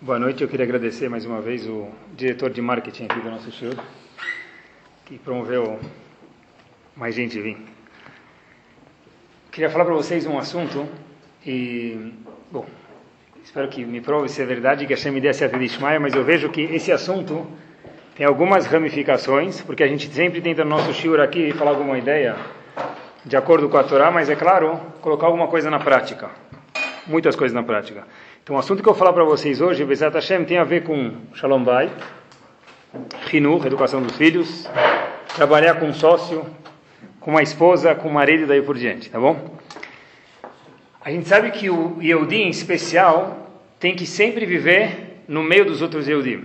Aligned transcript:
Boa 0.00 0.18
noite, 0.18 0.42
eu 0.42 0.48
queria 0.48 0.64
agradecer 0.64 1.08
mais 1.08 1.24
uma 1.24 1.40
vez 1.40 1.66
o 1.66 1.88
diretor 2.14 2.50
de 2.50 2.60
marketing 2.60 3.06
aqui 3.06 3.18
do 3.18 3.30
nosso 3.30 3.50
show, 3.50 3.72
que 5.04 5.18
promoveu 5.18 5.80
mais 6.94 7.14
gente 7.14 7.40
vir. 7.40 7.56
Queria 9.50 9.70
falar 9.70 9.84
para 9.84 9.94
vocês 9.94 10.26
um 10.26 10.38
assunto 10.38 10.86
e, 11.44 12.12
bom, 12.52 12.66
espero 13.42 13.68
que 13.68 13.84
me 13.84 14.00
prove 14.00 14.28
se 14.28 14.42
é 14.42 14.44
verdade 14.44 14.86
que 14.86 14.92
a 14.92 14.96
Hashem 14.96 15.12
me 15.12 15.20
dê 15.20 15.32
certa 15.32 15.56
Ishmael, 15.56 16.00
mas 16.00 16.14
eu 16.14 16.22
vejo 16.22 16.50
que 16.50 16.60
esse 16.60 16.92
assunto 16.92 17.46
tem 18.16 18.26
algumas 18.26 18.66
ramificações, 18.66 19.60
porque 19.62 19.82
a 19.82 19.88
gente 19.88 20.08
sempre 20.12 20.40
tenta 20.40 20.62
no 20.62 20.70
nosso 20.70 20.92
shiur 20.92 21.20
aqui 21.20 21.52
falar 21.52 21.70
alguma 21.70 21.98
ideia 21.98 22.36
de 23.24 23.36
acordo 23.36 23.68
com 23.68 23.76
a 23.76 23.82
Torá, 23.82 24.10
mas 24.10 24.30
é 24.30 24.36
claro, 24.36 24.80
colocar 25.00 25.26
alguma 25.26 25.48
coisa 25.48 25.70
na 25.70 25.80
prática. 25.80 26.30
Muitas 27.06 27.36
coisas 27.36 27.54
na 27.54 27.62
prática. 27.62 28.04
Então, 28.42 28.56
o 28.56 28.58
assunto 28.58 28.82
que 28.82 28.88
eu 28.88 28.92
vou 28.92 28.98
falar 28.98 29.12
para 29.12 29.24
vocês 29.24 29.60
hoje, 29.60 29.84
Bezat 29.84 30.14
Hashem, 30.14 30.44
tem 30.44 30.58
a 30.58 30.64
ver 30.64 30.82
com 30.82 31.12
Shalom 31.34 31.62
Bay, 31.62 31.90
Hinur, 33.32 33.64
educação 33.66 34.02
dos 34.02 34.16
filhos, 34.16 34.68
trabalhar 35.34 35.74
com 35.74 35.86
um 35.86 35.94
sócio, 35.94 36.44
com 37.20 37.30
uma 37.30 37.42
esposa, 37.42 37.94
com 37.94 38.08
um 38.08 38.12
marido 38.12 38.42
e 38.42 38.46
daí 38.46 38.62
por 38.62 38.76
diante, 38.76 39.10
tá 39.10 39.20
bom? 39.20 39.56
A 41.00 41.10
gente 41.10 41.28
sabe 41.28 41.52
que 41.52 41.70
o 41.70 41.98
Yehudi, 42.02 42.36
em 42.36 42.48
especial, 42.48 43.50
tem 43.78 43.94
que 43.94 44.06
sempre 44.06 44.44
viver 44.44 45.22
no 45.28 45.42
meio 45.42 45.64
dos 45.64 45.82
outros 45.82 46.08
Yehudim, 46.08 46.44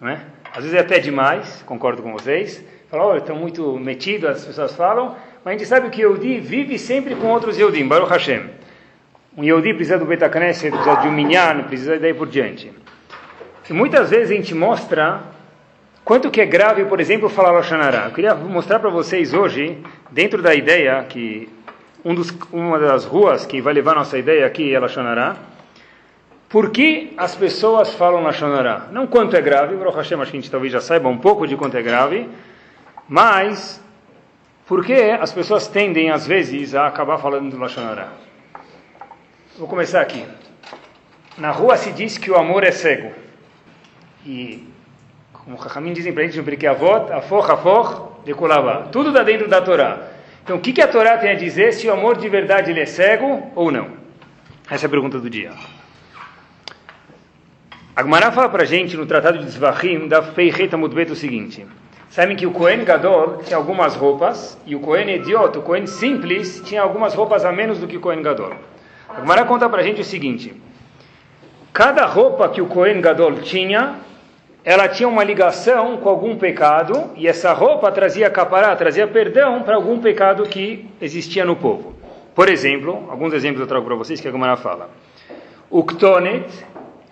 não 0.00 0.08
é? 0.08 0.20
Às 0.50 0.64
vezes 0.64 0.74
é 0.74 0.80
até 0.80 0.98
demais, 0.98 1.62
concordo 1.66 2.02
com 2.02 2.12
vocês. 2.12 2.64
Fala, 2.90 3.04
olha, 3.04 3.18
estão 3.18 3.36
muito 3.36 3.78
metidos, 3.78 4.30
as 4.30 4.44
pessoas 4.46 4.74
falam, 4.74 5.14
mas 5.44 5.54
a 5.54 5.58
gente 5.58 5.68
sabe 5.68 5.90
que 5.90 6.04
o 6.04 6.12
Yehudi 6.12 6.40
vive 6.40 6.78
sempre 6.78 7.14
com 7.14 7.26
outros 7.26 7.58
Yehudim, 7.58 7.86
Baruch 7.86 8.10
Hashem. 8.10 8.57
Um 9.38 9.44
Yehudi 9.44 9.72
precisa 9.72 9.96
do 9.96 10.04
Betacneset, 10.04 10.72
precisa 10.72 10.96
de 10.96 11.06
um 11.06 11.12
Minyan, 11.12 11.62
precisa 11.62 11.96
daí 11.96 12.12
por 12.12 12.26
diante. 12.26 12.72
E 13.70 13.72
muitas 13.72 14.10
vezes 14.10 14.32
a 14.32 14.34
gente 14.34 14.52
mostra 14.52 15.20
quanto 16.04 16.28
que 16.28 16.40
é 16.40 16.44
grave, 16.44 16.84
por 16.86 16.98
exemplo, 16.98 17.28
falar 17.28 17.52
Loshanará. 17.52 18.06
Eu 18.06 18.10
queria 18.10 18.34
mostrar 18.34 18.80
para 18.80 18.90
vocês 18.90 19.32
hoje, 19.32 19.78
dentro 20.10 20.42
da 20.42 20.56
ideia 20.56 21.04
que 21.08 21.48
um 22.04 22.16
dos, 22.16 22.36
uma 22.50 22.80
das 22.80 23.04
ruas 23.04 23.46
que 23.46 23.60
vai 23.60 23.72
levar 23.72 23.94
nossa 23.94 24.18
ideia 24.18 24.44
aqui 24.44 24.74
é 24.74 24.78
Loshanará, 24.80 25.36
por 26.48 26.70
que 26.70 27.12
as 27.16 27.36
pessoas 27.36 27.94
falam 27.94 28.24
Lashonará? 28.24 28.88
Não 28.90 29.06
quanto 29.06 29.36
é 29.36 29.40
grave, 29.40 29.76
o 29.76 29.90
Hashem, 29.90 30.20
acho 30.20 30.32
que 30.32 30.36
a 30.36 30.40
gente 30.40 30.50
talvez 30.50 30.72
já 30.72 30.80
saiba 30.80 31.08
um 31.08 31.18
pouco 31.18 31.46
de 31.46 31.56
quanto 31.56 31.76
é 31.76 31.82
grave, 31.82 32.28
mas 33.08 33.80
por 34.66 34.84
que 34.84 34.94
as 34.94 35.32
pessoas 35.32 35.68
tendem, 35.68 36.10
às 36.10 36.26
vezes, 36.26 36.74
a 36.74 36.88
acabar 36.88 37.18
falando 37.18 37.56
Lashonará? 37.56 38.26
Vou 39.58 39.66
começar 39.66 40.00
aqui. 40.00 40.24
Na 41.36 41.50
rua 41.50 41.76
se 41.76 41.90
diz 41.90 42.16
que 42.16 42.30
o 42.30 42.36
amor 42.36 42.62
é 42.62 42.70
cego. 42.70 43.10
E, 44.24 44.64
como 45.32 45.56
o 45.56 45.60
Chachamim 45.60 45.92
dizem 45.92 46.12
para 46.12 46.22
a 46.22 46.26
gente 46.26 46.38
no 46.38 46.44
Pirkei 46.44 46.68
Avot, 46.68 47.12
afor, 47.12 47.50
afor, 47.50 48.20
decolava. 48.24 48.86
Tudo 48.92 49.10
dá 49.10 49.24
dentro 49.24 49.48
da 49.48 49.60
Torá. 49.60 49.98
Então, 50.44 50.58
o 50.58 50.60
que, 50.60 50.72
que 50.72 50.80
a 50.80 50.86
Torá 50.86 51.18
tem 51.18 51.30
a 51.30 51.34
dizer 51.34 51.72
se 51.72 51.88
o 51.88 51.92
amor 51.92 52.18
de 52.18 52.28
verdade 52.28 52.70
ele 52.70 52.78
é 52.78 52.86
cego 52.86 53.50
ou 53.56 53.72
não? 53.72 53.88
Essa 54.70 54.84
é 54.84 54.86
a 54.86 54.90
pergunta 54.90 55.18
do 55.18 55.28
dia. 55.28 55.50
A 57.96 58.02
Gemara 58.04 58.30
fala 58.30 58.48
para 58.48 58.62
a 58.62 58.66
gente 58.66 58.96
no 58.96 59.06
Tratado 59.06 59.38
de 59.38 59.50
Zvachim, 59.50 60.06
da 60.06 60.22
Feireta 60.22 60.76
Mudbet, 60.76 61.10
o 61.10 61.16
seguinte. 61.16 61.66
Sabem 62.10 62.36
que 62.36 62.46
o 62.46 62.52
Cohen 62.52 62.84
Gadol 62.84 63.38
tinha 63.38 63.56
algumas 63.56 63.96
roupas, 63.96 64.56
e 64.64 64.76
o 64.76 64.80
Cohen 64.80 65.16
Idiota, 65.16 65.58
o 65.58 65.62
Cohen 65.62 65.88
Simples, 65.88 66.62
tinha 66.64 66.80
algumas 66.80 67.12
roupas 67.12 67.44
a 67.44 67.50
menos 67.50 67.78
do 67.78 67.88
que 67.88 67.96
o 67.96 68.00
Cohen 68.00 68.22
Gadol. 68.22 68.54
A 69.08 69.20
Gemara 69.20 69.44
conta 69.44 69.68
para 69.68 69.80
a 69.80 69.84
gente 69.84 70.00
o 70.00 70.04
seguinte: 70.04 70.54
cada 71.72 72.04
roupa 72.04 72.48
que 72.48 72.60
o 72.60 72.66
Cohen 72.66 73.00
Gadol 73.00 73.36
tinha, 73.36 73.96
ela 74.64 74.86
tinha 74.86 75.08
uma 75.08 75.24
ligação 75.24 75.96
com 75.96 76.08
algum 76.08 76.36
pecado, 76.36 77.10
e 77.16 77.26
essa 77.26 77.52
roupa 77.52 77.90
trazia 77.90 78.28
capará, 78.28 78.76
trazia 78.76 79.06
perdão 79.06 79.62
para 79.62 79.76
algum 79.76 79.98
pecado 79.98 80.42
que 80.44 80.86
existia 81.00 81.44
no 81.44 81.56
povo. 81.56 81.94
Por 82.34 82.48
exemplo, 82.48 83.08
alguns 83.10 83.32
exemplos 83.32 83.60
eu 83.60 83.66
trago 83.66 83.84
para 83.86 83.94
vocês 83.94 84.20
que 84.20 84.28
a 84.28 84.30
Gemara 84.30 84.56
fala. 84.56 84.90
O 85.70 85.82
Ktonet, 85.82 86.46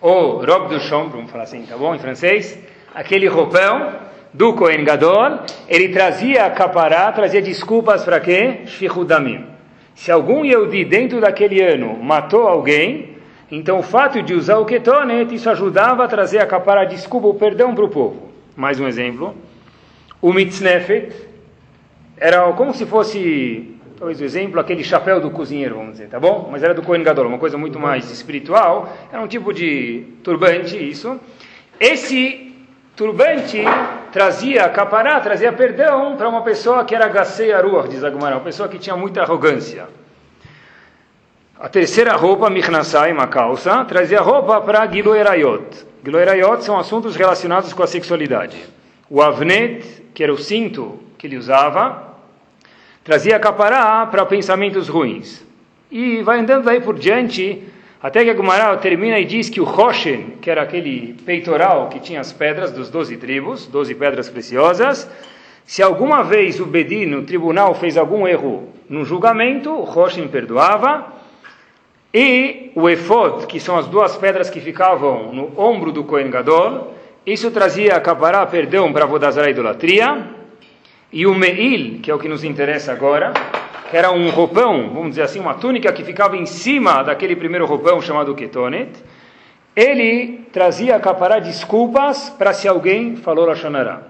ou 0.00 0.44
robe 0.44 0.74
do 0.74 0.80
chão, 0.80 1.08
vamos 1.08 1.30
falar 1.30 1.44
assim, 1.44 1.64
tá 1.64 1.76
bom, 1.76 1.94
em 1.94 1.98
francês, 1.98 2.58
aquele 2.94 3.26
roupão 3.26 3.92
do 4.32 4.54
Kohen 4.54 4.84
Gadol, 4.84 5.40
ele 5.66 5.88
trazia 5.88 6.48
capará, 6.50 7.10
trazia 7.10 7.40
desculpas 7.40 8.04
para 8.04 8.20
quê? 8.20 8.60
Shihudamim. 8.66 9.55
Se 9.96 10.12
algum 10.12 10.44
Yehudi 10.44 10.84
dentro 10.84 11.20
daquele 11.22 11.62
ano 11.62 11.96
matou 11.96 12.46
alguém, 12.46 13.16
então 13.50 13.78
o 13.78 13.82
fato 13.82 14.22
de 14.22 14.34
usar 14.34 14.58
o 14.58 14.66
ketonet, 14.66 15.34
isso 15.34 15.48
ajudava 15.48 16.04
a 16.04 16.06
trazer 16.06 16.38
a 16.38 16.46
capará, 16.46 16.84
desculpa, 16.84 17.26
o 17.26 17.34
perdão 17.34 17.74
para 17.74 17.84
o 17.84 17.88
povo. 17.88 18.30
Mais 18.54 18.78
um 18.78 18.86
exemplo. 18.86 19.34
O 20.20 20.34
mitznefet 20.34 21.14
era 22.18 22.52
como 22.52 22.74
se 22.74 22.84
fosse, 22.84 23.74
talvez 23.98 24.20
o 24.20 24.24
exemplo, 24.24 24.60
aquele 24.60 24.84
chapéu 24.84 25.18
do 25.18 25.30
cozinheiro, 25.30 25.76
vamos 25.76 25.92
dizer, 25.92 26.08
tá 26.08 26.20
bom? 26.20 26.50
Mas 26.52 26.62
era 26.62 26.74
do 26.74 26.82
Kohen 26.82 27.02
Gadol, 27.02 27.26
uma 27.26 27.38
coisa 27.38 27.56
muito 27.56 27.80
mais 27.80 28.10
espiritual. 28.12 28.94
Era 29.10 29.22
um 29.22 29.26
tipo 29.26 29.50
de 29.50 30.04
turbante, 30.22 30.76
isso. 30.76 31.18
Esse 31.80 32.54
turbante 32.94 33.62
trazia 34.16 34.66
capará, 34.70 35.20
trazia 35.20 35.52
perdão 35.52 36.16
para 36.16 36.26
uma 36.26 36.40
pessoa 36.40 36.86
que 36.86 36.94
era 36.94 37.06
Gassei 37.06 37.52
Aruach, 37.52 37.86
diz 37.86 38.02
Agumara, 38.02 38.36
uma 38.36 38.40
pessoa 38.42 38.66
que 38.66 38.78
tinha 38.78 38.96
muita 38.96 39.20
arrogância. 39.20 39.88
A 41.60 41.68
terceira 41.68 42.16
roupa, 42.16 42.48
Michnasai, 42.48 43.12
uma 43.12 43.26
calça, 43.26 43.84
trazia 43.84 44.22
roupa 44.22 44.58
para 44.62 44.86
Giloerayot. 44.86 45.84
Giloerayot 46.02 46.64
são 46.64 46.78
assuntos 46.78 47.14
relacionados 47.14 47.74
com 47.74 47.82
a 47.82 47.86
sexualidade. 47.86 48.56
O 49.10 49.20
Avnet, 49.20 49.84
que 50.14 50.22
era 50.22 50.32
o 50.32 50.38
cinto 50.38 50.98
que 51.18 51.26
ele 51.26 51.36
usava, 51.36 52.14
trazia 53.04 53.38
capará 53.38 54.06
para 54.06 54.24
pensamentos 54.24 54.88
ruins. 54.88 55.44
E 55.90 56.22
vai 56.22 56.40
andando 56.40 56.64
daí 56.64 56.80
por 56.80 56.98
diante, 56.98 57.68
até 58.02 58.24
que 58.24 58.30
a 58.30 58.76
termina 58.76 59.18
e 59.18 59.24
diz 59.24 59.48
que 59.48 59.60
o 59.60 59.64
Roshen, 59.64 60.36
que 60.40 60.50
era 60.50 60.62
aquele 60.62 61.14
peitoral 61.24 61.88
que 61.88 61.98
tinha 61.98 62.20
as 62.20 62.32
pedras 62.32 62.70
dos 62.70 62.90
doze 62.90 63.16
tribos, 63.16 63.66
doze 63.66 63.94
pedras 63.94 64.28
preciosas, 64.28 65.10
se 65.64 65.82
alguma 65.82 66.22
vez 66.22 66.60
o 66.60 66.66
Bedin, 66.66 67.06
no 67.06 67.22
tribunal, 67.22 67.74
fez 67.74 67.96
algum 67.96 68.26
erro 68.26 68.68
no 68.88 69.04
julgamento, 69.04 69.70
o 69.70 69.82
Roshen 69.82 70.28
perdoava, 70.28 71.12
e 72.14 72.70
o 72.74 72.88
Efod, 72.88 73.46
que 73.46 73.58
são 73.58 73.76
as 73.76 73.86
duas 73.86 74.16
pedras 74.16 74.48
que 74.48 74.60
ficavam 74.60 75.32
no 75.32 75.58
ombro 75.60 75.90
do 75.90 76.04
Kohen 76.04 76.30
Gadol, 76.30 76.94
isso 77.26 77.50
trazia 77.50 77.96
a 77.96 78.00
Kapará, 78.00 78.46
perdão 78.46 78.92
para 78.92 79.06
Vodazara 79.06 79.50
idolatria, 79.50 80.28
e 81.12 81.26
o 81.26 81.34
Meil, 81.34 81.98
que 82.00 82.10
é 82.10 82.14
o 82.14 82.18
que 82.18 82.28
nos 82.28 82.44
interessa 82.44 82.92
agora, 82.92 83.32
que 83.90 83.96
era 83.96 84.10
um 84.10 84.30
roupão, 84.30 84.90
vamos 84.90 85.10
dizer 85.10 85.22
assim, 85.22 85.40
uma 85.40 85.54
túnica 85.54 85.92
que 85.92 86.04
ficava 86.04 86.36
em 86.36 86.46
cima 86.46 87.02
daquele 87.02 87.36
primeiro 87.36 87.66
roupão 87.66 88.00
chamado 88.00 88.34
Ketonet, 88.34 88.90
ele 89.74 90.46
trazia 90.52 90.96
a 90.96 91.00
capará 91.00 91.38
desculpas 91.38 92.30
para 92.30 92.52
se 92.52 92.66
alguém 92.66 93.16
falou 93.16 93.46
Lashonará. 93.46 94.02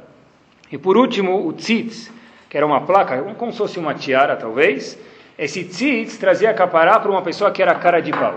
E 0.71 0.79
por 0.79 0.97
último, 0.97 1.47
o 1.47 1.53
tzitz, 1.53 2.13
que 2.49 2.57
era 2.57 2.65
uma 2.65 2.81
placa, 2.83 3.21
como 3.37 3.53
se 3.53 3.59
fosse 3.59 3.79
uma 3.79 3.95
tiara 3.95 4.37
talvez, 4.37 4.99
esse 5.39 5.65
tzitz 5.65 6.17
trazia 6.17 6.51
a 6.51 6.55
capará 6.55 6.99
para 6.99 7.11
uma 7.11 7.23
pessoa 7.23 7.51
que 7.51 7.61
era 7.61 7.75
cara 7.75 8.01
de 8.01 8.13
pau. 8.13 8.37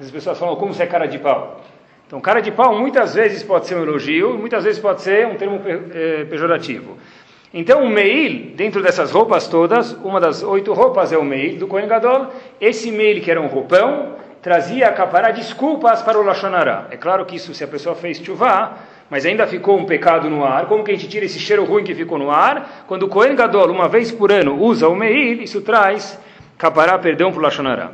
As 0.00 0.10
pessoas 0.10 0.38
falam, 0.38 0.56
como 0.56 0.74
você 0.74 0.82
é 0.82 0.86
cara 0.86 1.06
de 1.06 1.18
pau? 1.18 1.62
Então, 2.06 2.20
cara 2.20 2.40
de 2.40 2.50
pau 2.50 2.78
muitas 2.78 3.14
vezes 3.14 3.42
pode 3.42 3.66
ser 3.66 3.76
um 3.76 3.82
elogio, 3.82 4.36
muitas 4.38 4.64
vezes 4.64 4.80
pode 4.80 5.02
ser 5.02 5.26
um 5.26 5.36
termo 5.36 5.60
pejorativo. 6.28 6.98
Então, 7.56 7.84
o 7.84 7.88
meil, 7.88 8.50
dentro 8.56 8.82
dessas 8.82 9.12
roupas 9.12 9.46
todas, 9.46 9.92
uma 10.02 10.18
das 10.18 10.42
oito 10.42 10.72
roupas 10.72 11.12
é 11.12 11.16
o 11.16 11.22
meil 11.22 11.56
do 11.56 11.68
Kohen 11.68 11.86
Gadol. 11.86 12.26
Esse 12.60 12.90
meil, 12.90 13.20
que 13.20 13.30
era 13.30 13.40
um 13.40 13.46
roupão, 13.46 14.16
trazia 14.42 14.88
a 14.88 14.92
capará 14.92 15.30
desculpas 15.30 16.02
para 16.02 16.18
o 16.18 16.24
Lashonará. 16.24 16.88
É 16.90 16.96
claro 16.96 17.24
que 17.24 17.36
isso, 17.36 17.54
se 17.54 17.62
a 17.62 17.68
pessoa 17.68 17.94
fez 17.94 18.18
chuvá, 18.18 18.78
mas 19.08 19.24
ainda 19.24 19.46
ficou 19.46 19.78
um 19.78 19.84
pecado 19.84 20.28
no 20.28 20.44
ar. 20.44 20.66
Como 20.66 20.82
que 20.82 20.90
a 20.90 20.94
gente 20.96 21.06
tira 21.06 21.26
esse 21.26 21.38
cheiro 21.38 21.64
ruim 21.64 21.84
que 21.84 21.94
ficou 21.94 22.18
no 22.18 22.28
ar? 22.28 22.86
Quando 22.88 23.04
o 23.04 23.08
Kohen 23.08 23.36
Gadol, 23.36 23.70
uma 23.70 23.88
vez 23.88 24.10
por 24.10 24.32
ano, 24.32 24.60
usa 24.60 24.88
o 24.88 24.96
meil, 24.96 25.40
isso 25.40 25.60
traz 25.60 26.18
capará, 26.58 26.98
perdão 26.98 27.30
para 27.30 27.38
o 27.38 27.42
Lashonará. 27.44 27.92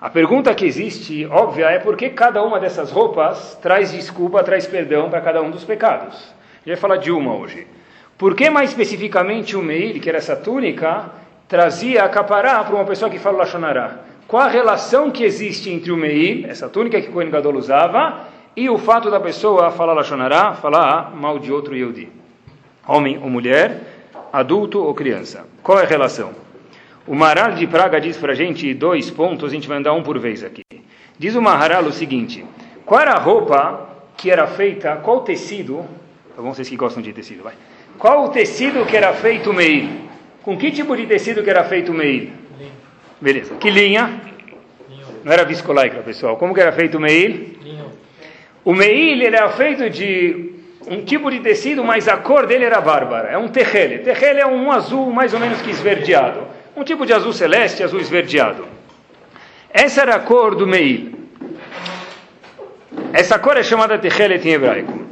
A 0.00 0.10
pergunta 0.10 0.52
que 0.56 0.66
existe, 0.66 1.24
óbvia, 1.26 1.66
é 1.66 1.78
por 1.78 1.96
que 1.96 2.10
cada 2.10 2.42
uma 2.42 2.58
dessas 2.58 2.90
roupas 2.90 3.56
traz 3.62 3.92
desculpa, 3.92 4.42
traz 4.42 4.66
perdão 4.66 5.08
para 5.08 5.20
cada 5.20 5.40
um 5.40 5.52
dos 5.52 5.62
pecados. 5.62 6.16
A 6.16 6.68
gente 6.68 6.70
vai 6.70 6.76
falar 6.76 6.96
de 6.96 7.12
uma 7.12 7.36
hoje. 7.36 7.77
Por 8.18 8.34
que 8.34 8.50
mais 8.50 8.70
especificamente 8.70 9.56
o 9.56 9.62
Meir, 9.62 10.00
que 10.00 10.08
era 10.08 10.18
essa 10.18 10.34
túnica, 10.34 11.08
trazia 11.46 12.02
a 12.02 12.08
capará 12.08 12.64
para 12.64 12.74
uma 12.74 12.84
pessoa 12.84 13.08
que 13.08 13.16
fala 13.16 13.38
Lashonará? 13.38 13.98
Qual 14.26 14.42
a 14.42 14.48
relação 14.48 15.08
que 15.08 15.22
existe 15.22 15.70
entre 15.70 15.92
o 15.92 15.96
Meir, 15.96 16.44
essa 16.50 16.68
túnica 16.68 17.00
que 17.00 17.08
o 17.08 17.12
Kohen 17.12 17.30
Gadol 17.30 17.54
usava, 17.54 18.26
e 18.56 18.68
o 18.68 18.76
fato 18.76 19.08
da 19.08 19.20
pessoa 19.20 19.70
falar 19.70 19.92
Lashonará, 19.92 20.52
falar 20.54 21.14
mal 21.14 21.38
de 21.38 21.52
outro 21.52 21.76
Yehudi? 21.76 22.08
Homem 22.88 23.20
ou 23.22 23.30
mulher, 23.30 23.82
adulto 24.32 24.82
ou 24.82 24.92
criança. 24.94 25.46
Qual 25.62 25.78
é 25.78 25.84
a 25.84 25.86
relação? 25.86 26.32
O 27.06 27.14
Maral 27.14 27.52
de 27.52 27.68
Praga 27.68 28.00
diz 28.00 28.16
para 28.16 28.32
a 28.32 28.36
gente 28.36 28.74
dois 28.74 29.12
pontos, 29.12 29.48
a 29.48 29.54
gente 29.54 29.68
vai 29.68 29.78
andar 29.78 29.92
um 29.92 30.02
por 30.02 30.18
vez 30.18 30.42
aqui. 30.42 30.64
Diz 31.16 31.36
o 31.36 31.40
Maharal 31.40 31.84
o 31.84 31.92
seguinte: 31.92 32.44
qual 32.84 33.00
era 33.00 33.12
a 33.12 33.18
roupa 33.18 33.88
que 34.16 34.28
era 34.28 34.48
feita, 34.48 34.96
qual 34.96 35.20
tecido? 35.20 35.84
Vamos 36.36 36.56
vocês 36.56 36.68
que 36.68 36.76
gostam 36.76 37.00
de 37.00 37.12
tecido, 37.12 37.44
vai. 37.44 37.54
Qual 37.98 38.24
o 38.24 38.28
tecido 38.28 38.86
que 38.86 38.96
era 38.96 39.12
feito 39.12 39.50
o 39.50 39.52
meir? 39.52 39.88
Com 40.42 40.56
que 40.56 40.70
tipo 40.70 40.96
de 40.96 41.06
tecido 41.06 41.42
que 41.42 41.50
era 41.50 41.64
feito 41.64 41.90
o 41.90 41.94
meir? 41.94 42.32
Beleza. 43.20 43.56
Que 43.56 43.70
linha? 43.70 44.20
Não 45.24 45.32
era 45.32 45.44
viscolaicra, 45.44 46.00
pessoal. 46.02 46.36
Como 46.36 46.54
que 46.54 46.60
era 46.60 46.72
feito 46.72 46.96
o 46.96 47.00
meir? 47.00 47.58
O 48.64 48.72
meir 48.72 49.24
era 49.24 49.48
feito 49.50 49.90
de 49.90 50.52
um 50.86 51.04
tipo 51.04 51.30
de 51.30 51.40
tecido, 51.40 51.84
mas 51.84 52.06
a 52.08 52.16
cor 52.16 52.46
dele 52.46 52.64
era 52.64 52.80
bárbara. 52.80 53.30
É 53.30 53.38
um 53.38 53.48
terrele. 53.48 53.98
Terrele 53.98 54.40
é 54.40 54.46
um 54.46 54.70
azul 54.70 55.10
mais 55.10 55.34
ou 55.34 55.40
menos 55.40 55.60
que 55.60 55.70
esverdeado. 55.70 56.46
Um 56.76 56.84
tipo 56.84 57.04
de 57.04 57.12
azul 57.12 57.32
celeste, 57.32 57.82
azul 57.82 58.00
esverdeado. 58.00 58.66
Essa 59.70 60.02
era 60.02 60.14
a 60.14 60.20
cor 60.20 60.54
do 60.54 60.66
meir. 60.66 61.12
Essa 63.12 63.38
cor 63.38 63.56
é 63.56 63.62
chamada 63.62 63.98
terrelet 63.98 64.46
em 64.46 64.52
hebraico. 64.52 65.07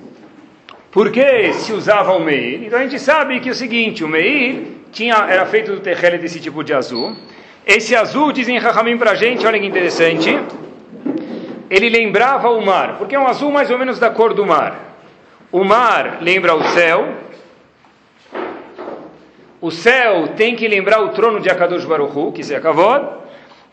Por 0.96 1.12
que 1.12 1.52
se 1.52 1.74
usava 1.74 2.14
o 2.14 2.20
meir? 2.20 2.64
Então 2.64 2.78
a 2.78 2.82
gente 2.82 2.98
sabe 2.98 3.38
que 3.38 3.50
é 3.50 3.52
o 3.52 3.54
seguinte, 3.54 4.02
o 4.02 4.08
meir 4.08 4.78
tinha, 4.90 5.26
era 5.28 5.44
feito 5.44 5.72
do 5.72 5.80
terrelet 5.80 6.22
desse 6.22 6.40
tipo 6.40 6.64
de 6.64 6.72
azul. 6.72 7.14
Esse 7.66 7.94
azul, 7.94 8.32
dizem 8.32 8.56
Rahamim 8.56 8.96
para 8.96 9.10
a 9.10 9.14
gente, 9.14 9.46
olha 9.46 9.60
que 9.60 9.66
interessante, 9.66 10.40
ele 11.68 11.90
lembrava 11.90 12.48
o 12.48 12.64
mar, 12.64 12.96
porque 12.96 13.14
é 13.14 13.20
um 13.20 13.26
azul 13.26 13.52
mais 13.52 13.70
ou 13.70 13.78
menos 13.78 13.98
da 13.98 14.08
cor 14.08 14.32
do 14.32 14.46
mar. 14.46 14.96
O 15.52 15.62
mar 15.64 16.16
lembra 16.22 16.54
o 16.54 16.64
céu, 16.68 17.08
o 19.60 19.70
céu 19.70 20.28
tem 20.28 20.56
que 20.56 20.66
lembrar 20.66 21.02
o 21.02 21.10
trono 21.10 21.40
de 21.40 21.50
Akadosh 21.50 21.84
Baruch 21.84 22.32
que 22.32 22.42
se 22.42 22.54
acabou, 22.54 23.22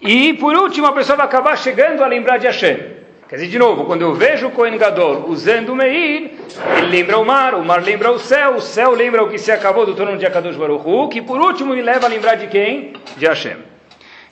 e 0.01 0.33
por 0.33 0.57
último 0.57 0.87
a 0.87 0.91
pessoa 0.91 1.15
vai 1.15 1.25
acabar 1.25 1.57
chegando 1.57 2.03
a 2.03 2.07
lembrar 2.07 2.37
de 2.37 2.47
Hashem. 2.47 2.92
Quer 3.33 3.37
dizer, 3.37 3.49
de 3.49 3.57
novo, 3.57 3.85
quando 3.85 4.03
eu 4.03 4.13
vejo 4.13 4.45
o 4.45 4.51
Kohen 4.51 4.77
Gadol 4.77 5.25
usando 5.27 5.69
o 5.69 5.75
Meir, 5.75 6.33
ele 6.77 6.85
lembra 6.85 7.17
o 7.17 7.25
mar, 7.25 7.55
o 7.55 7.65
mar 7.65 7.81
lembra 7.81 8.11
o 8.11 8.19
céu, 8.19 8.57
o 8.57 8.61
céu 8.61 8.91
lembra 8.91 9.23
o 9.23 9.27
que 9.27 9.39
se 9.39 9.51
acabou 9.51 9.87
do 9.87 9.95
trono 9.95 10.19
de 10.19 10.23
Akadosh 10.23 10.55
Baruch 10.55 10.87
Hu, 10.87 11.07
que 11.09 11.19
por 11.19 11.41
último 11.41 11.73
me 11.73 11.81
leva 11.81 12.05
a 12.05 12.09
lembrar 12.09 12.35
de 12.35 12.45
quem? 12.45 12.93
De 13.17 13.25
Hashem. 13.25 13.57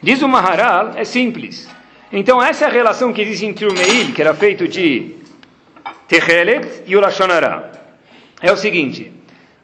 Diz 0.04 0.22
o 0.22 0.28
Maharal, 0.28 0.92
é 0.96 1.04
simples. 1.04 1.68
Então 2.12 2.40
essa 2.44 2.66
é 2.66 2.68
a 2.68 2.72
relação 2.72 3.12
que 3.12 3.24
existe 3.24 3.44
entre 3.44 3.66
o 3.66 3.74
Meir, 3.74 4.14
que 4.14 4.22
era 4.22 4.36
feito 4.36 4.68
de 4.68 5.16
Techelet, 6.08 6.84
e 6.86 6.96
o 6.96 7.00
Lashonará. 7.00 7.72
É 8.40 8.52
o 8.52 8.56
seguinte, 8.56 9.12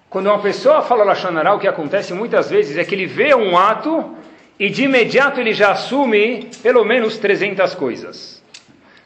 quando 0.10 0.32
uma 0.32 0.40
pessoa 0.40 0.82
fala 0.82 1.04
Lashonará, 1.04 1.54
o 1.54 1.60
que 1.60 1.68
acontece 1.68 2.12
muitas 2.12 2.50
vezes 2.50 2.76
é 2.76 2.84
que 2.84 2.96
ele 2.96 3.06
vê 3.06 3.36
um 3.36 3.56
ato 3.56 4.16
e 4.60 4.68
de 4.68 4.86
imediato 4.86 5.40
ele 5.40 5.54
já 5.54 5.74
assume 5.74 6.50
pelo 6.64 6.84
menos 6.84 7.20
300 7.20 7.76
coisas. 7.76 8.37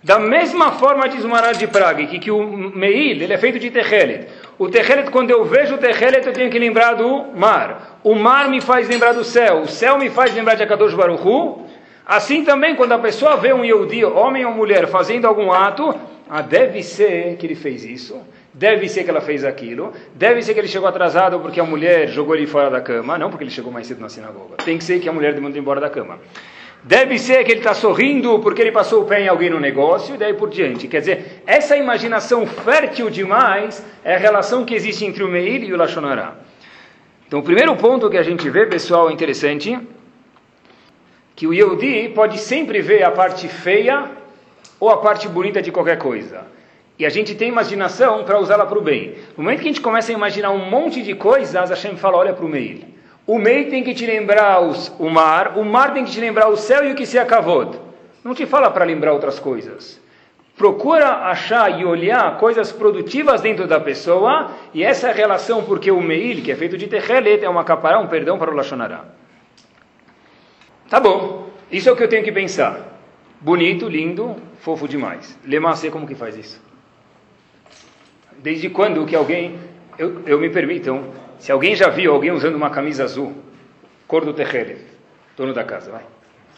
Da 0.03 0.17
mesma 0.17 0.71
forma 0.71 1.07
diz 1.07 1.23
o 1.23 1.29
Maral 1.29 1.53
de 1.53 1.67
Praga, 1.67 2.03
que, 2.07 2.17
que 2.17 2.31
o 2.31 2.47
Meil 2.75 3.21
ele 3.21 3.31
é 3.31 3.37
feito 3.37 3.59
de 3.59 3.69
Techelet. 3.69 4.27
O 4.57 4.67
Techelet, 4.67 5.11
quando 5.11 5.29
eu 5.29 5.45
vejo 5.45 5.75
o 5.75 5.77
Techelet, 5.77 6.25
eu 6.25 6.33
tenho 6.33 6.49
que 6.49 6.57
lembrar 6.57 6.95
do 6.95 7.25
mar. 7.35 7.99
O 8.03 8.15
mar 8.15 8.49
me 8.49 8.59
faz 8.59 8.89
lembrar 8.89 9.13
do 9.13 9.23
céu. 9.23 9.61
O 9.61 9.67
céu 9.67 9.99
me 9.99 10.09
faz 10.09 10.33
lembrar 10.33 10.55
de 10.55 10.63
Akadosh 10.63 10.95
Baruch 10.95 11.21
Hu. 11.27 11.65
Assim 12.05 12.43
também, 12.43 12.75
quando 12.75 12.93
a 12.93 12.99
pessoa 12.99 13.37
vê 13.37 13.53
um 13.53 13.63
Yehudi, 13.63 14.03
homem 14.03 14.43
ou 14.43 14.51
mulher, 14.51 14.87
fazendo 14.87 15.27
algum 15.27 15.51
ato, 15.51 15.93
ah, 16.27 16.41
deve 16.41 16.81
ser 16.81 17.37
que 17.37 17.45
ele 17.45 17.55
fez 17.55 17.85
isso, 17.85 18.19
deve 18.53 18.89
ser 18.89 19.03
que 19.03 19.09
ela 19.09 19.21
fez 19.21 19.45
aquilo, 19.45 19.93
deve 20.15 20.41
ser 20.41 20.53
que 20.53 20.59
ele 20.59 20.67
chegou 20.67 20.87
atrasado 20.87 21.39
porque 21.39 21.59
a 21.59 21.63
mulher 21.63 22.07
jogou 22.07 22.35
ele 22.35 22.47
fora 22.47 22.69
da 22.69 22.81
cama, 22.81 23.17
não 23.17 23.29
porque 23.29 23.43
ele 23.43 23.51
chegou 23.51 23.71
mais 23.71 23.85
cedo 23.85 24.01
na 24.01 24.09
sinagoga. 24.09 24.57
Tem 24.65 24.77
que 24.77 24.83
ser 24.83 24.99
que 24.99 25.07
a 25.07 25.13
mulher 25.13 25.39
mandou 25.39 25.59
embora 25.59 25.79
da 25.79 25.89
cama. 25.89 26.19
Deve 26.83 27.19
ser 27.19 27.43
que 27.43 27.51
ele 27.51 27.59
está 27.59 27.75
sorrindo 27.75 28.39
porque 28.39 28.61
ele 28.61 28.71
passou 28.71 29.03
o 29.03 29.05
pé 29.05 29.21
em 29.21 29.27
alguém 29.27 29.51
no 29.51 29.59
negócio 29.59 30.15
e 30.15 30.17
daí 30.17 30.33
por 30.33 30.49
diante. 30.49 30.87
Quer 30.87 30.99
dizer, 30.99 31.43
essa 31.45 31.77
imaginação 31.77 32.47
fértil 32.47 33.09
demais 33.09 33.85
é 34.03 34.15
a 34.15 34.17
relação 34.17 34.65
que 34.65 34.73
existe 34.73 35.05
entre 35.05 35.23
o 35.23 35.27
Meir 35.27 35.63
e 35.63 35.73
o 35.73 35.77
Lashonará. 35.77 36.35
Então, 37.27 37.39
o 37.39 37.43
primeiro 37.43 37.75
ponto 37.75 38.09
que 38.09 38.17
a 38.17 38.23
gente 38.23 38.49
vê, 38.49 38.65
pessoal, 38.65 39.09
é 39.09 39.13
interessante, 39.13 39.79
que 41.35 41.45
o 41.45 41.53
Yehudi 41.53 42.09
pode 42.09 42.39
sempre 42.39 42.81
ver 42.81 43.03
a 43.03 43.11
parte 43.11 43.47
feia 43.47 44.09
ou 44.79 44.89
a 44.89 44.97
parte 44.97 45.27
bonita 45.27 45.61
de 45.61 45.71
qualquer 45.71 45.99
coisa. 45.99 46.45
E 46.97 47.05
a 47.05 47.09
gente 47.09 47.35
tem 47.35 47.47
imaginação 47.47 48.23
para 48.23 48.39
usá-la 48.39 48.65
para 48.65 48.77
o 48.77 48.81
bem. 48.81 49.15
No 49.37 49.43
momento 49.43 49.61
que 49.61 49.67
a 49.67 49.71
gente 49.71 49.81
começa 49.81 50.11
a 50.11 50.15
imaginar 50.15 50.49
um 50.51 50.69
monte 50.69 51.01
de 51.03 51.13
coisas, 51.13 51.55
a 51.55 51.65
Hashem 51.65 51.95
fala, 51.95 52.17
olha 52.17 52.33
para 52.33 52.45
o 52.45 52.49
Meir. 52.49 52.79
O 53.25 53.37
Mei 53.37 53.65
tem 53.65 53.83
que 53.83 53.93
te 53.93 54.05
lembrar 54.05 54.61
os, 54.61 54.93
o 54.99 55.09
mar, 55.09 55.57
o 55.57 55.63
mar 55.63 55.93
tem 55.93 56.03
que 56.03 56.11
te 56.11 56.19
lembrar 56.19 56.49
o 56.49 56.57
céu 56.57 56.83
e 56.83 56.91
o 56.91 56.95
que 56.95 57.05
se 57.05 57.19
acabou. 57.19 57.75
Não 58.23 58.33
te 58.33 58.45
fala 58.45 58.69
para 58.69 58.85
lembrar 58.85 59.13
outras 59.13 59.39
coisas. 59.39 60.01
Procura 60.57 61.07
achar 61.27 61.79
e 61.79 61.85
olhar 61.85 62.37
coisas 62.37 62.71
produtivas 62.71 63.41
dentro 63.41 63.67
da 63.67 63.79
pessoa, 63.79 64.51
e 64.73 64.83
essa 64.83 65.09
é 65.09 65.11
relação, 65.11 65.63
porque 65.63 65.89
o 65.89 66.01
Meil, 66.01 66.41
que 66.43 66.51
é 66.51 66.55
feito 66.55 66.77
de 66.77 66.87
Techelet, 66.87 67.43
é 67.43 67.49
uma 67.49 67.63
capará, 67.63 67.99
um 67.99 68.07
perdão 68.07 68.37
para 68.37 68.51
o 68.51 68.55
Lashonará. 68.55 69.05
Tá 70.89 70.99
bom, 70.99 71.49
isso 71.71 71.89
é 71.89 71.91
o 71.91 71.95
que 71.95 72.03
eu 72.03 72.09
tenho 72.09 72.23
que 72.23 72.31
pensar. 72.31 72.99
Bonito, 73.39 73.87
lindo, 73.87 74.35
fofo 74.59 74.87
demais. 74.87 75.39
Lemassé, 75.43 75.89
como 75.89 76.05
que 76.05 76.13
faz 76.13 76.37
isso? 76.37 76.61
Desde 78.37 78.69
quando 78.69 79.05
que 79.05 79.15
alguém, 79.15 79.59
eu, 79.97 80.21
eu 80.27 80.39
me 80.39 80.49
permitam, 80.49 81.05
se 81.41 81.51
alguém 81.51 81.75
já 81.75 81.89
viu 81.89 82.13
alguém 82.13 82.29
usando 82.29 82.53
uma 82.53 82.69
camisa 82.69 83.03
azul, 83.03 83.35
cor 84.07 84.23
do 84.23 84.31
terreiro, 84.31 84.77
dono 85.35 85.55
da 85.55 85.63
casa, 85.63 85.89
vai, 85.89 86.03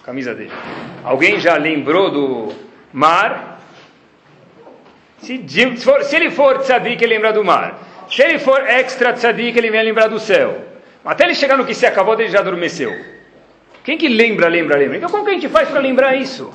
camisa 0.03 0.35
dele. 0.35 0.51
Alguém 1.05 1.39
já 1.39 1.55
lembrou 1.55 2.11
do 2.11 2.53
mar? 2.91 3.61
Se, 5.19 5.41
se, 5.47 5.77
for, 5.77 6.03
se 6.03 6.13
ele 6.17 6.29
for 6.29 6.59
tzadik, 6.59 7.01
ele 7.01 7.13
lembra 7.13 7.31
do 7.31 7.45
mar. 7.45 7.79
Se 8.11 8.21
ele 8.23 8.37
for 8.39 8.59
extra 8.67 9.13
tzadik, 9.13 9.57
ele 9.57 9.71
vai 9.71 9.83
lembrar 9.83 10.09
do 10.09 10.19
céu. 10.19 10.61
Até 11.05 11.23
ele 11.23 11.33
chegar 11.33 11.57
no 11.57 11.65
que 11.65 11.73
se 11.73 11.85
acabou, 11.85 12.19
ele 12.19 12.27
já 12.27 12.39
adormeceu. 12.39 12.93
Quem 13.85 13.97
que 13.97 14.09
lembra, 14.09 14.49
lembra, 14.49 14.75
lembra? 14.75 14.97
Então 14.97 15.09
como 15.09 15.23
que 15.23 15.29
a 15.29 15.33
gente 15.33 15.47
faz 15.47 15.69
para 15.69 15.79
lembrar 15.79 16.17
isso? 16.17 16.51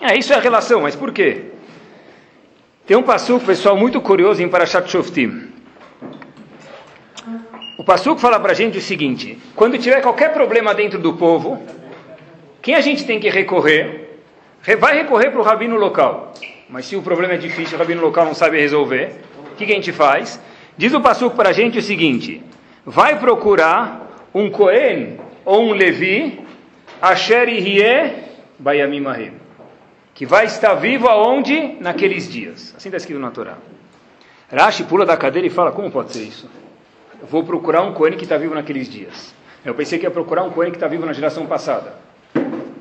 É, 0.00 0.16
isso 0.16 0.32
é 0.32 0.36
a 0.36 0.40
relação, 0.40 0.82
mas 0.82 0.94
por 0.94 1.10
quê? 1.10 1.46
Tem 2.86 2.96
um 2.96 3.02
passo, 3.02 3.40
pessoal, 3.40 3.76
muito 3.76 4.00
curioso 4.00 4.40
em 4.40 4.48
Parashat 4.48 4.88
Shoftim. 4.88 5.49
O 7.80 7.82
Passuco 7.82 8.20
fala 8.20 8.38
para 8.38 8.52
a 8.52 8.54
gente 8.54 8.76
o 8.76 8.80
seguinte: 8.82 9.38
quando 9.56 9.78
tiver 9.78 10.02
qualquer 10.02 10.34
problema 10.34 10.74
dentro 10.74 10.98
do 10.98 11.14
povo, 11.14 11.58
quem 12.60 12.74
a 12.74 12.80
gente 12.82 13.06
tem 13.06 13.18
que 13.18 13.30
recorrer? 13.30 14.20
Vai 14.78 14.98
recorrer 14.98 15.30
para 15.30 15.40
o 15.40 15.42
rabino 15.42 15.76
local. 15.76 16.34
Mas 16.68 16.84
se 16.84 16.94
o 16.94 17.00
problema 17.00 17.32
é 17.32 17.36
difícil, 17.38 17.76
o 17.76 17.78
rabino 17.78 18.02
local 18.02 18.26
não 18.26 18.34
sabe 18.34 18.60
resolver, 18.60 19.22
o 19.50 19.56
que, 19.56 19.64
a 19.64 19.68
gente 19.68 19.92
faz? 19.92 20.38
Diz 20.76 20.92
o 20.92 21.00
Passuco 21.00 21.34
para 21.34 21.48
a 21.48 21.52
gente 21.54 21.78
o 21.78 21.82
seguinte: 21.82 22.42
vai 22.84 23.18
procurar 23.18 24.28
um 24.34 24.50
Cohen 24.50 25.18
ou 25.42 25.62
um 25.62 25.72
Levi, 25.72 26.38
Asher 27.00 27.48
Yihye 27.48 28.12
Bayamim 28.58 29.06
que 30.14 30.26
vai 30.26 30.44
estar 30.44 30.74
vivo 30.74 31.08
aonde? 31.08 31.78
Naqueles 31.80 32.30
dias. 32.30 32.74
Assim 32.76 32.90
está 32.90 32.98
escrito 32.98 33.18
na 33.18 33.30
Torá. 33.30 33.56
Rashi 34.52 34.84
pula 34.84 35.06
da 35.06 35.16
cadeira 35.16 35.46
e 35.46 35.50
fala: 35.50 35.72
como 35.72 35.90
pode 35.90 36.12
ser 36.12 36.24
isso? 36.24 36.46
Vou 37.28 37.44
procurar 37.44 37.82
um 37.82 37.92
Cohen 37.92 38.16
que 38.16 38.24
está 38.24 38.36
vivo 38.36 38.54
naqueles 38.54 38.88
dias. 38.88 39.34
Eu 39.64 39.74
pensei 39.74 39.98
que 39.98 40.06
ia 40.06 40.10
procurar 40.10 40.42
um 40.42 40.50
Cohen 40.50 40.70
que 40.70 40.76
está 40.76 40.88
vivo 40.88 41.04
na 41.04 41.12
geração 41.12 41.46
passada. 41.46 41.94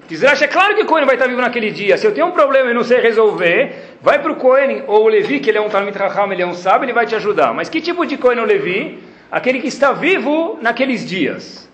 Diz 0.08 0.24
é 0.24 0.48
claro 0.48 0.74
que 0.76 0.82
o 0.82 0.86
Cohen 0.88 1.06
vai 1.06 1.16
estar 1.16 1.26
tá 1.26 1.30
vivo 1.30 1.42
naquele 1.42 1.70
dia. 1.70 1.96
Se 1.96 2.08
eu 2.08 2.12
tenho 2.12 2.26
um 2.26 2.32
problema 2.32 2.72
e 2.72 2.74
não 2.74 2.84
sei 2.84 3.00
resolver, 3.00 3.98
vai 4.02 4.20
para 4.20 4.32
o 4.32 4.36
Cohen 4.36 4.84
ou 4.88 5.04
o 5.04 5.08
Levi, 5.08 5.40
que 5.40 5.52
ele 5.52 5.60
é 5.60 5.62
um 5.62 5.70
Talmud 5.70 5.96
Raham, 5.96 6.34
ele 6.34 6.42
é 6.42 6.48
um 6.48 6.56
sábio, 6.56 6.86
ele 6.86 6.94
vai 6.94 7.06
te 7.06 7.16
ajudar. 7.16 7.54
Mas 7.54 7.70
que 7.70 7.80
tipo 7.80 8.06
de 8.08 8.18
Cohen 8.18 8.40
ou 8.40 8.46
Levi? 8.46 8.98
Aquele 9.32 9.60
que 9.60 9.68
está 9.68 9.92
vivo 9.92 10.58
naqueles 10.62 11.08
dias. 11.08 11.70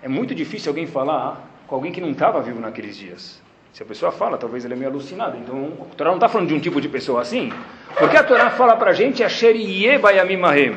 É 0.00 0.08
muito 0.08 0.32
difícil 0.32 0.70
alguém 0.70 0.86
falar 0.86 1.44
com 1.66 1.74
alguém 1.74 1.90
que 1.90 2.00
não 2.00 2.12
estava 2.12 2.40
vivo 2.40 2.60
naqueles 2.60 2.96
dias. 2.96 3.42
Se 3.72 3.82
a 3.82 3.86
pessoa 3.86 4.12
fala, 4.12 4.38
talvez 4.38 4.64
ele 4.64 4.74
é 4.74 4.76
meio 4.76 4.90
alucinado. 4.90 5.36
Então, 5.38 5.72
a 5.90 5.94
Torá 5.96 6.10
não 6.10 6.18
está 6.18 6.28
falando 6.28 6.48
de 6.48 6.54
um 6.54 6.60
tipo 6.60 6.80
de 6.80 6.88
pessoa 6.88 7.20
assim. 7.20 7.52
Porque 7.98 8.16
a 8.16 8.22
Torá 8.22 8.50
fala 8.50 8.76
para 8.76 8.90
a 8.90 8.94
gente, 8.94 9.24
Asher 9.24 9.56
Bayamim 9.98 10.36
Mahem. 10.36 10.76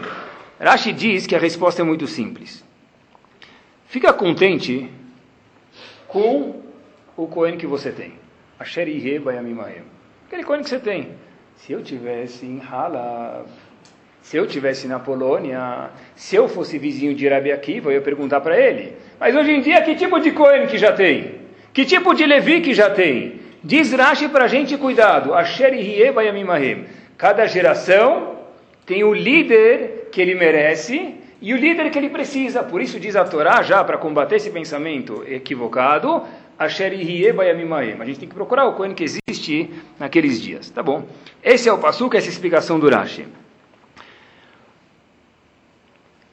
Rashi 0.59 0.93
diz 0.93 1.27
que 1.27 1.35
a 1.35 1.39
resposta 1.39 1.81
é 1.81 1.85
muito 1.85 2.07
simples. 2.07 2.63
Fica 3.87 4.13
contente 4.13 4.89
com 6.07 6.61
o 7.17 7.27
Cohen 7.27 7.57
que 7.57 7.67
você 7.67 7.91
tem. 7.91 8.13
Asher. 8.59 8.87
Aquele 10.27 10.43
Cohen 10.43 10.63
que 10.63 10.69
você 10.69 10.79
tem. 10.79 11.09
Se 11.55 11.73
eu 11.73 11.83
tivesse 11.83 12.45
em 12.45 12.59
Halab, 12.59 13.47
se 14.21 14.37
eu 14.37 14.47
tivesse 14.47 14.87
na 14.87 14.97
Polônia, 14.97 15.89
se 16.15 16.35
eu 16.35 16.47
fosse 16.47 16.77
vizinho 16.77 17.13
de 17.13 17.27
Rabi 17.27 17.51
Akiva, 17.51 17.89
eu 17.89 17.95
ia 17.95 18.01
perguntar 18.01 18.41
para 18.41 18.59
ele. 18.59 18.95
Mas 19.19 19.35
hoje 19.35 19.51
em 19.51 19.61
dia, 19.61 19.81
que 19.81 19.95
tipo 19.95 20.19
de 20.19 20.31
Cohen 20.31 20.67
que 20.67 20.77
já 20.77 20.93
tem? 20.93 21.41
Que 21.73 21.85
tipo 21.85 22.13
de 22.13 22.25
Levi 22.25 22.61
que 22.61 22.73
já 22.73 22.89
tem? 22.89 23.39
Diz 23.63 23.91
Rashi 23.91 24.29
para 24.29 24.45
a 24.45 24.47
gente 24.47 24.77
cuidado. 24.77 25.33
Asher. 25.33 25.73
Cada 27.17 27.45
geração 27.45 28.37
tem 28.85 29.03
o 29.03 29.13
líder 29.13 30.04
que 30.15 30.21
ele 30.21 30.33
merece 30.33 31.13
e 31.41 31.53
o 31.53 31.57
líder 31.57 31.89
que 31.89 31.99
ele 31.99 32.09
precisa. 32.09 32.63
Por 32.63 32.81
isso 32.81 32.97
diz 33.01 33.17
a 33.17 33.25
Torá, 33.25 33.61
já 33.61 33.83
para 33.83 33.97
combater 33.97 34.37
esse 34.37 34.49
pensamento 34.49 35.25
equivocado, 35.27 36.23
Asher 36.57 36.93
Bayamimahem. 37.35 38.01
A 38.01 38.05
gente 38.05 38.19
tem 38.19 38.29
que 38.29 38.33
procurar 38.33 38.65
o 38.65 38.75
Kohen 38.75 38.93
que 38.93 39.03
existe 39.03 39.69
naqueles 39.99 40.41
dias. 40.41 40.69
Tá 40.69 40.81
bom. 40.81 41.05
Esse 41.43 41.67
é 41.67 41.73
o 41.73 41.79
Passuca, 41.79 42.17
essa 42.17 42.27
é 42.27 42.29
explicação 42.29 42.79
do 42.79 42.89
Rashi. 42.89 43.27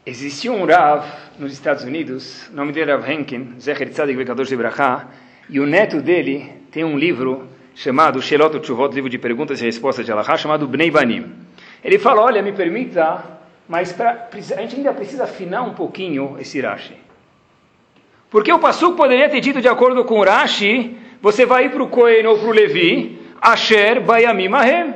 Existia 0.07 0.53
um 0.53 0.65
Rav 0.65 1.05
nos 1.37 1.53
Estados 1.53 1.83
Unidos, 1.83 2.49
o 2.51 2.55
nome 2.55 2.71
dele 2.71 2.93
é 2.93 2.95
Rav 2.95 3.11
Henkin, 3.11 3.57
Zecher 3.61 3.91
Tzadik 3.91 4.17
Bekadosh 4.17 4.49
de 4.49 4.57
Brachá, 4.57 5.09
e 5.51 5.59
o 5.59 5.67
neto 5.67 6.01
dele 6.01 6.53
tem 6.71 6.85
um 6.85 6.97
livro 6.97 7.49
chamado 7.75 8.23
Shelot 8.23 8.61
Tchuvot, 8.61 8.95
livro 8.95 9.11
de 9.11 9.19
perguntas 9.19 9.61
e 9.61 9.65
respostas 9.65 10.07
de 10.07 10.13
Allah, 10.13 10.37
chamado 10.37 10.69
Bnei 10.69 10.91
Banim. 10.91 11.33
Ele 11.83 11.99
fala, 11.99 12.23
olha, 12.23 12.43
me 12.43 12.53
permita, 12.53 13.42
mas 13.73 13.91
pra, 13.91 14.29
a 14.31 14.61
gente 14.61 14.77
ainda 14.77 14.93
precisa 14.93 15.25
afinar 15.25 15.63
um 15.63 15.73
pouquinho 15.73 16.37
esse 16.39 16.61
Rashi. 16.61 16.95
Porque 18.29 18.53
o 18.53 18.59
Passuk 18.59 18.99
poderia 18.99 19.31
ter 19.31 19.41
dito, 19.41 19.63
de 19.63 19.69
acordo 19.69 20.05
com 20.05 20.21
o 20.21 20.25
Rashi, 20.25 20.95
você 21.23 21.47
vai 21.47 21.71
para 21.71 21.83
o 21.83 21.89
Cohen 21.89 22.27
ou 22.27 22.39
para 22.39 22.49
o 22.49 22.53
Levi, 22.53 23.19
Asher 23.41 24.03
Bayamim 24.03 24.53
Ahem. 24.53 24.91
O 24.91 24.95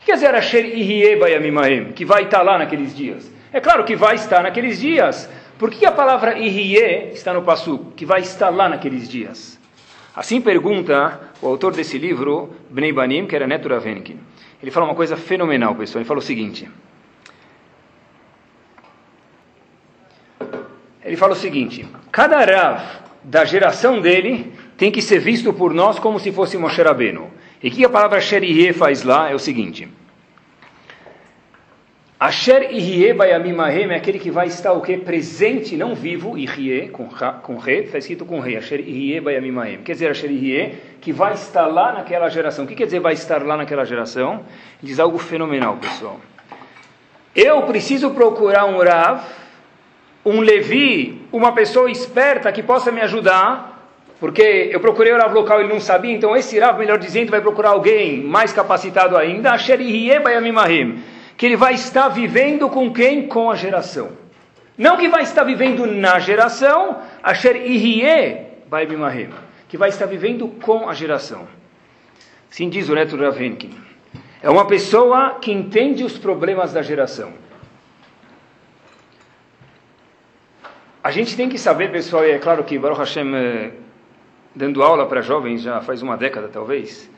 que 0.00 0.04
quer 0.04 0.16
dizer 0.16 0.34
Asher 0.34 0.62
Ihie 0.66 1.16
Bayamim 1.16 1.56
Ahem? 1.56 1.92
Que 1.92 2.04
vai 2.04 2.24
estar 2.24 2.42
lá 2.42 2.58
naqueles 2.58 2.94
dias. 2.94 3.32
É 3.50 3.60
claro 3.60 3.82
que 3.84 3.96
vai 3.96 4.16
estar 4.16 4.42
naqueles 4.42 4.78
dias. 4.78 5.26
Por 5.58 5.70
que 5.70 5.86
a 5.86 5.92
palavra 5.92 6.38
Ihie 6.38 7.12
está 7.14 7.32
no 7.32 7.40
Passu? 7.40 7.94
Que 7.96 8.04
vai 8.04 8.20
estar 8.20 8.50
lá 8.50 8.68
naqueles 8.68 9.08
dias. 9.08 9.58
Assim 10.14 10.38
pergunta 10.38 11.18
o 11.40 11.46
autor 11.46 11.72
desse 11.72 11.96
livro, 11.96 12.50
Bnei 12.68 12.92
Banim, 12.92 13.26
que 13.26 13.34
era 13.34 13.46
neto 13.46 13.70
Ravenkin. 13.70 14.20
Ele 14.62 14.70
fala 14.70 14.84
uma 14.84 14.94
coisa 14.94 15.16
fenomenal, 15.16 15.74
pessoal. 15.74 16.02
Ele 16.02 16.08
fala 16.08 16.20
o 16.20 16.22
seguinte. 16.22 16.68
Ele 21.08 21.16
fala 21.16 21.32
o 21.32 21.36
seguinte: 21.36 21.86
cada 22.12 22.44
Rav 22.44 22.82
da 23.24 23.44
geração 23.44 24.00
dele 24.00 24.52
tem 24.76 24.92
que 24.92 25.00
ser 25.00 25.18
visto 25.18 25.52
por 25.52 25.72
nós 25.72 25.98
como 25.98 26.20
se 26.20 26.30
fosse 26.30 26.58
Moshe 26.58 26.82
Rabbeinu. 26.82 27.30
E 27.62 27.68
o 27.68 27.72
que 27.72 27.84
a 27.84 27.88
palavra 27.88 28.20
Sherihe 28.20 28.72
faz 28.74 29.02
lá 29.02 29.30
é 29.30 29.34
o 29.34 29.38
seguinte: 29.38 29.88
Asher 32.20 32.74
Ihie 32.74 33.14
Bayamimahem 33.14 33.90
é 33.90 33.96
aquele 33.96 34.18
que 34.18 34.30
vai 34.30 34.48
estar 34.48 34.72
o 34.72 34.82
que? 34.82 34.98
Presente, 34.98 35.76
não 35.76 35.94
vivo, 35.94 36.36
Ihie, 36.36 36.90
com, 36.90 37.08
com 37.42 37.56
Re, 37.56 37.84
está 37.84 37.96
escrito 37.96 38.26
com 38.26 38.38
Re, 38.38 38.56
Asher 38.56 38.80
Ihie 38.80 39.18
Bayamimahem. 39.20 39.78
Quer 39.78 39.92
dizer, 39.92 40.10
Asher 40.10 40.30
Ihie, 40.30 40.74
que 41.00 41.10
vai 41.10 41.32
estar 41.32 41.66
lá 41.66 41.92
naquela 41.92 42.28
geração. 42.28 42.64
O 42.64 42.68
que 42.68 42.74
quer 42.74 42.84
dizer 42.84 43.00
vai 43.00 43.14
estar 43.14 43.42
lá 43.42 43.56
naquela 43.56 43.84
geração? 43.84 44.44
Diz 44.82 45.00
algo 45.00 45.16
fenomenal, 45.16 45.78
pessoal. 45.78 46.20
Eu 47.34 47.62
preciso 47.62 48.10
procurar 48.10 48.66
um 48.66 48.82
Rav, 48.82 49.22
um 50.28 50.40
Levi, 50.40 51.22
uma 51.32 51.52
pessoa 51.52 51.90
esperta 51.90 52.52
que 52.52 52.62
possa 52.62 52.92
me 52.92 53.00
ajudar, 53.00 53.90
porque 54.20 54.68
eu 54.72 54.80
procurei 54.80 55.12
o 55.12 55.16
Rav 55.16 55.32
local 55.32 55.60
e 55.60 55.64
ele 55.64 55.72
não 55.72 55.80
sabia, 55.80 56.12
então 56.12 56.36
esse 56.36 56.58
Rav, 56.58 56.78
melhor 56.78 56.98
dizendo, 56.98 57.30
vai 57.30 57.40
procurar 57.40 57.70
alguém 57.70 58.22
mais 58.22 58.52
capacitado 58.52 59.16
ainda, 59.16 59.56
que 61.36 61.46
ele 61.46 61.56
vai 61.56 61.74
estar 61.74 62.08
vivendo 62.08 62.68
com 62.68 62.92
quem? 62.92 63.28
Com 63.28 63.50
a 63.50 63.54
geração. 63.54 64.10
Não 64.76 64.96
que 64.96 65.08
vai 65.08 65.22
estar 65.22 65.44
vivendo 65.44 65.86
na 65.86 66.18
geração, 66.18 66.98
que 69.68 69.76
vai 69.76 69.88
estar 69.88 70.06
vivendo 70.06 70.48
com 70.62 70.88
a 70.88 70.94
geração. 70.94 71.46
Sim 72.50 72.68
diz 72.68 72.88
o 72.88 72.94
neto 72.94 73.16
Ravenkin. 73.16 73.70
É 74.42 74.48
uma 74.48 74.66
pessoa 74.66 75.38
que 75.40 75.52
entende 75.52 76.04
os 76.04 76.16
problemas 76.16 76.72
da 76.72 76.82
geração. 76.82 77.32
A 81.08 81.10
gente 81.10 81.34
tem 81.34 81.48
que 81.48 81.56
saber, 81.56 81.90
pessoal, 81.90 82.26
e 82.26 82.32
é 82.32 82.38
claro 82.38 82.62
que 82.62 82.78
Baruch 82.78 83.00
Hashem, 83.00 83.34
eh, 83.34 83.70
dando 84.54 84.82
aula 84.82 85.06
para 85.06 85.22
jovens 85.22 85.62
já 85.62 85.80
faz 85.80 86.02
uma 86.02 86.18
década 86.18 86.48
talvez, 86.48 87.10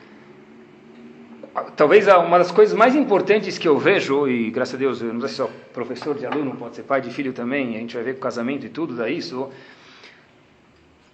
talvez 1.75 2.07
uma 2.07 2.37
das 2.37 2.51
coisas 2.51 2.73
mais 2.73 2.95
importantes 2.95 3.57
que 3.57 3.67
eu 3.67 3.77
vejo, 3.77 4.29
e 4.29 4.49
graças 4.49 4.75
a 4.75 4.77
Deus, 4.77 5.01
eu 5.01 5.11
não 5.11 5.19
sei 5.19 5.27
se 5.27 5.35
sou 5.35 5.51
professor 5.73 6.17
de 6.17 6.25
aluno, 6.25 6.55
pode 6.55 6.77
ser 6.77 6.83
pai 6.83 7.01
de 7.01 7.09
filho 7.09 7.33
também, 7.33 7.75
a 7.75 7.79
gente 7.79 7.93
vai 7.93 8.03
ver 8.05 8.13
com 8.13 8.21
casamento 8.21 8.65
e 8.65 8.69
tudo, 8.69 8.95
dá 8.95 9.09
isso. 9.09 9.49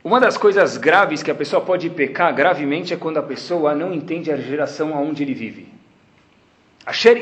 Uma 0.03 0.19
das 0.19 0.37
coisas 0.37 0.77
graves 0.77 1.23
que 1.23 1.31
a 1.31 1.35
pessoa 1.35 1.63
pode 1.63 1.89
pecar 1.89 2.31
gravemente 2.31 2.93
é 2.93 2.95
quando 2.95 3.17
a 3.17 3.23
pessoa 3.23 3.73
não 3.73 3.91
entende 3.91 4.31
a 4.31 4.37
geração 4.37 4.95
aonde 4.95 5.23
ele 5.23 5.33
vive. 5.33 5.67
Asher 6.85 7.17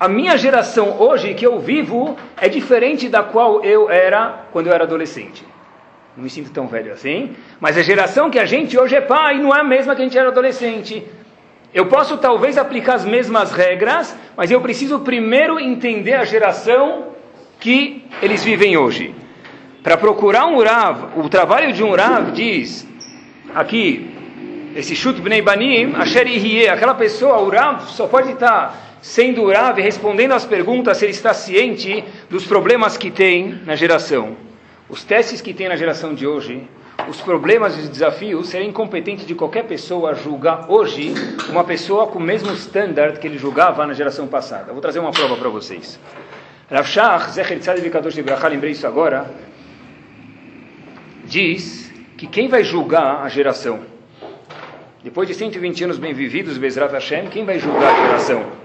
A 0.00 0.08
minha 0.08 0.34
geração 0.38 0.98
hoje 0.98 1.34
que 1.34 1.46
eu 1.46 1.60
vivo 1.60 2.16
é 2.38 2.48
diferente 2.48 3.06
da 3.06 3.22
qual 3.22 3.62
eu 3.62 3.90
era 3.90 4.46
quando 4.50 4.68
eu 4.68 4.72
era 4.72 4.84
adolescente. 4.84 5.44
Não 6.16 6.24
me 6.24 6.30
sinto 6.30 6.50
tão 6.50 6.66
velho 6.66 6.90
assim, 6.90 7.36
mas 7.60 7.76
a 7.76 7.82
geração 7.82 8.30
que 8.30 8.38
a 8.38 8.46
gente 8.46 8.78
hoje 8.78 8.94
é 8.96 9.02
pai 9.02 9.38
não 9.38 9.54
é 9.54 9.60
a 9.60 9.62
mesma 9.62 9.94
que 9.94 10.00
a 10.00 10.04
gente 10.06 10.16
era 10.16 10.28
adolescente. 10.28 11.06
Eu 11.74 11.84
posso 11.84 12.16
talvez 12.16 12.56
aplicar 12.56 12.94
as 12.94 13.04
mesmas 13.04 13.52
regras, 13.52 14.16
mas 14.34 14.50
eu 14.50 14.62
preciso 14.62 15.00
primeiro 15.00 15.60
entender 15.60 16.14
a 16.14 16.24
geração 16.24 17.08
que 17.60 18.02
eles 18.22 18.42
vivem 18.42 18.78
hoje. 18.78 19.14
Para 19.82 19.98
procurar 19.98 20.46
um 20.46 20.62
Rav, 20.62 21.10
o 21.18 21.28
trabalho 21.28 21.74
de 21.74 21.84
um 21.84 21.94
Rav 21.94 22.30
diz, 22.32 22.88
aqui, 23.54 24.10
esse 24.74 24.96
Shut 24.96 25.20
Bnei 25.20 25.42
Banim, 25.42 25.94
Asher 25.94 26.26
Ihie, 26.26 26.68
aquela 26.68 26.94
pessoa, 26.94 27.36
o 27.36 27.80
só 27.86 28.06
pode 28.06 28.32
estar 28.32 28.89
sendo 29.00 29.50
Rav 29.50 29.78
e 29.78 29.82
respondendo 29.82 30.32
às 30.32 30.44
perguntas 30.44 30.96
se 30.96 31.04
ele 31.04 31.12
está 31.12 31.32
ciente 31.32 32.04
dos 32.28 32.46
problemas 32.46 32.96
que 32.96 33.10
tem 33.10 33.60
na 33.64 33.74
geração. 33.74 34.36
Os 34.88 35.04
testes 35.04 35.40
que 35.40 35.54
tem 35.54 35.68
na 35.68 35.76
geração 35.76 36.14
de 36.14 36.26
hoje 36.26 36.66
os 37.08 37.20
problemas 37.20 37.76
e 37.76 37.80
os 37.80 37.88
desafios, 37.88 38.48
seria 38.48 38.66
incompetente 38.66 39.24
de 39.24 39.34
qualquer 39.34 39.64
pessoa 39.64 40.14
julgar 40.14 40.70
hoje 40.70 41.14
uma 41.48 41.64
pessoa 41.64 42.06
com 42.06 42.18
o 42.18 42.22
mesmo 42.22 42.52
standard 42.52 43.18
que 43.18 43.26
ele 43.26 43.38
julgava 43.38 43.86
na 43.86 43.94
geração 43.94 44.26
passada. 44.26 44.72
Vou 44.72 44.80
trazer 44.80 44.98
uma 44.98 45.10
prova 45.10 45.36
para 45.36 45.48
vocês. 45.48 45.98
Rav 46.70 46.86
Shach, 46.86 47.32
Zecher 47.32 47.90
Kadosh 47.90 48.14
de 48.14 48.22
Brachá, 48.22 48.48
lembrei 48.48 48.72
isso 48.72 48.86
agora, 48.86 49.30
diz 51.24 51.92
que 52.16 52.26
quem 52.26 52.48
vai 52.48 52.62
julgar 52.62 53.22
a 53.22 53.28
geração? 53.28 53.80
Depois 55.02 55.26
de 55.26 55.34
120 55.34 55.84
anos 55.84 55.98
bem 55.98 56.12
vividos, 56.12 56.58
Bezrat 56.58 56.92
Hashem, 56.92 57.28
quem 57.28 57.44
vai 57.44 57.58
julgar 57.58 57.94
a 57.94 58.06
geração? 58.06 58.59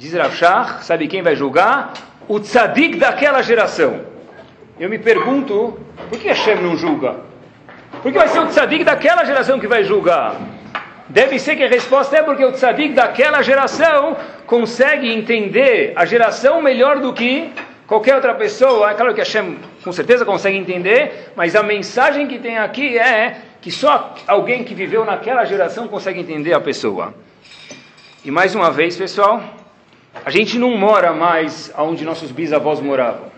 Diz 0.00 0.14
Rav 0.14 0.34
Shach, 0.34 0.82
sabe 0.82 1.06
quem 1.08 1.20
vai 1.20 1.36
julgar? 1.36 1.92
O 2.26 2.40
tzadik 2.40 2.96
daquela 2.96 3.42
geração. 3.42 4.00
Eu 4.78 4.88
me 4.88 4.98
pergunto, 4.98 5.78
por 6.08 6.18
que 6.18 6.26
Hashem 6.26 6.56
não 6.56 6.74
julga? 6.74 7.16
Porque 8.02 8.16
vai 8.16 8.28
ser 8.28 8.38
o 8.38 8.46
tzadik 8.46 8.82
daquela 8.82 9.24
geração 9.24 9.60
que 9.60 9.66
vai 9.66 9.84
julgar. 9.84 10.40
Deve 11.06 11.38
ser 11.38 11.54
que 11.54 11.64
a 11.64 11.68
resposta 11.68 12.16
é 12.16 12.22
porque 12.22 12.42
o 12.42 12.50
tzadik 12.50 12.94
daquela 12.94 13.42
geração 13.42 14.16
consegue 14.46 15.12
entender 15.12 15.92
a 15.94 16.06
geração 16.06 16.62
melhor 16.62 16.98
do 16.98 17.12
que 17.12 17.52
qualquer 17.86 18.14
outra 18.14 18.32
pessoa. 18.32 18.92
É 18.92 18.94
claro 18.94 19.12
que 19.12 19.20
Hashem 19.20 19.58
com 19.84 19.92
certeza 19.92 20.24
consegue 20.24 20.56
entender, 20.56 21.30
mas 21.36 21.54
a 21.54 21.62
mensagem 21.62 22.26
que 22.26 22.38
tem 22.38 22.56
aqui 22.56 22.96
é 22.96 23.36
que 23.60 23.70
só 23.70 24.14
alguém 24.26 24.64
que 24.64 24.74
viveu 24.74 25.04
naquela 25.04 25.44
geração 25.44 25.86
consegue 25.88 26.20
entender 26.20 26.54
a 26.54 26.60
pessoa. 26.60 27.12
E 28.24 28.30
mais 28.30 28.54
uma 28.54 28.70
vez, 28.70 28.96
pessoal, 28.96 29.42
a 30.24 30.30
gente 30.30 30.58
não 30.58 30.76
mora 30.76 31.12
mais 31.12 31.72
onde 31.78 32.04
nossos 32.04 32.30
bisavós 32.30 32.80
moravam. 32.80 33.30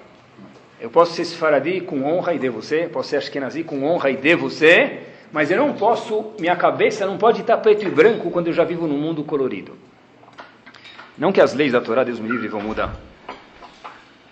Eu 0.81 0.91
posso 0.91 1.13
ser 1.13 1.25
Sfaradi 1.25 1.81
com 1.81 2.05
honra 2.05 2.35
e 2.35 2.39
de 2.39 2.49
você, 2.49 2.89
posso 2.93 3.11
ser 3.11 3.17
Ashkenazi 3.19 3.63
com 3.63 3.85
honra 3.85 4.11
e 4.11 4.17
de 4.17 4.35
você, 4.35 5.01
mas 5.31 5.51
eu 5.51 5.57
não 5.57 5.75
posso, 5.75 6.33
minha 6.41 6.57
cabeça 6.57 7.07
não 7.07 7.17
pode 7.17 7.43
estar 7.43 7.57
preto 7.59 7.87
e 7.87 7.91
branco 7.91 8.31
quando 8.31 8.49
eu 8.49 8.53
já 8.53 8.65
vivo 8.65 8.87
num 8.87 8.99
mundo 8.99 9.23
colorido. 9.23 9.77
Não 11.17 11.31
que 11.31 11.41
as 11.41 11.55
leis 11.55 11.73
da 11.73 11.81
Torá, 11.81 12.03
Deus 12.03 12.19
me 12.19 12.29
livre, 12.29 12.49
vão 12.49 12.61
mudar. 12.61 12.97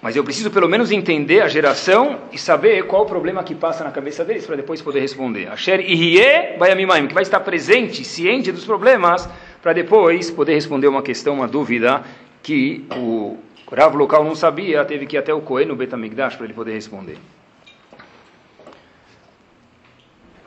Mas 0.03 0.17
eu 0.17 0.25
preciso 0.25 0.51
pelo 0.51 0.67
menos 0.67 0.91
entender 0.91 1.43
a 1.43 1.49
geração 1.49 2.21
e 2.33 2.39
saber 2.39 2.87
qual 2.87 3.03
o 3.03 3.07
problema 3.07 3.45
que 3.45 3.55
passa 3.55 3.85
na 3.85 3.91
cabeça 3.91 4.25
deles 4.25 4.47
para 4.47 4.57
depois 4.57 4.81
poder 4.81 5.01
responder. 5.01 5.49
Asher 5.49 5.79
Ihie 5.79 6.57
Bayamimaim, 6.59 7.07
que 7.07 7.15
vai 7.15 7.23
estar 7.23 7.41
presente, 7.41 8.03
ciente 8.03 8.51
dos 8.51 8.65
problemas, 8.65 9.29
para 9.63 9.75
depois 9.75 10.31
poder 10.31 10.55
responder 10.55 10.89
uma 10.89 11.03
questão, 11.03 11.35
uma 11.35 11.47
dúvida 11.47 12.03
que 12.43 12.87
o 12.97 13.39
Rav 13.71 13.95
local 13.97 14.25
não 14.25 14.35
sabia, 14.35 14.85
teve 14.85 15.07
que 15.07 15.17
ir 15.17 15.19
até 15.19 15.33
o 15.33 15.41
Cohen 15.41 15.67
no 15.67 15.77
Betamigdash 15.77 16.37
para 16.37 16.45
ele 16.45 16.55
poder 16.55 16.73
responder. 16.73 17.19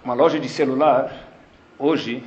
Uma 0.04 0.14
loja 0.14 0.38
de 0.38 0.50
celular, 0.50 1.32
hoje, 1.80 2.22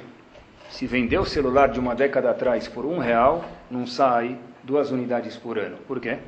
se 0.70 0.86
vender 0.86 1.18
o 1.18 1.26
celular 1.26 1.68
de 1.68 1.78
uma 1.78 1.94
década 1.94 2.30
atrás 2.30 2.66
por 2.66 2.86
um 2.86 2.98
real, 2.98 3.44
não 3.70 3.86
sai 3.86 4.38
duas 4.62 4.90
unidades 4.90 5.36
por 5.36 5.58
ano. 5.58 5.76
Por 5.86 6.00
quê? 6.00 6.18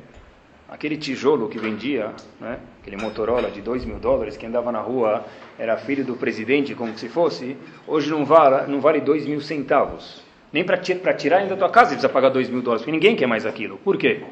Aquele 0.69 0.97
tijolo 0.97 1.49
que 1.49 1.57
vendia, 1.57 2.13
né, 2.39 2.59
aquele 2.79 2.97
Motorola 2.97 3.49
de 3.49 3.59
dois 3.59 3.83
mil 3.83 3.97
dólares 3.97 4.37
que 4.37 4.45
andava 4.45 4.71
na 4.71 4.79
rua, 4.79 5.25
era 5.57 5.75
filho 5.77 6.05
do 6.05 6.15
presidente, 6.15 6.75
como 6.75 6.95
se 6.95 7.09
fosse, 7.09 7.57
hoje 7.87 8.11
não 8.11 8.23
vale, 8.23 8.71
não 8.71 8.79
vale 8.79 9.01
dois 9.01 9.25
mil 9.25 9.41
centavos. 9.41 10.28
Nem 10.51 10.63
para 10.63 10.77
tirar 10.77 11.37
ainda 11.37 11.55
da 11.55 11.57
tua 11.57 11.69
casa 11.69 11.89
precisa 11.89 12.09
pagar 12.09 12.29
dois 12.29 12.49
mil 12.49 12.61
dólares, 12.61 12.81
porque 12.81 12.91
ninguém 12.91 13.15
quer 13.15 13.27
mais 13.27 13.45
aquilo. 13.45 13.77
Por 13.77 13.97
quê? 13.97 14.23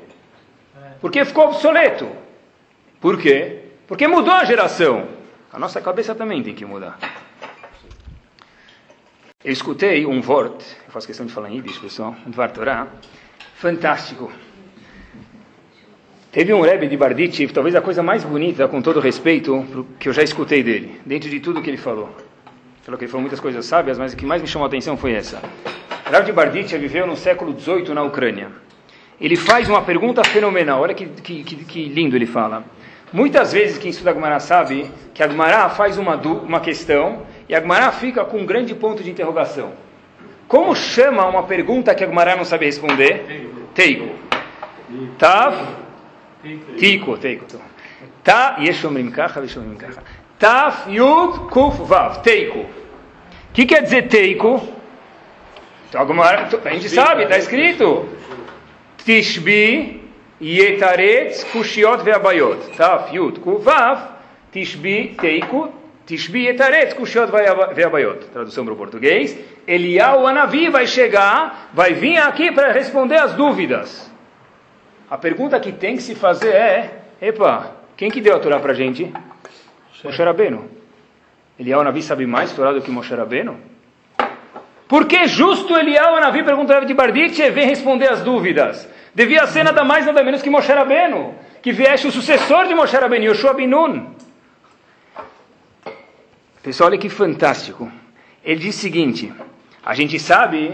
Porque 1.00 1.24
ficou 1.24 1.46
obsoleto. 1.46 2.10
Por 3.00 3.20
quê? 3.20 3.60
Porque 3.88 4.08
mudou 4.08 4.34
a 4.34 4.44
geração. 4.44 5.08
A 5.52 5.60
nossa 5.60 5.80
cabeça 5.80 6.16
também 6.16 6.42
tem 6.42 6.56
que 6.56 6.66
mudar. 6.66 6.98
Eu 9.44 9.54
escutei 9.54 10.06
um 10.06 10.20
Wort, 10.22 10.64
eu 10.86 10.92
faço 10.92 11.08
questão 11.08 11.26
de 11.26 11.32
falar 11.32 11.50
em 11.50 11.58
Yiddish, 11.58 11.78
pessoal, 11.78 12.16
um 12.26 12.32
Dvar 12.32 12.52
Torah, 12.52 12.88
fantástico. 13.56 14.32
Teve 16.32 16.54
um 16.54 16.62
Rebbe 16.62 16.88
de 16.88 16.98
Barditchev, 16.98 17.54
talvez 17.54 17.76
a 17.76 17.82
coisa 17.82 18.04
mais 18.04 18.24
bonita, 18.24 18.68
com 18.68 18.82
todo 18.82 19.00
respeito, 19.00 19.88
que 20.00 20.10
eu 20.10 20.14
já 20.14 20.22
escutei 20.22 20.62
dele, 20.62 21.00
dentro 21.06 21.30
de 21.30 21.40
tudo 21.40 21.62
que 21.62 21.70
ele 21.70 21.78
falou. 21.78 22.10
Falou 22.82 22.98
que 22.98 23.06
ele 23.06 23.12
falou 23.12 23.22
muitas 23.22 23.40
coisas 23.40 23.66
sábias, 23.66 23.98
mas 23.98 24.14
o 24.14 24.18
que 24.18 24.26
mais 24.26 24.42
me 24.42 24.48
chamou 24.48 24.66
a 24.66 24.68
atenção 24.68 24.98
foi 24.98 25.14
essa. 25.14 25.42
Rav 26.12 26.24
de 26.26 26.32
Barditchev 26.32 26.80
viveu 26.80 27.06
no 27.06 27.18
século 27.18 27.54
XVIII 27.60 27.94
na 27.94 28.02
Ucrânia. 28.02 28.50
Ele 29.20 29.36
faz 29.36 29.68
uma 29.68 29.82
pergunta 29.82 30.24
fenomenal, 30.24 30.82
olha 30.82 30.94
que, 30.94 31.06
que, 31.06 31.44
que, 31.44 31.90
lindo 31.90 32.16
ele 32.16 32.26
fala. 32.26 32.64
Muitas 33.12 33.52
vezes 33.52 33.78
quem 33.78 33.90
estuda 33.90 34.12
Agmará 34.12 34.40
sabe 34.40 34.90
que 35.14 35.22
Agmará 35.22 35.68
faz 35.70 35.98
uma, 35.98 36.16
uma 36.16 36.62
questão 36.62 37.24
e 37.50 37.54
Agmará 37.54 37.92
fica 37.92 38.24
com 38.24 38.38
um 38.38 38.46
grande 38.46 38.74
ponto 38.74 39.04
de 39.04 39.10
interrogação. 39.10 39.74
Como 40.48 40.74
chama 40.76 41.26
uma 41.26 41.44
pergunta 41.44 41.94
que 41.94 42.06
Agmará 42.06 42.38
não 42.38 42.46
sabe 42.46 42.66
responder? 42.66 43.50
Teiko. 43.74 44.16
Tav. 45.18 45.56
Tiko, 46.78 47.18
teiko. 47.18 47.46
Ta, 48.24 48.58
yeshomrim 48.60 49.12
kacha, 49.12 49.42
yeshomrim 49.42 49.76
kacha. 49.76 50.02
Taf, 50.40 50.90
yud, 50.90 51.50
kuf, 51.50 51.84
vav. 51.84 52.22
Teiko. 52.22 52.60
O 52.60 52.68
que 53.54 53.66
quer 53.66 53.82
dizer 53.82 54.08
Então, 55.90 56.02
a 56.02 56.70
gente 56.74 56.90
sabe, 56.90 57.24
está 57.24 57.38
escrito. 57.38 58.10
Tishbi, 59.06 60.04
Yetaretz, 60.42 61.46
Kushiot 61.46 62.04
ve'abayot. 62.04 62.76
Taf, 62.76 63.16
Yud, 63.16 63.40
Kuvav, 63.40 64.18
Tishbi, 64.52 65.16
Teiku, 65.20 65.72
Tishbi, 66.06 66.48
Yetaretz, 66.48 66.94
Kushiot 66.94 67.32
ve'abayot. 67.32 68.26
Tradução 68.34 68.66
para 68.66 68.74
o 68.74 68.78
português. 68.78 69.38
Eliyahu 69.66 70.28
Anavi 70.28 70.70
vai 70.70 70.86
chegar, 70.86 71.70
vai 71.74 71.94
vir 71.94 72.18
aqui 72.18 72.52
para 72.52 72.74
responder 72.74 73.16
as 73.16 73.34
dúvidas. 73.34 74.12
A 75.10 75.18
pergunta 75.18 75.58
que 75.58 75.72
tem 75.72 75.96
que 75.96 76.04
se 76.04 76.16
fazer 76.16 76.54
é, 76.54 77.02
epa, 77.22 77.78
quem 77.96 78.12
que 78.12 78.20
deu 78.20 78.36
a 78.36 78.40
Torá 78.40 78.60
para 78.60 78.74
a 78.74 78.76
gente? 78.76 79.12
Moshe 80.04 80.22
Rabbeinu. 80.22 80.70
Eliyahu 81.58 81.80
Anavi 81.80 82.04
sabe 82.04 82.26
mais 82.26 82.52
Torá 82.52 82.74
do 82.74 82.82
que 82.82 82.92
Moshe 82.92 83.16
Rabbeinu? 83.16 83.58
Por 84.88 85.06
que 85.06 85.28
justo 85.28 85.78
Eliyahu 85.78 86.16
Anavi 86.16 86.44
pergunta 86.44 86.80
de 86.86 86.94
Barditche 86.94 87.44
e 87.44 87.52
vem 87.52 87.68
responder 87.68 88.10
as 88.10 88.22
dúvidas? 88.22 88.88
Devia 89.14 89.46
ser 89.48 89.64
nada 89.64 89.84
mais 89.84 90.06
nada 90.06 90.24
menos 90.24 90.42
que 90.42 90.50
Moshe 90.50 90.72
Rabbeinu, 90.72 91.36
que 91.62 91.74
viesse 91.74 92.08
o 92.08 92.12
sucessor 92.12 92.68
de 92.68 92.74
Moshe 92.74 92.96
Rabbeinu, 92.96 93.26
Yoshua 93.26 93.54
Binun. 93.54 94.16
Pessoal, 96.64 96.90
olha 96.90 96.98
que 96.98 97.10
fantástico. 97.10 97.92
Ele 98.44 98.60
diz 98.62 98.78
o 98.78 98.80
seguinte, 98.80 99.34
a 99.86 99.94
gente 99.94 100.18
sabe 100.20 100.74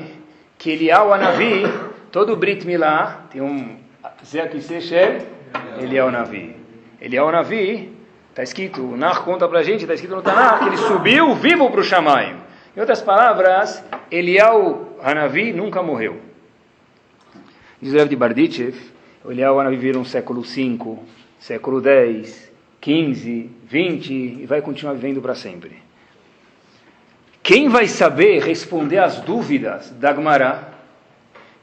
que 0.60 0.72
Eliyahu 0.72 1.12
Anavi, 1.12 1.63
todo 2.12 2.36
Brit 2.36 2.67
Milá, 2.67 3.22
tem 3.32 3.41
um 3.41 3.77
Zé 4.24 4.48
Kisesher, 4.48 5.24
Eliyahu 5.79 6.10
Anavi. 6.10 6.55
Eliyahu 7.01 7.29
Anavi, 7.29 7.91
está 8.29 8.43
escrito, 8.43 8.84
o 8.84 8.96
Nar 8.96 9.24
conta 9.24 9.48
pra 9.48 9.63
gente, 9.63 9.82
está 9.82 9.96
escrito 9.96 10.15
no 10.15 10.22
Tanakh, 10.22 10.60
que 10.60 10.70
ele 10.70 10.77
subiu 10.77 11.34
vivo 11.34 11.72
para 11.72 11.82
o 11.82 11.84
Shamayim. 11.84 12.42
Em 12.75 12.80
outras 12.80 13.01
palavras, 13.01 13.84
Eliyahu 14.10 14.98
Hanavi 15.01 15.53
nunca 15.53 15.84
morreu. 15.84 16.20
Diz 17.80 17.94
de 18.10 18.15
Barditchev, 18.15 18.75
o 19.24 19.32
Eliyahu 19.32 19.60
Hanavi 19.60 19.75
viveu 19.75 20.00
no 20.00 20.06
século 20.06 20.42
V, 20.42 20.98
século 21.39 21.82
X, 21.86 22.51
XV, 22.82 23.50
XX 23.68 24.10
e 24.10 24.46
vai 24.48 24.62
continuar 24.62 24.94
vivendo 24.94 25.22
para 25.22 25.36
sempre. 25.36 25.84
Quem 27.44 27.70
vai 27.70 27.88
saber 27.88 28.42
responder 28.42 28.98
às 28.98 29.20
dúvidas 29.20 29.92
da 29.92 30.13
Gemara? 30.13 30.73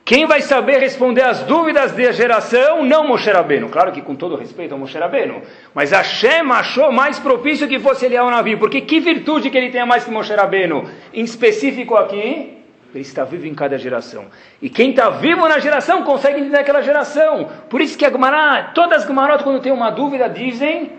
Quem 0.04 0.26
vai 0.26 0.40
saber 0.40 0.78
responder 0.78 1.22
às 1.22 1.42
dúvidas 1.44 1.92
da 1.92 2.12
geração? 2.12 2.84
Não 2.84 3.06
Moshe 3.06 3.30
Rabbeinu. 3.30 3.68
Claro 3.68 3.92
que 3.92 4.02
com 4.02 4.14
todo 4.14 4.34
respeito 4.34 4.72
ao 4.72 4.78
Moshe 4.78 4.98
Rabbeinu. 4.98 5.42
Mas 5.72 5.92
Hashem 5.92 6.50
achou 6.50 6.90
mais 6.90 7.18
propício 7.18 7.68
que 7.68 7.78
fosse 7.78 8.06
Eliyahu 8.06 8.30
Navi. 8.30 8.56
Porque 8.56 8.80
que 8.80 8.98
virtude 8.98 9.50
que 9.50 9.56
ele 9.56 9.70
tenha 9.70 9.86
mais 9.86 10.04
que 10.04 10.10
Moshe 10.10 10.34
Rabbeinu? 10.34 10.88
Em 11.14 11.22
específico 11.22 11.96
aqui, 11.96 12.58
ele 12.92 13.02
está 13.02 13.24
vivo 13.24 13.46
em 13.46 13.54
cada 13.54 13.78
geração. 13.78 14.24
E 14.60 14.68
quem 14.68 14.90
está 14.90 15.10
vivo 15.10 15.48
na 15.48 15.60
geração 15.60 16.02
consegue 16.02 16.40
entender 16.40 16.58
aquela 16.58 16.82
geração. 16.82 17.48
Por 17.68 17.80
isso 17.80 17.96
que 17.96 18.04
a 18.04 18.10
Gemara, 18.10 18.72
todas 18.74 19.02
as 19.02 19.06
Gemarot, 19.06 19.44
quando 19.44 19.60
tem 19.60 19.72
uma 19.72 19.90
dúvida, 19.90 20.28
dizem 20.28 20.90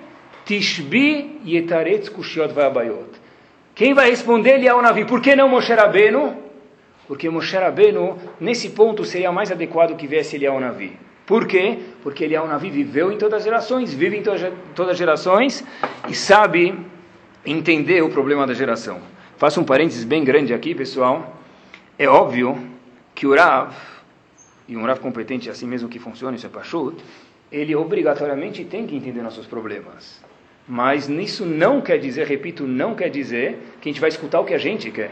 Tishbi 0.45 1.41
yetaretz 1.45 2.08
kushiot 2.08 2.54
vayabayot. 2.54 3.19
Quem 3.75 3.93
vai 3.93 4.10
responder 4.10 4.52
ele 4.52 4.67
é 4.67 4.73
o 4.73 4.82
Navi. 4.82 5.06
Por 5.06 5.21
que 5.21 5.36
não 5.36 5.49
Moshe 5.49 5.73
Rabbeinu? 5.73 6.50
Porque 7.12 7.30
Moshe 7.30 7.58
Rabbeinu, 7.58 8.17
nesse 8.39 8.69
ponto, 8.69 9.04
seria 9.04 9.34
mais 9.34 9.52
adequado 9.52 9.97
que 9.97 10.08
viesse 10.08 10.47
ao 10.47 10.62
Navi. 10.62 10.97
Por 11.26 11.45
quê? 11.45 11.78
Porque 12.02 12.24
é 12.24 12.41
um 12.41 12.47
Navi, 12.47 12.69
viveu 12.69 13.12
em 13.12 13.17
todas 13.17 13.39
as 13.39 13.43
gerações, 13.43 13.93
vive 13.93 14.15
em 14.15 14.24
todas 14.24 14.91
as 14.93 14.97
gerações 14.97 15.62
e 16.08 16.15
sabe 16.15 16.74
entender 17.45 18.02
o 18.02 18.10
problema 18.10 18.47
da 18.47 18.54
geração. 18.54 19.02
Faço 19.36 19.60
um 19.60 19.65
parênteses 19.65 20.06
bem 20.06 20.24
grande 20.24 20.54
aqui, 20.54 20.74
pessoal. 20.74 21.36
É 22.00 22.08
óbvio 22.08 22.58
que 23.13 23.28
o 23.28 23.36
Rav, 23.36 23.76
e 24.65 24.78
um 24.78 24.86
Rav 24.86 25.02
competente 25.02 25.50
assim 25.50 25.67
mesmo 25.67 25.89
que 25.89 26.00
funciona, 26.00 26.38
isso 26.38 26.45
é 26.45 26.50
Pashut, 26.50 27.04
ele 27.52 27.76
obrigatoriamente 27.76 28.63
tem 28.63 28.88
que 28.88 28.95
entender 28.95 29.21
nossos 29.21 29.45
problemas. 29.45 30.24
Mas 30.65 31.10
nisso 31.10 31.45
não 31.45 31.82
quer 31.82 31.97
dizer, 31.97 32.26
repito, 32.26 32.65
não 32.65 32.95
quer 32.95 33.10
dizer 33.10 33.60
que 33.82 33.89
a 33.89 33.91
gente 33.91 34.00
vai 34.00 34.08
escutar 34.08 34.39
o 34.39 34.45
que 34.45 34.54
a 34.54 34.58
gente 34.58 34.89
quer. 34.91 35.12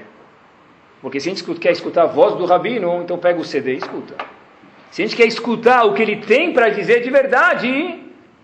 Porque 1.02 1.20
se 1.20 1.30
a 1.30 1.34
gente 1.34 1.44
quer 1.60 1.72
escutar 1.72 2.04
a 2.04 2.08
voz 2.08 2.36
do 2.36 2.46
Rabino, 2.46 3.02
então 3.02 3.18
pega 3.18 3.40
o 3.40 3.46
CD 3.46 3.74
e 3.74 3.78
escuta. 3.78 4.16
Se 4.92 5.02
a 5.02 5.06
gente 5.06 5.16
quer 5.16 5.28
escutar 5.28 5.86
o 5.86 5.94
que 5.94 6.02
ele 6.02 6.18
tem 6.18 6.52
para 6.52 6.70
dizer 6.70 7.02
de 7.02 7.10
verdade, 7.10 8.00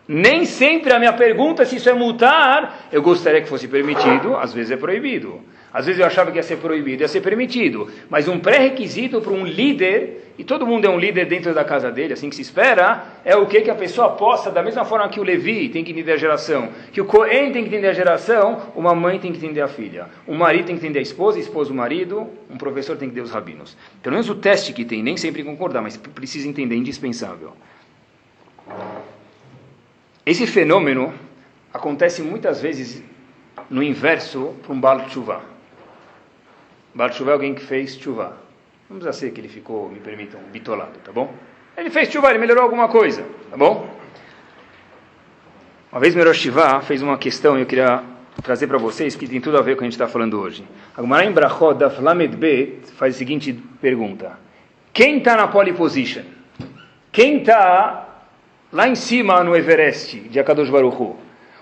nem 0.08 0.46
sempre 0.46 0.94
a 0.94 1.00
minha 1.00 1.14
pergunta 1.14 1.66
se 1.66 1.78
isso 1.78 1.90
é 1.90 1.94
multar, 1.94 2.88
eu 2.92 3.02
gostaria 3.02 3.42
que 3.42 3.50
fosse 3.50 3.68
permitido, 3.68 4.36
às 4.38 4.54
vezes 4.54 4.72
é 4.72 4.78
proibido. 4.78 5.42
Às 5.76 5.88
vezes 5.88 6.00
eu 6.00 6.08
achava 6.08 6.32
que 6.32 6.38
ia 6.38 6.44
ser 6.44 6.56
proibido, 6.56 7.04
ia 7.04 7.08
ser 7.10 7.20
permitido. 7.20 7.92
Mas 8.10 8.30
um 8.30 8.40
pré-requisito 8.40 9.20
para 9.20 9.34
um 9.34 9.46
líder, 9.46 10.32
e 10.38 10.44
todo 10.46 10.66
mundo 10.66 10.86
é 10.86 10.90
um 10.90 10.98
líder 10.98 11.26
dentro 11.26 11.54
da 11.54 11.66
casa 11.66 11.92
dele, 11.92 12.14
assim 12.14 12.30
que 12.30 12.36
se 12.38 12.44
espera, 12.44 13.04
é 13.26 13.36
o 13.36 13.46
que? 13.46 13.60
Que 13.60 13.70
a 13.70 13.76
pessoa 13.76 14.12
possa, 14.12 14.50
da 14.50 14.64
mesma 14.64 14.86
forma 14.86 15.10
que 15.10 15.20
o 15.20 15.24
Levi 15.24 15.68
tem 15.68 15.84
que 15.84 15.92
entender 15.92 16.14
a 16.14 16.16
geração, 16.16 16.70
que 16.94 17.02
o 17.02 17.06
Cohen 17.06 17.52
tem 17.52 17.64
que 17.64 17.68
entender 17.68 17.90
a 17.90 17.94
geração, 17.94 18.72
uma 18.74 18.96
mãe 18.96 19.20
tem 19.20 19.34
que 19.34 19.38
entender 19.38 19.60
a 19.60 19.68
filha, 19.68 20.06
o 20.26 20.34
marido 20.34 20.68
tem 20.68 20.78
que 20.78 20.82
entender 20.82 21.00
a 21.00 21.02
esposa, 21.02 21.40
a 21.40 21.42
esposa 21.42 21.74
o 21.74 21.76
marido, 21.76 22.26
um 22.50 22.56
professor 22.56 22.96
tem 22.96 23.10
que 23.10 23.14
entender 23.14 23.28
os 23.28 23.32
rabinos. 23.32 23.76
Pelo 24.02 24.14
menos 24.14 24.30
o 24.30 24.36
teste 24.36 24.72
que 24.72 24.86
tem, 24.86 25.04
nem 25.04 25.18
sempre 25.18 25.44
concordar, 25.44 25.82
mas 25.82 25.98
precisa 25.98 26.48
entender, 26.48 26.78
indispensável. 26.78 27.52
Esse 30.26 30.48
fenômeno 30.48 31.14
acontece 31.74 32.22
muitas 32.22 32.62
vezes 32.62 33.04
no 33.70 33.84
inverso 33.84 34.56
para 34.64 34.72
um 34.72 34.80
Baal 34.80 35.02
Tshuva. 35.08 35.55
Tshuva 37.10 37.32
é 37.32 37.34
alguém 37.34 37.54
que 37.54 37.62
fez 37.62 37.96
Tshuva. 37.96 38.38
Não 38.90 38.98
precisa 38.98 39.14
ser 39.14 39.32
que 39.32 39.42
ele 39.42 39.50
ficou, 39.50 39.90
me 39.90 40.00
permitam, 40.00 40.40
bitolado, 40.52 41.00
tá 41.04 41.12
bom? 41.12 41.34
Ele 41.78 41.90
fez 41.90 42.08
Tshuva, 42.08 42.30
ele 42.30 42.40
melhorou 42.40 42.64
alguma 42.64 42.88
coisa, 42.88 43.26
tá 43.50 43.58
bom? 43.58 43.90
Uma 45.92 46.02
vez 46.02 46.14
Merosh 46.14 46.40
Shiva 46.40 46.82
fez 46.82 47.02
uma 47.02 47.18
questão 47.18 47.58
e 47.58 47.62
eu 47.62 47.66
queria 47.66 48.04
trazer 48.44 48.68
para 48.68 48.78
vocês 48.78 49.16
que 49.16 49.26
tem 49.28 49.40
tudo 49.40 49.58
a 49.58 49.62
ver 49.62 49.76
com 49.76 49.78
o 49.78 49.78
que 49.78 49.84
a 49.84 49.88
gente 49.88 49.94
está 49.94 50.10
falando 50.10 50.38
hoje. 50.40 50.68
A 50.94 51.02
Gemara 51.02 51.24
em 51.24 51.32
Brachot 51.32 51.74
da 51.76 51.90
Flamed 51.90 52.36
Bet 52.36 52.92
faz 52.98 53.16
a 53.16 53.18
seguinte 53.18 53.54
pergunta. 53.80 54.38
Quem 54.92 55.20
está 55.20 55.38
na 55.38 55.48
pole 55.48 55.72
position? 55.72 56.24
Quem 57.14 57.38
está 57.38 58.10
lá 58.74 58.90
em 58.90 58.96
cima 58.96 59.42
no 59.42 59.56
Everest 59.56 60.20
de 60.20 60.38
Akadosh 60.38 60.70
Baruch 60.70 61.02
Hu? 61.02 61.16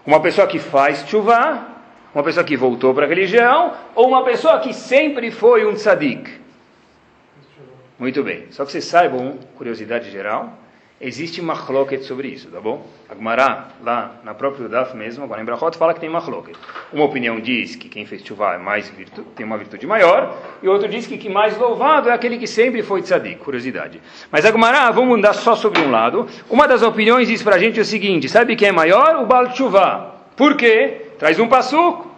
Uma 0.04 0.20
pessoa 0.20 0.48
que 0.48 0.58
faz 0.58 1.04
Tshuva 1.04 1.68
uma 2.14 2.24
pessoa 2.24 2.44
que 2.44 2.56
voltou 2.56 2.94
para 2.94 3.06
a 3.06 3.10
religião 3.10 3.74
ou 3.96 4.08
uma 4.08 4.24
pessoa 4.24 4.60
que 4.60 4.74
sempre 4.74 5.32
foi 5.32 5.66
um 5.66 5.74
tzadik? 5.74 6.30
Muito 7.98 8.24
bem. 8.24 8.46
Só 8.52 8.66
que 8.66 8.72
vocês 8.72 8.86
saibam, 8.86 9.40
curiosidade 9.56 10.12
geral, 10.12 10.58
existe 11.00 11.42
machloket 11.42 12.04
sobre 12.04 12.28
isso, 12.28 12.50
tá 12.50 12.62
bom? 12.62 12.86
Agmará, 13.10 13.70
lá 13.84 14.16
na 14.24 14.34
própria 14.34 14.68
Daf 14.70 14.96
mesmo, 14.96 15.24
agora 15.24 15.42
em 15.42 15.46
Brachot, 15.46 15.78
fala 15.78 15.94
que 15.94 16.00
tem 16.00 16.10
machloket. 16.10 16.56
Uma 16.92 17.06
opinião 17.06 17.40
diz 17.40 17.76
que 17.76 17.90
quem 17.90 18.06
fez 18.06 18.24
chuvá 18.24 18.56
é 18.56 18.58
mais 18.58 18.90
virtu, 18.90 19.24
tem 19.36 19.46
uma 19.46 19.58
virtude 19.58 19.86
maior, 19.88 20.38
e 20.62 20.68
outro 20.68 20.88
diz 20.88 21.08
que 21.08 21.18
que 21.18 21.30
mais 21.30 21.58
louvado 21.58 22.10
é 22.10 22.14
aquele 22.14 22.38
que 22.38 22.48
sempre 22.48 22.82
foi 22.84 23.02
tzadik, 23.02 23.38
curiosidade. 23.38 24.02
Mas 24.32 24.46
Agmará, 24.46 24.90
vamos 24.92 25.18
andar 25.18 25.34
só 25.34 25.56
sobre 25.56 25.82
um 25.82 25.92
lado. 25.92 26.28
Uma 26.50 26.68
das 26.68 26.82
opiniões 26.82 27.28
diz 27.28 27.42
para 27.42 27.56
a 27.56 27.60
gente 27.60 27.80
o 27.80 27.86
seguinte, 27.86 28.30
sabe 28.30 28.56
quem 28.56 28.70
é 28.70 28.72
maior? 28.72 29.22
O 29.22 29.26
Baal 29.26 29.54
Chuvá. 29.56 30.16
Por 30.36 30.56
quê? 30.56 31.03
Traz 31.24 31.40
um 31.40 31.48
passuco. 31.48 32.12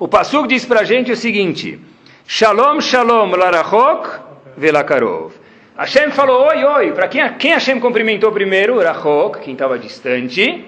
O 0.00 0.08
passuco 0.08 0.48
diz 0.48 0.64
para 0.64 0.80
a 0.80 0.84
gente 0.84 1.12
o 1.12 1.16
seguinte: 1.16 1.78
Shalom, 2.26 2.80
shalom, 2.80 3.30
larachok, 3.30 4.18
velakarov. 4.56 5.32
Hashem 5.78 6.10
falou 6.10 6.48
oi, 6.48 6.64
oi. 6.64 6.90
Para 6.90 7.06
quem, 7.06 7.34
quem 7.34 7.52
Hashem 7.52 7.78
cumprimentou 7.78 8.32
primeiro? 8.32 8.82
Rachok, 8.82 9.38
quem 9.44 9.52
estava 9.52 9.78
distante, 9.78 10.64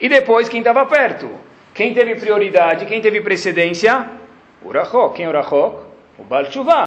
e 0.00 0.08
depois 0.08 0.48
quem 0.48 0.60
estava 0.60 0.86
perto. 0.86 1.28
Quem 1.74 1.92
teve 1.92 2.14
prioridade, 2.14 2.86
quem 2.86 3.00
teve 3.00 3.20
precedência? 3.22 4.08
O 4.62 4.70
Rahok. 4.70 5.16
Quem 5.16 5.26
é 5.26 5.28
o 5.28 5.32
Rahok? 5.32 5.80
O 6.16 6.22
Baal 6.22 6.44
Tshuva. 6.44 6.84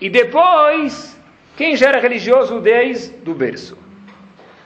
E 0.00 0.08
depois, 0.08 1.20
quem 1.54 1.76
já 1.76 1.88
era 1.88 2.00
religioso 2.00 2.60
desde 2.60 3.30
o 3.30 3.34
berço? 3.34 3.76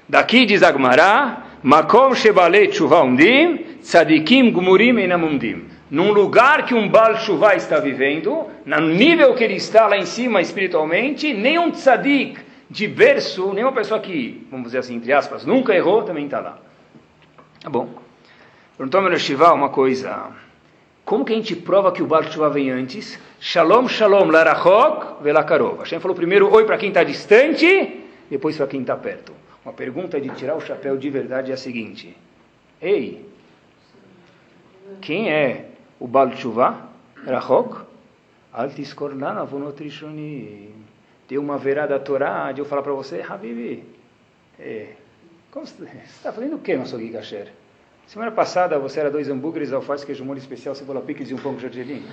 Daqui 0.08 0.46
diz 0.46 0.62
Agmará, 0.62 1.46
Makom 1.64 2.14
Shebale 2.14 2.68
Tshuva 2.68 3.02
Umdim, 3.02 3.69
Tzadikim 3.82 4.52
Gmurim 4.52 4.98
Enamumdim. 4.98 5.64
Num 5.90 6.12
lugar 6.12 6.66
que 6.66 6.74
um 6.74 6.88
Baal 6.88 7.14
Tshuva 7.16 7.56
está 7.56 7.80
vivendo, 7.80 8.46
no 8.64 8.80
nível 8.80 9.34
que 9.34 9.42
ele 9.42 9.54
está 9.54 9.88
lá 9.88 9.96
em 9.96 10.06
cima 10.06 10.40
espiritualmente, 10.40 11.34
nem 11.34 11.58
um 11.58 11.72
tzadik 11.72 12.40
de 12.70 12.86
berço, 12.86 13.52
nem 13.52 13.64
uma 13.64 13.72
pessoa 13.72 13.98
que, 13.98 14.46
vamos 14.50 14.66
dizer 14.66 14.78
assim, 14.78 14.94
entre 14.94 15.12
aspas, 15.12 15.44
nunca 15.44 15.74
errou, 15.74 16.04
também 16.04 16.26
está 16.26 16.38
lá. 16.38 16.58
Tá 17.60 17.68
bom. 17.68 17.88
Perguntou 18.76 19.02
meu 19.02 19.18
Shiva 19.18 19.52
uma 19.52 19.70
coisa. 19.70 20.28
Como 21.04 21.24
que 21.24 21.32
a 21.32 21.36
gente 21.36 21.56
prova 21.56 21.90
que 21.90 22.02
o 22.02 22.06
Baal 22.06 22.22
Tshuva 22.24 22.48
vem 22.48 22.70
antes? 22.70 23.18
Shalom, 23.40 23.88
shalom, 23.88 24.30
larachok, 24.30 25.24
velakarov. 25.24 25.80
Hashem 25.80 25.98
falou 25.98 26.14
primeiro 26.14 26.52
oi 26.52 26.64
para 26.64 26.78
quem 26.78 26.90
está 26.90 27.02
distante, 27.02 28.04
depois 28.30 28.56
para 28.56 28.68
quem 28.68 28.82
está 28.82 28.96
perto. 28.96 29.32
Uma 29.64 29.72
pergunta 29.72 30.20
de 30.20 30.28
tirar 30.30 30.54
o 30.54 30.60
chapéu 30.60 30.96
de 30.96 31.10
verdade 31.10 31.50
é 31.50 31.54
a 31.54 31.56
seguinte. 31.56 32.16
Ei, 32.80 33.26
quem 35.00 35.30
é 35.30 35.66
o 35.98 36.06
Baal 36.06 36.30
Tshuva? 36.30 36.88
Rachok? 37.26 37.82
Altiskor 38.52 39.12
lana 39.16 39.44
vonot 39.44 39.82
rishonim. 39.82 40.74
Tem 41.28 41.38
uma 41.38 41.56
verá 41.58 41.86
da 41.86 41.98
Torá 41.98 42.50
de 42.52 42.60
eu 42.60 42.64
falar 42.64 42.82
para 42.82 42.92
você, 42.92 43.24
Habibi, 43.26 43.84
é, 44.58 44.88
como 45.50 45.66
você 45.66 45.84
está 46.04 46.32
fazendo 46.32 46.56
o 46.56 46.58
que 46.58 46.76
no 46.76 46.86
Sogi 46.86 47.08
Kasher? 47.10 47.48
Semana 48.06 48.32
passada 48.32 48.76
você 48.78 48.98
era 48.98 49.10
dois 49.10 49.28
hambúrgueres, 49.28 49.72
alface, 49.72 50.04
queijo 50.04 50.24
molho 50.24 50.38
especial, 50.38 50.74
cebola 50.74 51.00
picles 51.00 51.30
e 51.30 51.34
um 51.34 51.38
pão 51.38 51.54
com 51.54 51.60
gergelim. 51.60 52.04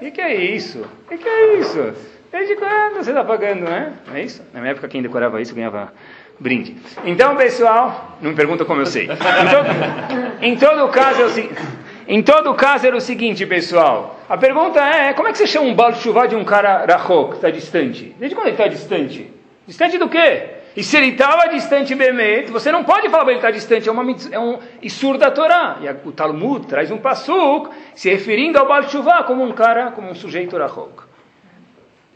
E 0.00 0.10
que 0.10 0.20
é 0.20 0.34
isso? 0.34 0.86
E 1.10 1.18
que 1.18 1.28
é 1.28 1.58
isso? 1.58 1.92
Desde 2.32 2.56
quando 2.56 2.96
você 2.96 3.10
está 3.10 3.22
pagando, 3.22 3.64
né? 3.64 3.92
Não 4.06 4.16
é 4.16 4.22
isso? 4.22 4.42
Na 4.54 4.60
minha 4.60 4.72
época 4.72 4.88
quem 4.88 5.02
decorava 5.02 5.42
isso 5.42 5.54
ganhava 5.54 5.92
brinde. 6.40 6.76
Então, 7.04 7.36
pessoal, 7.36 8.16
não 8.22 8.30
me 8.30 8.36
pergunta 8.36 8.64
como 8.64 8.80
eu 8.80 8.86
sei. 8.86 9.04
Em 9.04 9.50
todo, 9.50 10.42
em 10.42 10.56
todo 10.56 10.90
caso, 10.90 11.20
é 11.20 11.24
o 11.26 11.28
seguinte. 11.28 11.60
Em 12.06 12.22
todo 12.22 12.54
caso 12.54 12.86
era 12.86 12.96
o 12.96 13.00
seguinte, 13.00 13.46
pessoal. 13.46 14.20
A 14.28 14.36
pergunta 14.36 14.80
é, 14.80 15.12
como 15.14 15.28
é 15.28 15.32
que 15.32 15.38
você 15.38 15.46
chama 15.46 15.66
um 15.66 15.74
balde 15.74 16.02
de 16.02 16.28
de 16.28 16.36
um 16.36 16.44
cara 16.44 16.84
rachok, 16.84 17.30
que 17.30 17.36
está 17.36 17.50
distante? 17.50 18.14
Desde 18.18 18.34
quando 18.34 18.48
ele 18.48 18.54
está 18.54 18.68
distante? 18.68 19.32
Distante 19.66 19.96
do 19.96 20.08
quê? 20.08 20.50
E 20.76 20.82
se 20.82 20.96
ele 20.96 21.10
estava 21.10 21.46
distante 21.48 21.94
Bemet, 21.94 22.50
você 22.50 22.72
não 22.72 22.82
pode 22.82 23.08
falar 23.08 23.24
que 23.24 23.30
ele 23.30 23.38
está 23.38 23.50
distante, 23.50 23.88
é, 23.88 23.92
uma, 23.92 24.04
é 24.32 24.38
um 24.38 24.58
Isur 24.82 25.16
da 25.16 25.30
Torá. 25.30 25.78
E 25.80 26.08
o 26.08 26.12
Talmud 26.12 26.66
traz 26.66 26.90
um 26.90 26.98
passuk 26.98 27.70
se 27.94 28.10
referindo 28.10 28.58
ao 28.58 28.66
balde 28.66 28.88
como 29.26 29.42
um 29.42 29.52
cara, 29.52 29.92
como 29.92 30.10
um 30.10 30.14
sujeito 30.14 30.58
rachok. 30.58 31.04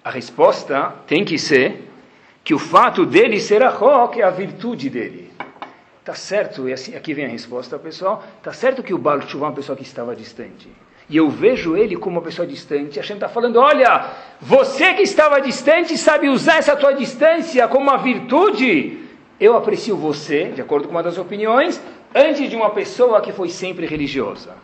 A 0.04 0.10
resposta 0.10 0.92
tem 1.06 1.24
que 1.24 1.38
ser 1.38 1.88
que 2.42 2.52
o 2.52 2.58
fato 2.58 3.06
dele 3.06 3.38
ser 3.38 3.62
rachok 3.62 4.20
é 4.20 4.24
a 4.24 4.30
virtude 4.30 4.90
dele. 4.90 5.27
Tá 6.08 6.14
certo, 6.14 6.66
e 6.66 6.72
assim, 6.72 6.96
aqui 6.96 7.12
vem 7.12 7.26
a 7.26 7.28
resposta, 7.28 7.78
pessoal. 7.78 8.24
Tá 8.42 8.50
certo 8.50 8.82
que 8.82 8.94
o 8.94 8.98
Baal 8.98 9.20
Tshuva 9.20 9.44
é 9.44 9.48
uma 9.50 9.54
pessoa 9.54 9.76
que 9.76 9.82
estava 9.82 10.16
distante. 10.16 10.66
E 11.06 11.18
eu 11.18 11.28
vejo 11.28 11.76
ele 11.76 11.96
como 11.96 12.16
uma 12.16 12.22
pessoa 12.22 12.48
distante. 12.48 12.98
A 12.98 13.02
gente 13.02 13.16
está 13.16 13.28
falando, 13.28 13.56
olha, 13.56 14.10
você 14.40 14.94
que 14.94 15.02
estava 15.02 15.38
distante 15.38 15.98
sabe 15.98 16.30
usar 16.30 16.56
essa 16.56 16.74
tua 16.74 16.92
distância 16.92 17.68
como 17.68 17.90
uma 17.90 17.98
virtude. 17.98 19.00
Eu 19.38 19.54
aprecio 19.54 19.98
você, 19.98 20.46
de 20.46 20.62
acordo 20.62 20.88
com 20.88 20.94
uma 20.94 21.02
das 21.02 21.18
opiniões, 21.18 21.78
antes 22.14 22.48
de 22.48 22.56
uma 22.56 22.70
pessoa 22.70 23.20
que 23.20 23.30
foi 23.30 23.50
sempre 23.50 23.84
religiosa. 23.84 24.54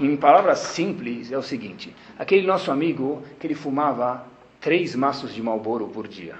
Em 0.00 0.16
palavras 0.16 0.58
simples, 0.58 1.30
é 1.30 1.38
o 1.38 1.42
seguinte: 1.42 1.94
aquele 2.18 2.44
nosso 2.44 2.72
amigo 2.72 3.22
que 3.38 3.46
ele 3.46 3.54
fumava 3.54 4.26
três 4.60 4.96
maços 4.96 5.32
de 5.32 5.40
Malboro 5.40 5.86
por 5.86 6.08
dia. 6.08 6.34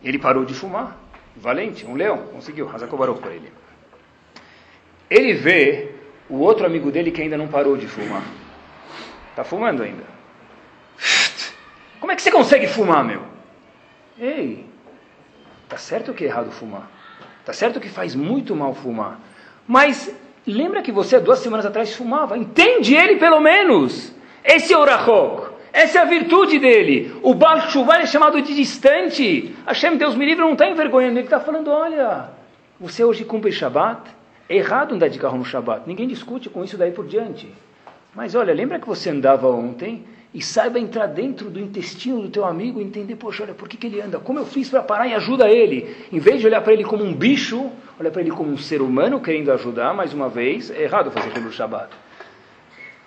Ele 0.00 0.16
parou 0.16 0.44
de 0.44 0.54
fumar 0.54 1.02
valente, 1.36 1.86
um 1.86 1.94
leão, 1.94 2.18
conseguiu, 2.32 2.68
Hazakobarou 2.68 3.16
para 3.16 3.32
ele. 3.32 3.52
Ele 5.10 5.32
vê 5.34 5.90
o 6.28 6.38
outro 6.38 6.64
amigo 6.64 6.90
dele 6.90 7.10
que 7.10 7.20
ainda 7.20 7.36
não 7.36 7.48
parou 7.48 7.76
de 7.76 7.86
fumar. 7.86 8.24
Está 9.30 9.44
fumando 9.44 9.82
ainda. 9.82 10.04
Como 12.00 12.12
é 12.12 12.16
que 12.16 12.22
você 12.22 12.30
consegue 12.30 12.66
fumar, 12.66 13.04
meu? 13.04 13.22
Ei, 14.18 14.66
tá 15.68 15.76
certo 15.76 16.14
que 16.14 16.24
é 16.24 16.28
errado 16.28 16.50
fumar. 16.50 16.90
Tá 17.44 17.52
certo 17.52 17.80
que 17.80 17.88
faz 17.88 18.14
muito 18.14 18.54
mal 18.54 18.74
fumar. 18.74 19.20
Mas 19.66 20.14
lembra 20.46 20.82
que 20.82 20.92
você 20.92 21.18
duas 21.18 21.40
semanas 21.40 21.66
atrás 21.66 21.94
fumava? 21.94 22.38
Entende 22.38 22.94
ele 22.94 23.16
pelo 23.16 23.40
menos. 23.40 24.12
Esse 24.44 24.72
é 24.72 24.78
o 24.78 24.84
Rahok. 24.84 25.43
Essa 25.74 25.98
é 25.98 26.02
a 26.02 26.04
virtude 26.04 26.60
dele. 26.60 27.12
O 27.20 27.34
Baal 27.34 27.62
Shuvah 27.62 27.98
é 27.98 28.06
chamado 28.06 28.40
de 28.40 28.54
distante. 28.54 29.52
Hashem, 29.66 29.96
Deus 29.96 30.14
me 30.14 30.24
livre, 30.24 30.44
não 30.44 30.52
está 30.52 30.70
envergonhando. 30.70 31.18
Ele 31.18 31.26
está 31.26 31.40
falando, 31.40 31.68
olha, 31.68 32.30
você 32.78 33.02
hoje 33.02 33.24
cumpre 33.24 33.50
Shabbat? 33.50 34.08
É 34.48 34.56
errado 34.56 34.94
andar 34.94 35.08
de 35.08 35.18
carro 35.18 35.36
no 35.36 35.44
Shabbat. 35.44 35.82
Ninguém 35.84 36.06
discute 36.06 36.48
com 36.48 36.62
isso 36.62 36.78
daí 36.78 36.92
por 36.92 37.04
diante. 37.04 37.52
Mas 38.14 38.36
olha, 38.36 38.54
lembra 38.54 38.78
que 38.78 38.86
você 38.86 39.10
andava 39.10 39.48
ontem? 39.48 40.04
E 40.32 40.40
saiba 40.40 40.78
entrar 40.78 41.08
dentro 41.08 41.50
do 41.50 41.58
intestino 41.58 42.22
do 42.22 42.28
teu 42.28 42.44
amigo 42.44 42.80
e 42.80 42.84
entender, 42.84 43.16
poxa, 43.16 43.42
olha, 43.42 43.54
por 43.54 43.68
que, 43.68 43.76
que 43.76 43.88
ele 43.88 44.00
anda? 44.00 44.20
Como 44.20 44.38
eu 44.38 44.46
fiz 44.46 44.70
para 44.70 44.80
parar 44.80 45.08
e 45.08 45.14
ajuda 45.14 45.50
ele? 45.50 45.92
Em 46.12 46.20
vez 46.20 46.40
de 46.40 46.46
olhar 46.46 46.60
para 46.60 46.72
ele 46.72 46.84
como 46.84 47.02
um 47.02 47.12
bicho, 47.12 47.68
olha 47.98 48.12
para 48.12 48.20
ele 48.20 48.30
como 48.30 48.48
um 48.48 48.58
ser 48.58 48.80
humano 48.80 49.20
querendo 49.20 49.50
ajudar, 49.50 49.92
mais 49.92 50.14
uma 50.14 50.28
vez, 50.28 50.70
é 50.70 50.82
errado 50.84 51.10
fazer 51.10 51.30
pelo 51.30 51.50
Shabbat. 51.50 52.03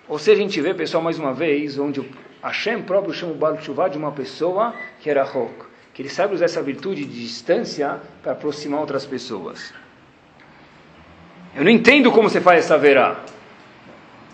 Ou 0.08 0.18
seja, 0.18 0.40
a 0.40 0.44
gente 0.44 0.60
vê, 0.62 0.74
pessoal, 0.74 1.04
mais 1.04 1.20
uma 1.20 1.34
vez, 1.34 1.78
onde 1.78 2.02
Hashem 2.42 2.82
próprio 2.84 3.14
chama 3.14 3.34
o 3.34 3.36
Baal 3.36 3.58
Tshuva 3.58 3.90
de 3.90 3.98
uma 3.98 4.12
pessoa 4.12 4.74
que 5.00 5.10
era 5.10 5.24
Hok, 5.24 5.66
que 5.94 6.02
ele 6.02 6.10
sabe 6.10 6.34
usar 6.34 6.46
essa 6.46 6.62
virtude 6.62 7.04
de 7.06 7.22
distância 7.22 8.00
para 8.24 8.32
aproximar 8.32 8.80
outras 8.80 9.06
pessoas. 9.06 9.74
Eu 11.56 11.64
não 11.64 11.72
entendo 11.72 12.12
como 12.12 12.30
você 12.30 12.40
faz 12.40 12.66
essa 12.66 12.78
verá. 12.78 13.20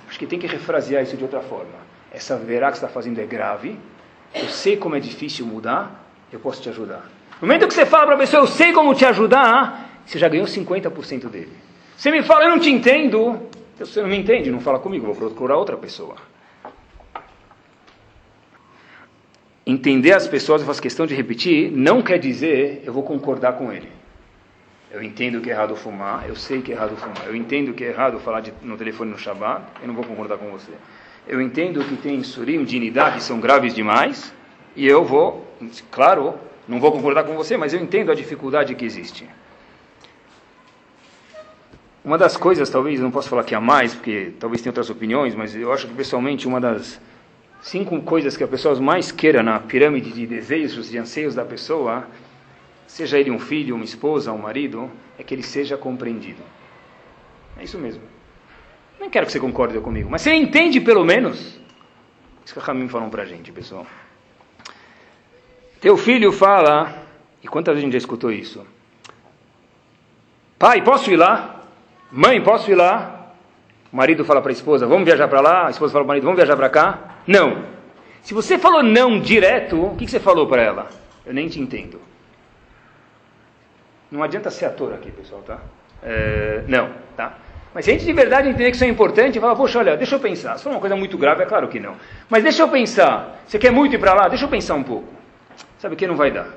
Acho 0.07 0.19
que 0.19 0.27
tem 0.27 0.37
que 0.37 0.45
refrasear 0.45 1.01
isso 1.01 1.17
de 1.17 1.23
outra 1.23 1.39
forma. 1.39 1.81
Essa 2.11 2.37
verá 2.37 2.71
que 2.71 2.77
você 2.77 2.85
está 2.85 2.93
fazendo 2.93 3.19
é 3.19 3.25
grave. 3.25 3.79
Eu 4.35 4.49
sei 4.49 4.77
como 4.77 4.95
é 4.95 4.99
difícil 4.99 5.45
mudar. 5.45 6.05
Eu 6.31 6.39
posso 6.39 6.61
te 6.61 6.69
ajudar. 6.69 7.09
No 7.41 7.47
momento 7.47 7.67
que 7.67 7.73
você 7.73 7.85
fala 7.85 8.05
para 8.05 8.15
a 8.15 8.17
pessoa, 8.17 8.43
eu 8.43 8.47
sei 8.47 8.73
como 8.73 8.93
te 8.93 9.05
ajudar, 9.05 10.01
você 10.05 10.19
já 10.19 10.27
ganhou 10.27 10.45
50% 10.45 11.29
dele. 11.29 11.53
Você 11.95 12.11
me 12.11 12.21
fala, 12.21 12.43
eu 12.43 12.49
não 12.49 12.59
te 12.59 12.69
entendo. 12.69 13.39
Você 13.77 14.01
não 14.01 14.09
me 14.09 14.17
entende, 14.17 14.51
não 14.51 14.59
fala 14.59 14.79
comigo, 14.79 15.05
vou 15.05 15.15
procurar 15.15 15.57
outra 15.57 15.77
pessoa. 15.77 16.15
entender 19.65 20.11
as 20.11 20.27
pessoas, 20.27 20.61
eu 20.61 20.67
faço 20.67 20.81
questão 20.81 21.05
de 21.05 21.15
repetir, 21.15 21.71
não 21.71 22.01
quer 22.01 22.19
dizer 22.19 22.83
eu 22.85 22.93
vou 22.93 23.03
concordar 23.03 23.53
com 23.53 23.71
ele. 23.71 23.89
Eu 24.91 25.01
entendo 25.01 25.41
que 25.41 25.49
é 25.49 25.53
errado 25.53 25.75
fumar, 25.75 26.27
eu 26.27 26.35
sei 26.35 26.61
que 26.61 26.71
é 26.71 26.75
errado 26.75 26.95
fumar. 26.95 27.25
Eu 27.25 27.35
entendo 27.35 27.73
que 27.73 27.83
é 27.83 27.87
errado 27.87 28.19
falar 28.19 28.41
de, 28.41 28.53
no 28.61 28.77
telefone 28.77 29.09
no 29.09 29.17
Shabbat, 29.17 29.63
eu 29.81 29.87
não 29.87 29.95
vou 29.95 30.03
concordar 30.03 30.37
com 30.37 30.51
você. 30.51 30.71
Eu 31.27 31.41
entendo 31.41 31.83
que 31.83 31.95
tem 31.95 32.21
surim, 32.21 32.63
dinidade, 32.63 33.17
que 33.17 33.23
são 33.23 33.39
graves 33.39 33.73
demais, 33.73 34.33
e 34.75 34.85
eu 34.85 35.03
vou, 35.03 35.47
claro, 35.89 36.35
não 36.67 36.79
vou 36.79 36.91
concordar 36.91 37.23
com 37.23 37.33
você, 37.33 37.57
mas 37.57 37.73
eu 37.73 37.79
entendo 37.79 38.11
a 38.11 38.15
dificuldade 38.15 38.75
que 38.75 38.85
existe. 38.85 39.27
Uma 42.03 42.17
das 42.17 42.35
coisas, 42.35 42.69
talvez, 42.69 42.99
não 42.99 43.09
posso 43.09 43.29
falar 43.29 43.45
que 43.45 43.55
há 43.55 43.61
mais, 43.61 43.95
porque 43.95 44.33
talvez 44.37 44.61
tenha 44.61 44.71
outras 44.71 44.89
opiniões, 44.89 45.33
mas 45.35 45.55
eu 45.55 45.71
acho 45.71 45.87
que 45.87 45.93
pessoalmente 45.93 46.45
uma 46.45 46.59
das 46.59 46.99
cinco 47.61 48.01
coisas 48.01 48.35
que 48.35 48.43
a 48.43 48.47
pessoa 48.47 48.79
mais 48.81 49.09
queira 49.09 49.41
na 49.41 49.57
pirâmide 49.57 50.11
de 50.11 50.27
desejos, 50.27 50.89
de 50.89 50.97
anseios 50.97 51.33
da 51.33 51.45
pessoa, 51.45 52.05
seja 52.85 53.17
ele 53.17 53.31
um 53.31 53.39
filho, 53.39 53.75
uma 53.75 53.85
esposa, 53.85 54.33
um 54.33 54.37
marido, 54.37 54.91
é 55.17 55.23
que 55.23 55.33
ele 55.33 55.43
seja 55.43 55.77
compreendido. 55.77 56.43
É 57.57 57.63
isso 57.63 57.77
mesmo. 57.77 58.01
Nem 58.99 59.09
quero 59.09 59.25
que 59.25 59.31
você 59.31 59.39
concorde 59.39 59.79
comigo, 59.79 60.09
mas 60.09 60.21
você 60.21 60.33
entende 60.33 60.81
pelo 60.81 61.05
menos. 61.05 61.57
Isso 62.43 62.53
que 62.53 62.59
a 62.59 62.63
Ramim 62.63 62.89
falou 62.89 63.09
para 63.09 63.23
a 63.23 63.25
gente, 63.25 63.49
pessoal. 63.49 63.87
Teu 65.79 65.95
filho 65.95 66.33
fala, 66.33 67.07
e 67.41 67.47
quantas 67.47 67.75
vezes 67.75 67.83
a 67.83 67.85
gente 67.85 67.93
já 67.93 67.97
escutou 67.99 68.29
isso? 68.29 68.67
Pai, 70.59 70.81
posso 70.81 71.09
ir 71.09 71.15
lá? 71.15 71.52
Mãe, 72.15 72.39
posso 72.39 72.69
ir 72.69 72.75
lá? 72.75 73.31
O 73.91 73.95
marido 73.97 74.23
fala 74.23 74.39
para 74.39 74.51
a 74.51 74.53
esposa, 74.53 74.85
vamos 74.85 75.03
viajar 75.03 75.27
para 75.27 75.41
lá. 75.41 75.65
A 75.65 75.71
esposa 75.71 75.91
fala 75.91 76.03
para 76.03 76.05
o 76.05 76.07
marido, 76.09 76.25
vamos 76.25 76.37
viajar 76.37 76.55
para 76.55 76.69
cá. 76.69 77.15
Não. 77.25 77.63
Se 78.21 78.35
você 78.35 78.59
falou 78.59 78.83
não 78.83 79.19
direto, 79.19 79.83
o 79.83 79.95
que, 79.95 80.07
você 80.07 80.19
falou 80.19 80.45
para 80.45 80.61
ela? 80.61 80.89
Eu 81.25 81.33
nem 81.33 81.47
te 81.49 81.59
entendo. 81.59 81.99
Não 84.11 84.21
adianta 84.21 84.51
ser 84.51 84.65
ator 84.65 84.93
aqui, 84.93 85.09
pessoal, 85.09 85.41
tá? 85.41 85.57
É, 86.03 86.63
não, 86.67 86.91
tá? 87.17 87.35
Mas 87.73 87.85
se 87.85 87.89
a 87.89 87.93
gente 87.95 88.05
de 88.05 88.13
verdade 88.13 88.47
entender 88.47 88.69
que 88.69 88.75
isso 88.75 88.83
é 88.83 88.87
importante, 88.87 89.39
fala, 89.39 89.55
poxa, 89.55 89.79
olha, 89.79 89.97
deixa 89.97 90.13
eu 90.13 90.19
pensar. 90.19 90.55
Se 90.57 90.63
for 90.63 90.69
uma 90.69 90.79
coisa 90.79 90.95
muito 90.95 91.17
grave, 91.17 91.41
é 91.41 91.45
claro 91.47 91.67
que 91.67 91.79
não. 91.79 91.95
Mas 92.29 92.43
deixa 92.43 92.61
eu 92.61 92.69
pensar. 92.69 93.41
Você 93.47 93.57
quer 93.57 93.71
muito 93.71 93.95
ir 93.95 93.97
para 93.97 94.13
lá? 94.13 94.27
Deixa 94.27 94.45
eu 94.45 94.49
pensar 94.49 94.75
um 94.75 94.83
pouco. 94.83 95.07
Sabe 95.79 95.95
o 95.95 95.97
que 95.97 96.05
não 96.05 96.15
vai 96.15 96.29
dar? 96.29 96.49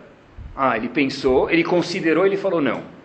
Ah, 0.54 0.76
ele 0.76 0.90
pensou, 0.90 1.50
ele 1.50 1.64
considerou, 1.64 2.26
ele 2.26 2.36
falou 2.36 2.60
não. 2.60 2.95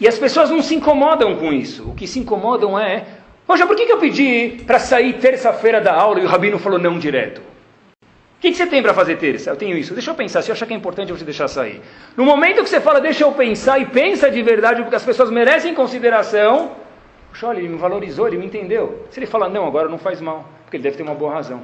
E 0.00 0.06
as 0.06 0.18
pessoas 0.18 0.50
não 0.50 0.62
se 0.62 0.74
incomodam 0.74 1.36
com 1.36 1.52
isso. 1.52 1.90
O 1.90 1.94
que 1.94 2.06
se 2.06 2.20
incomodam 2.20 2.78
é, 2.78 3.04
poxa, 3.46 3.66
por 3.66 3.74
que, 3.74 3.90
eu 3.90 3.98
pedi 3.98 4.62
para 4.64 4.78
sair 4.78 5.14
terça-feira 5.14 5.80
da 5.80 5.92
aula 5.92 6.20
e 6.20 6.24
o 6.24 6.28
rabino 6.28 6.58
falou 6.58 6.78
não 6.78 6.98
direto? 6.98 7.38
O 7.38 8.40
que, 8.40 8.52
que, 8.52 8.56
você 8.56 8.66
tem 8.66 8.80
para 8.80 8.94
fazer 8.94 9.16
terça? 9.16 9.50
Eu 9.50 9.56
tenho 9.56 9.76
isso. 9.76 9.92
Deixa 9.94 10.12
eu 10.12 10.14
pensar. 10.14 10.42
Se 10.42 10.50
eu 10.50 10.52
achar 10.52 10.64
que 10.64 10.72
é 10.72 10.76
importante, 10.76 11.10
eu 11.10 11.16
vou 11.16 11.18
te 11.18 11.24
deixar 11.24 11.48
sair. 11.48 11.80
No 12.16 12.24
momento 12.24 12.62
que 12.62 12.68
você 12.68 12.80
fala, 12.80 13.00
deixa 13.00 13.24
eu 13.24 13.32
pensar 13.32 13.80
e 13.80 13.86
pensa 13.86 14.30
de 14.30 14.40
verdade, 14.42 14.82
porque 14.82 14.94
as 14.94 15.02
pessoas 15.02 15.28
merecem 15.28 15.74
consideração. 15.74 16.70
Poxa, 17.30 17.48
olha, 17.48 17.58
ele 17.58 17.68
me 17.68 17.76
valorizou, 17.76 18.28
ele 18.28 18.38
me 18.38 18.46
entendeu. 18.46 19.06
Se 19.10 19.18
ele 19.18 19.26
fala 19.26 19.48
não, 19.48 19.66
agora 19.66 19.88
não 19.88 19.98
faz 19.98 20.20
mal, 20.20 20.48
porque 20.62 20.76
ele 20.76 20.84
deve 20.84 20.96
ter 20.96 21.02
uma 21.02 21.16
boa 21.16 21.32
razão. 21.32 21.62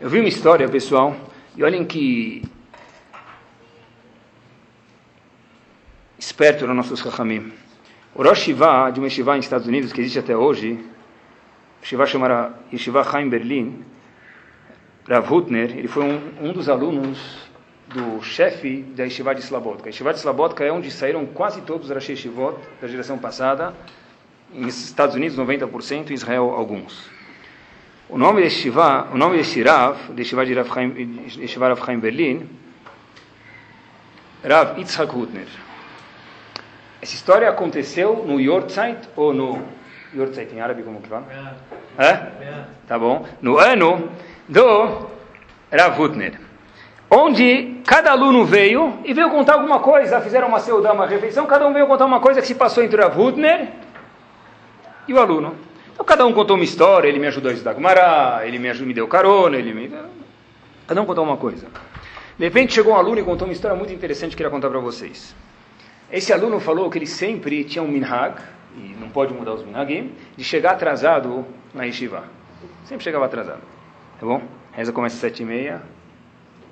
Eu 0.00 0.08
vi 0.08 0.18
uma 0.18 0.28
história, 0.28 0.66
pessoal, 0.66 1.14
e 1.54 1.62
olhem 1.62 1.84
que 1.84 2.42
esperto 6.22 6.64
eram 6.64 6.74
nossos 6.74 7.00
Chachamim. 7.00 7.52
O 8.14 8.22
Rosh 8.22 8.42
Shiva, 8.42 8.90
de 8.90 9.00
uma 9.00 9.08
Shiva 9.08 9.34
nos 9.34 9.44
Estados 9.44 9.66
Unidos, 9.66 9.92
que 9.92 10.00
existe 10.00 10.20
até 10.20 10.36
hoje, 10.36 10.78
Shiva 11.82 12.06
chamada 12.06 12.54
Yeshiva 12.72 13.02
Chaim 13.02 13.28
Berlin, 13.28 13.84
Rav 15.08 15.28
Hutner, 15.32 15.76
ele 15.76 15.88
foi 15.88 16.04
um, 16.04 16.20
um 16.40 16.52
dos 16.52 16.68
alunos 16.68 17.18
do 17.88 18.22
chefe 18.22 18.82
da 18.94 19.02
Yeshiva 19.02 19.34
de 19.34 19.40
Slabodka. 19.40 19.86
A 19.86 19.88
Yeshiva 19.88 20.12
de 20.12 20.20
Slabodka 20.20 20.64
é 20.64 20.70
onde 20.70 20.92
saíram 20.92 21.26
quase 21.26 21.60
todos 21.62 21.88
os 21.88 21.92
Rashi 21.92 22.12
Yeshivot 22.12 22.56
da 22.80 22.86
geração 22.86 23.18
passada, 23.18 23.74
nos 24.54 24.84
Estados 24.84 25.16
Unidos 25.16 25.36
90%, 25.36 26.10
em 26.10 26.14
Israel 26.14 26.50
alguns. 26.50 27.10
O 28.08 28.16
nome 28.16 28.42
de 28.42 28.46
Yeshiva, 28.46 29.08
o 29.12 29.18
nome 29.18 29.38
de 29.38 29.44
Shirav, 29.44 29.96
de 30.14 30.22
Yeshiva 30.22 30.46
de 30.46 30.54
Rav 30.54 30.68
Chaim, 30.72 30.94
Rav 31.58 32.00
Berlin, 32.00 32.48
Rav 34.44 34.78
Yitzhak 34.78 35.12
Hutner. 35.12 35.71
Essa 37.02 37.16
história 37.16 37.48
aconteceu 37.48 38.24
no 38.24 38.40
Yortzeit 38.40 39.08
ou 39.16 39.34
no 39.34 39.60
Yortzeit 40.14 40.54
em 40.54 40.60
árabe 40.60 40.84
como 40.84 41.02
que 41.02 41.08
fala? 41.08 41.26
É? 41.98 42.04
é? 42.04 42.64
Tá 42.86 42.96
bom. 42.96 43.26
No 43.40 43.58
ano 43.58 44.08
do 44.48 45.08
Rav 45.72 46.00
Hutner, 46.00 46.38
onde 47.10 47.80
cada 47.84 48.12
aluno 48.12 48.44
veio 48.44 49.00
e 49.04 49.12
veio 49.12 49.30
contar 49.30 49.54
alguma 49.54 49.80
coisa, 49.80 50.20
fizeram 50.20 50.46
uma 50.46 50.60
seudá, 50.60 50.92
uma 50.92 51.04
refeição, 51.04 51.44
cada 51.44 51.66
um 51.66 51.72
veio 51.72 51.88
contar 51.88 52.06
uma 52.06 52.20
coisa 52.20 52.40
que 52.40 52.46
se 52.46 52.54
passou 52.54 52.84
entre 52.84 52.96
o 52.96 53.02
Rav 53.02 53.20
Hutner 53.20 53.68
e 55.08 55.12
o 55.12 55.18
aluno. 55.18 55.56
Então 55.92 56.04
cada 56.06 56.24
um 56.24 56.32
contou 56.32 56.54
uma 56.54 56.64
história, 56.64 57.08
ele 57.08 57.18
me 57.18 57.26
ajudou 57.26 57.50
a 57.50 57.52
estudar 57.52 57.72
Gumará, 57.72 58.42
ele 58.44 58.60
me, 58.60 58.70
ajudou, 58.70 58.86
me 58.86 58.94
deu 58.94 59.08
carona, 59.08 59.56
ele 59.56 59.74
me... 59.74 59.92
Cada 60.86 61.02
um 61.02 61.04
contou 61.04 61.24
uma 61.24 61.36
coisa. 61.36 61.66
De 62.38 62.44
repente 62.44 62.72
chegou 62.72 62.92
um 62.92 62.96
aluno 62.96 63.18
e 63.18 63.24
contou 63.24 63.48
uma 63.48 63.52
história 63.52 63.76
muito 63.76 63.92
interessante 63.92 64.36
que 64.36 64.42
eu 64.42 64.46
queria 64.46 64.50
contar 64.50 64.70
para 64.70 64.78
vocês. 64.78 65.34
Esse 66.12 66.30
aluno 66.32 66.60
falou 66.60 66.90
que 66.90 66.98
ele 66.98 67.06
sempre 67.06 67.64
tinha 67.64 67.82
um 67.82 67.88
minhag, 67.88 68.34
e 68.76 68.94
não 69.00 69.08
pode 69.08 69.32
mudar 69.32 69.54
os 69.54 69.64
minhagim, 69.64 70.12
de 70.36 70.44
chegar 70.44 70.72
atrasado 70.72 71.46
na 71.74 71.84
yeshiva. 71.84 72.24
Sempre 72.84 73.02
chegava 73.02 73.24
atrasado. 73.24 73.62
Tá 74.20 74.26
bom? 74.26 74.42
Reza 74.72 74.92
começa 74.92 75.14
às 75.14 75.20
sete 75.20 75.42
e 75.42 75.46
meia, 75.46 75.82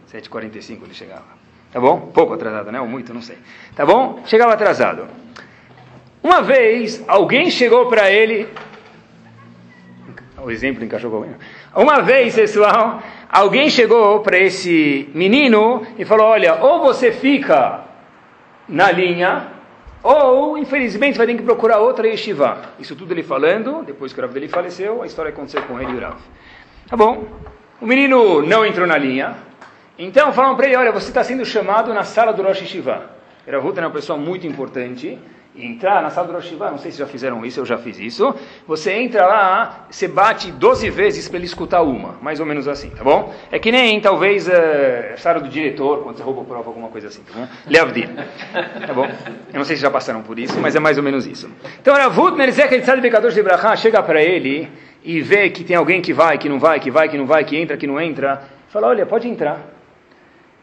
sete 0.06 0.26
e 0.26 0.28
quarenta 0.28 0.58
e 0.58 0.62
cinco 0.62 0.84
ele 0.84 0.92
chegava. 0.92 1.24
Tá 1.72 1.80
bom? 1.80 2.10
Pouco 2.12 2.34
atrasado, 2.34 2.70
né? 2.70 2.80
Ou 2.80 2.86
muito, 2.86 3.14
não 3.14 3.22
sei. 3.22 3.38
Tá 3.74 3.86
bom? 3.86 4.22
Chegava 4.26 4.52
atrasado. 4.52 5.06
Uma 6.22 6.42
vez, 6.42 7.02
alguém 7.08 7.50
chegou 7.50 7.86
para 7.86 8.10
ele... 8.10 8.46
O 10.42 10.50
exemplo 10.50 10.82
encaixou 10.84 11.10
com 11.10 11.80
Uma 11.80 12.00
vez, 12.00 12.34
pessoal, 12.34 13.02
alguém 13.28 13.68
chegou 13.68 14.20
para 14.20 14.38
esse 14.38 15.08
menino 15.14 15.86
e 15.98 16.04
falou, 16.04 16.26
olha, 16.26 16.56
ou 16.56 16.80
você 16.80 17.12
fica 17.12 17.89
na 18.70 18.90
linha, 18.90 19.48
ou, 20.02 20.56
infelizmente, 20.56 21.18
vai 21.18 21.26
ter 21.26 21.34
que 21.34 21.42
procurar 21.42 21.78
outra 21.78 22.06
yeshiva. 22.06 22.62
Isso 22.78 22.96
tudo 22.96 23.12
ele 23.12 23.22
falando, 23.22 23.82
depois 23.82 24.12
que 24.12 24.18
o 24.18 24.22
Rav 24.22 24.32
dele 24.32 24.48
faleceu, 24.48 25.02
a 25.02 25.06
história 25.06 25.30
aconteceu 25.30 25.62
com 25.62 25.80
ele 25.80 25.92
e 25.92 25.96
o 25.96 26.00
Rav. 26.00 26.16
Tá 26.88 26.96
bom. 26.96 27.26
O 27.80 27.86
menino 27.86 28.42
não 28.42 28.64
entrou 28.64 28.86
na 28.86 28.96
linha, 28.96 29.36
então 29.98 30.32
falaram 30.32 30.56
para 30.56 30.66
ele, 30.66 30.76
olha, 30.76 30.92
você 30.92 31.08
está 31.08 31.24
sendo 31.24 31.44
chamado 31.44 31.92
na 31.92 32.04
sala 32.04 32.32
do 32.32 32.42
Rosh 32.42 32.60
Yeshiva. 32.62 33.10
Rav 33.46 33.78
é 33.78 33.80
uma 33.80 33.90
pessoa 33.90 34.18
muito 34.18 34.46
importante, 34.46 35.18
entrar 35.56 36.00
na 36.02 36.10
sala 36.10 36.28
do 36.28 36.32
Rosh 36.34 36.52
não 36.52 36.78
sei 36.78 36.92
se 36.92 36.98
já 36.98 37.06
fizeram 37.06 37.44
isso, 37.44 37.60
eu 37.60 37.66
já 37.66 37.76
fiz 37.76 37.98
isso. 37.98 38.34
Você 38.66 38.92
entra 38.92 39.26
lá, 39.26 39.86
você 39.90 40.06
bate 40.06 40.50
12 40.52 40.88
vezes 40.90 41.28
para 41.28 41.38
ele 41.38 41.46
escutar 41.46 41.82
uma, 41.82 42.16
mais 42.22 42.40
ou 42.40 42.46
menos 42.46 42.68
assim, 42.68 42.90
tá 42.90 43.02
bom? 43.02 43.34
É 43.50 43.58
que 43.58 43.72
nem 43.72 44.00
talvez 44.00 44.46
uh, 44.46 44.52
a 45.14 45.16
sala 45.16 45.40
do 45.40 45.48
diretor, 45.48 46.02
quando 46.02 46.16
você 46.16 46.22
rouba 46.22 46.44
prova, 46.44 46.68
alguma 46.68 46.88
coisa 46.88 47.08
assim, 47.08 47.22
tá 47.22 47.32
bom? 47.34 47.48
Leavdil, 47.66 48.08
tá 48.86 48.94
bom? 48.94 49.06
Eu 49.52 49.58
não 49.58 49.64
sei 49.64 49.76
se 49.76 49.82
já 49.82 49.90
passaram 49.90 50.22
por 50.22 50.38
isso, 50.38 50.58
mas 50.60 50.76
é 50.76 50.80
mais 50.80 50.96
ou 50.96 51.02
menos 51.02 51.26
isso. 51.26 51.50
Então, 51.80 51.94
Ravut 51.94 52.36
Merzek, 52.36 52.72
ele 52.72 52.84
sabe 52.84 53.02
pecador 53.02 53.30
de 53.30 53.42
Brachá, 53.42 53.74
chega 53.76 54.02
para 54.02 54.22
ele 54.22 54.70
e 55.02 55.20
vê 55.20 55.50
que 55.50 55.64
tem 55.64 55.76
alguém 55.76 56.00
que 56.00 56.12
vai, 56.12 56.38
que 56.38 56.48
não 56.48 56.58
vai, 56.58 56.78
que 56.78 56.90
vai, 56.90 57.08
que 57.08 57.18
não 57.18 57.26
vai, 57.26 57.44
que 57.44 57.56
entra, 57.56 57.76
que 57.76 57.86
não 57.86 58.00
entra. 58.00 58.42
Fala, 58.68 58.86
olha, 58.88 59.04
pode 59.04 59.28
entrar. 59.28 59.60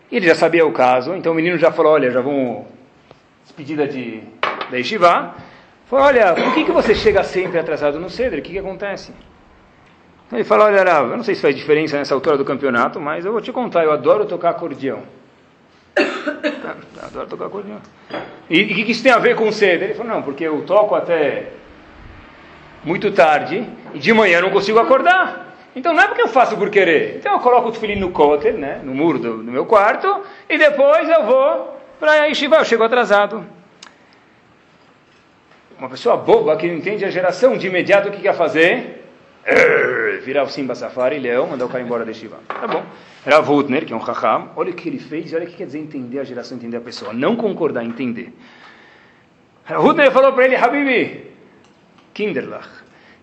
Ele 0.10 0.26
já 0.26 0.36
sabia 0.36 0.65
o 0.65 0.71
caso, 0.71 1.13
então 1.13 1.34
o 1.34 1.36
menino 1.36 1.58
já 1.58 1.69
falou, 1.69 1.91
olha, 1.91 2.10
já 2.10 2.21
vamos 2.21 2.65
despedida 3.43 3.86
de 3.86 4.21
da 4.69 4.77
Yeshiva, 4.77 5.36
falou, 5.88 6.06
olha, 6.06 6.34
por 6.34 6.53
que, 6.53 6.65
que 6.65 6.71
você 6.71 6.93
chega 6.93 7.23
sempre 7.23 7.60
atrasado 7.60 7.99
no 7.99 8.10
Cedro? 8.10 8.39
O 8.39 8.41
que, 8.41 8.51
que 8.51 8.60
acontece? 8.60 9.13
Ele 10.32 10.43
falou, 10.43 10.65
olha, 10.65 10.84
Rav, 10.84 11.12
eu 11.12 11.17
não 11.17 11.23
sei 11.23 11.36
se 11.36 11.41
faz 11.41 11.56
diferença 11.56 11.97
nessa 11.97 12.13
altura 12.13 12.38
do 12.38 12.43
campeonato, 12.43 12.99
mas 12.99 13.25
eu 13.25 13.32
vou 13.32 13.41
te 13.41 13.51
contar, 13.51 13.84
eu 13.84 13.91
adoro 13.91 14.25
tocar 14.25 14.49
acordeão. 14.49 15.03
adoro 17.01 17.27
tocar 17.27 17.45
acordeão. 17.45 17.80
E 18.49 18.63
o 18.63 18.67
que, 18.67 18.84
que 18.84 18.91
isso 18.91 19.03
tem 19.03 19.12
a 19.12 19.19
ver 19.19 19.36
com 19.36 19.51
Cedro? 19.51 19.86
Ele 19.86 19.93
falou, 19.93 20.13
não, 20.13 20.21
porque 20.21 20.43
eu 20.43 20.63
toco 20.63 20.95
até 20.95 21.53
muito 22.84 23.12
tarde 23.12 23.67
e 23.93 23.99
de 23.99 24.13
manhã 24.13 24.39
eu 24.39 24.43
não 24.43 24.49
consigo 24.49 24.80
acordar. 24.80 25.56
Então 25.73 25.93
não 25.93 26.03
é 26.03 26.08
porque 26.08 26.21
eu 26.21 26.27
faço 26.27 26.58
por 26.58 26.69
querer. 26.69 27.17
Então 27.17 27.34
eu 27.34 27.39
coloco 27.39 27.69
o 27.69 27.71
tefilim 27.71 27.95
no 27.95 28.12
cóter, 28.12 28.53
né, 28.53 28.82
no 28.84 28.93
muro 28.93 29.19
do, 29.19 29.38
do 29.38 29.51
meu 29.51 29.65
quarto, 29.65 30.23
e 30.49 30.58
depois 30.58 31.08
eu 31.08 31.25
vou 31.25 31.77
para 31.99 32.12
a 32.12 32.25
Yeshiva, 32.25 32.58
eu 32.58 32.65
chego 32.65 32.84
atrasado 32.84 33.57
uma 35.80 35.90
pessoa 35.90 36.18
boba 36.18 36.56
que 36.58 36.68
não 36.68 36.76
entende 36.76 37.06
a 37.06 37.10
geração, 37.10 37.58
de 37.58 37.68
imediato 37.68 38.10
o 38.10 38.12
que 38.12 38.22
quer 38.22 38.36
fazer? 38.36 38.98
virar 40.24 40.44
o 40.44 40.50
Simba 40.50 40.76
Safari, 40.76 41.20
leão, 41.20 41.48
mandar 41.48 41.66
o 41.66 41.70
cara 41.70 41.82
embora 41.82 42.04
da 42.04 42.12
Shiva. 42.12 42.38
Tá 42.48 42.68
bom. 42.68 42.84
Rav 43.26 43.50
Hutner, 43.50 43.86
que 43.86 43.94
é 43.94 43.96
um 43.96 44.00
Raham, 44.00 44.52
olha 44.58 44.72
o 44.72 44.74
que 44.74 44.90
ele 44.90 45.00
fez, 45.00 45.34
olha 45.34 45.46
o 45.46 45.48
que 45.48 45.56
quer 45.56 45.66
dizer 45.66 45.80
entender 45.80 46.20
a 46.20 46.24
geração, 46.26 46.58
entender 46.58 46.78
a 46.78 46.82
pessoa. 46.82 47.13
Não 47.13 47.36
concordar, 47.36 47.86
entender. 47.86 48.34
Rav 49.63 50.12
falou 50.12 50.34
para 50.34 50.46
ele, 50.46 50.56
Habibi, 50.58 51.32
Kinderlach, 52.13 52.68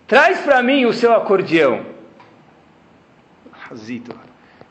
traz 0.07 0.41
para 0.41 0.63
mim 0.63 0.87
o 0.87 0.93
seu 0.95 1.13
acordeão. 1.15 1.85
Razito. 3.53 4.15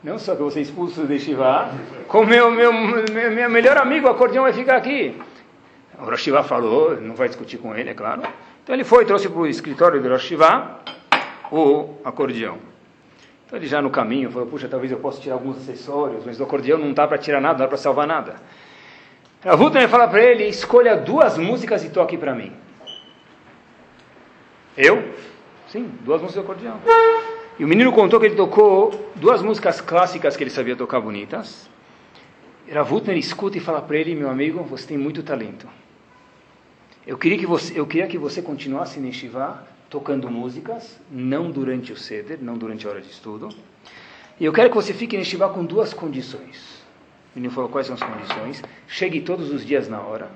Não 0.02 0.18
só 0.18 0.34
que 0.34 0.50
ser 0.50 0.60
expulso 0.60 1.06
de 1.06 1.18
Shiva, 1.18 1.70
como 2.08 2.26
meu, 2.26 2.50
meu, 2.50 2.72
meu 2.72 3.50
melhor 3.50 3.76
amigo, 3.76 4.06
o 4.06 4.10
acordeão 4.10 4.42
vai 4.42 4.52
ficar 4.52 4.76
aqui. 4.76 5.16
O 5.98 6.04
Rosh 6.04 6.28
falou, 6.46 7.00
não 7.00 7.14
vai 7.14 7.28
discutir 7.28 7.58
com 7.58 7.74
ele, 7.74 7.90
é 7.90 7.94
claro. 7.94 8.22
Então 8.62 8.74
ele 8.74 8.84
foi, 8.84 9.04
trouxe 9.04 9.28
para 9.28 9.40
o 9.40 9.46
escritório 9.46 10.02
do 10.02 10.08
Rosh 10.08 10.32
o 11.50 11.94
acordeão. 12.04 12.58
Então 13.46 13.58
ele 13.58 13.66
já 13.66 13.80
no 13.80 13.90
caminho 13.90 14.30
falou, 14.30 14.48
puxa, 14.48 14.66
talvez 14.66 14.90
eu 14.90 14.98
possa 14.98 15.20
tirar 15.20 15.34
alguns 15.34 15.58
acessórios, 15.58 16.24
mas 16.24 16.38
do 16.38 16.44
acordeão 16.44 16.78
não 16.78 16.92
dá 16.92 17.06
para 17.06 17.18
tirar 17.18 17.40
nada, 17.40 17.54
não 17.54 17.60
dá 17.60 17.68
para 17.68 17.76
salvar 17.76 18.06
nada. 18.06 18.36
Vultan 19.56 19.86
fala 19.88 20.08
para 20.08 20.22
ele, 20.22 20.44
escolha 20.44 20.96
duas 20.96 21.36
músicas 21.36 21.84
e 21.84 21.90
toque 21.90 22.16
para 22.16 22.34
mim. 22.34 22.52
Eu? 24.76 25.14
Sim, 25.68 25.92
duas 26.00 26.22
músicas 26.22 26.42
do 26.42 26.50
acordeão. 26.50 26.80
E 27.58 27.64
o 27.64 27.68
menino 27.68 27.92
contou 27.92 28.18
que 28.18 28.26
ele 28.26 28.34
tocou 28.34 29.12
duas 29.14 29.42
músicas 29.42 29.80
clássicas 29.80 30.36
que 30.36 30.42
ele 30.42 30.50
sabia 30.50 30.74
tocar 30.74 31.00
bonitas. 31.00 31.68
Ravutner 32.72 33.16
escuta 33.18 33.58
e 33.58 33.60
fala 33.60 33.82
para 33.82 33.98
ele, 33.98 34.14
meu 34.14 34.30
amigo, 34.30 34.64
você 34.64 34.86
tem 34.88 34.98
muito 34.98 35.22
talento. 35.22 35.68
Eu 37.06 37.18
queria 37.18 37.38
que 37.38 37.46
você, 37.46 37.78
eu 37.78 37.86
queria 37.86 38.06
que 38.06 38.16
você 38.16 38.40
continuasse 38.40 38.98
em 38.98 39.12
Shiva 39.12 39.62
tocando 39.90 40.30
músicas, 40.30 40.98
não 41.10 41.50
durante 41.50 41.92
o 41.92 41.96
Seder, 41.96 42.38
não 42.40 42.56
durante 42.56 42.86
a 42.86 42.90
hora 42.90 43.00
de 43.00 43.10
estudo. 43.10 43.50
E 44.40 44.44
eu 44.44 44.52
quero 44.52 44.70
que 44.70 44.74
você 44.74 44.94
fique 44.94 45.16
em 45.16 45.22
Shiva 45.22 45.48
com 45.50 45.64
duas 45.64 45.92
condições. 45.92 46.82
O 47.34 47.38
menino 47.38 47.52
falou, 47.52 47.68
quais 47.68 47.86
são 47.86 47.94
as 47.94 48.02
condições? 48.02 48.62
Chegue 48.88 49.20
todos 49.20 49.52
os 49.52 49.64
dias 49.64 49.88
na 49.88 50.00
hora. 50.00 50.30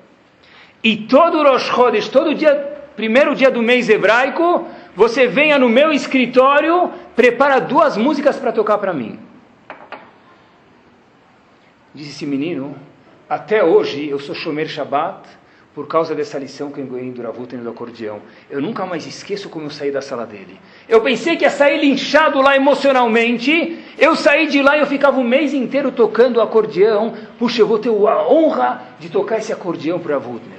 E 0.83 0.97
todo 0.97 1.43
Rosh 1.43 1.65
Chodesh, 1.65 2.09
todo 2.09 2.35
dia, 2.35 2.55
primeiro 2.95 3.35
dia 3.35 3.51
do 3.51 3.63
mês 3.63 3.89
hebraico, 3.89 4.67
você 4.95 5.27
venha 5.27 5.59
no 5.59 5.69
meu 5.69 5.91
escritório, 5.93 6.93
prepara 7.17 7.61
duas 7.61 7.97
músicas 7.97 8.37
para 8.37 8.53
tocar 8.53 8.79
para 8.79 8.93
mim. 8.93 9.19
Diz 11.95 12.09
esse 12.09 12.27
menino, 12.27 12.77
até 13.29 13.65
hoje 13.65 14.09
eu 14.09 14.19
sou 14.21 14.35
Shomer 14.35 14.69
Shabbat, 14.69 15.29
por 15.79 15.87
causa 15.87 16.13
dessa 16.13 16.37
lição 16.41 16.73
que 16.73 16.81
eu 16.81 16.87
ganhei 16.87 17.13
do 17.13 17.23
Ravuten 17.23 17.61
do 17.61 17.71
acordeão. 17.71 18.19
Eu 18.51 18.61
nunca 18.61 18.85
mais 18.85 19.07
esqueço 19.07 19.49
como 19.49 19.67
eu 19.67 19.71
saí 19.71 19.93
da 19.93 20.03
sala 20.03 20.27
dele. 20.27 20.59
Eu 20.89 21.01
pensei 21.01 21.37
que 21.37 21.45
ia 21.45 21.51
sair 21.51 21.81
linchado 21.81 22.41
lá 22.41 22.57
emocionalmente. 22.57 23.79
Eu 23.97 24.17
saí 24.17 24.49
de 24.49 24.61
lá 24.61 24.77
e 24.77 24.81
eu 24.81 24.89
ficava 24.89 25.21
um 25.21 25.23
mês 25.23 25.55
inteiro 25.55 25.93
tocando 25.93 26.39
o 26.39 26.41
acordeão. 26.41 27.15
Puxa, 27.39 27.63
eu 27.63 27.69
vou 27.69 27.79
ter 27.79 27.91
a 27.91 28.29
honra 28.29 28.83
de 28.99 29.09
tocar 29.09 29.39
esse 29.39 29.53
acordeão 29.53 30.01
para 30.01 30.15
Ravutner. 30.15 30.59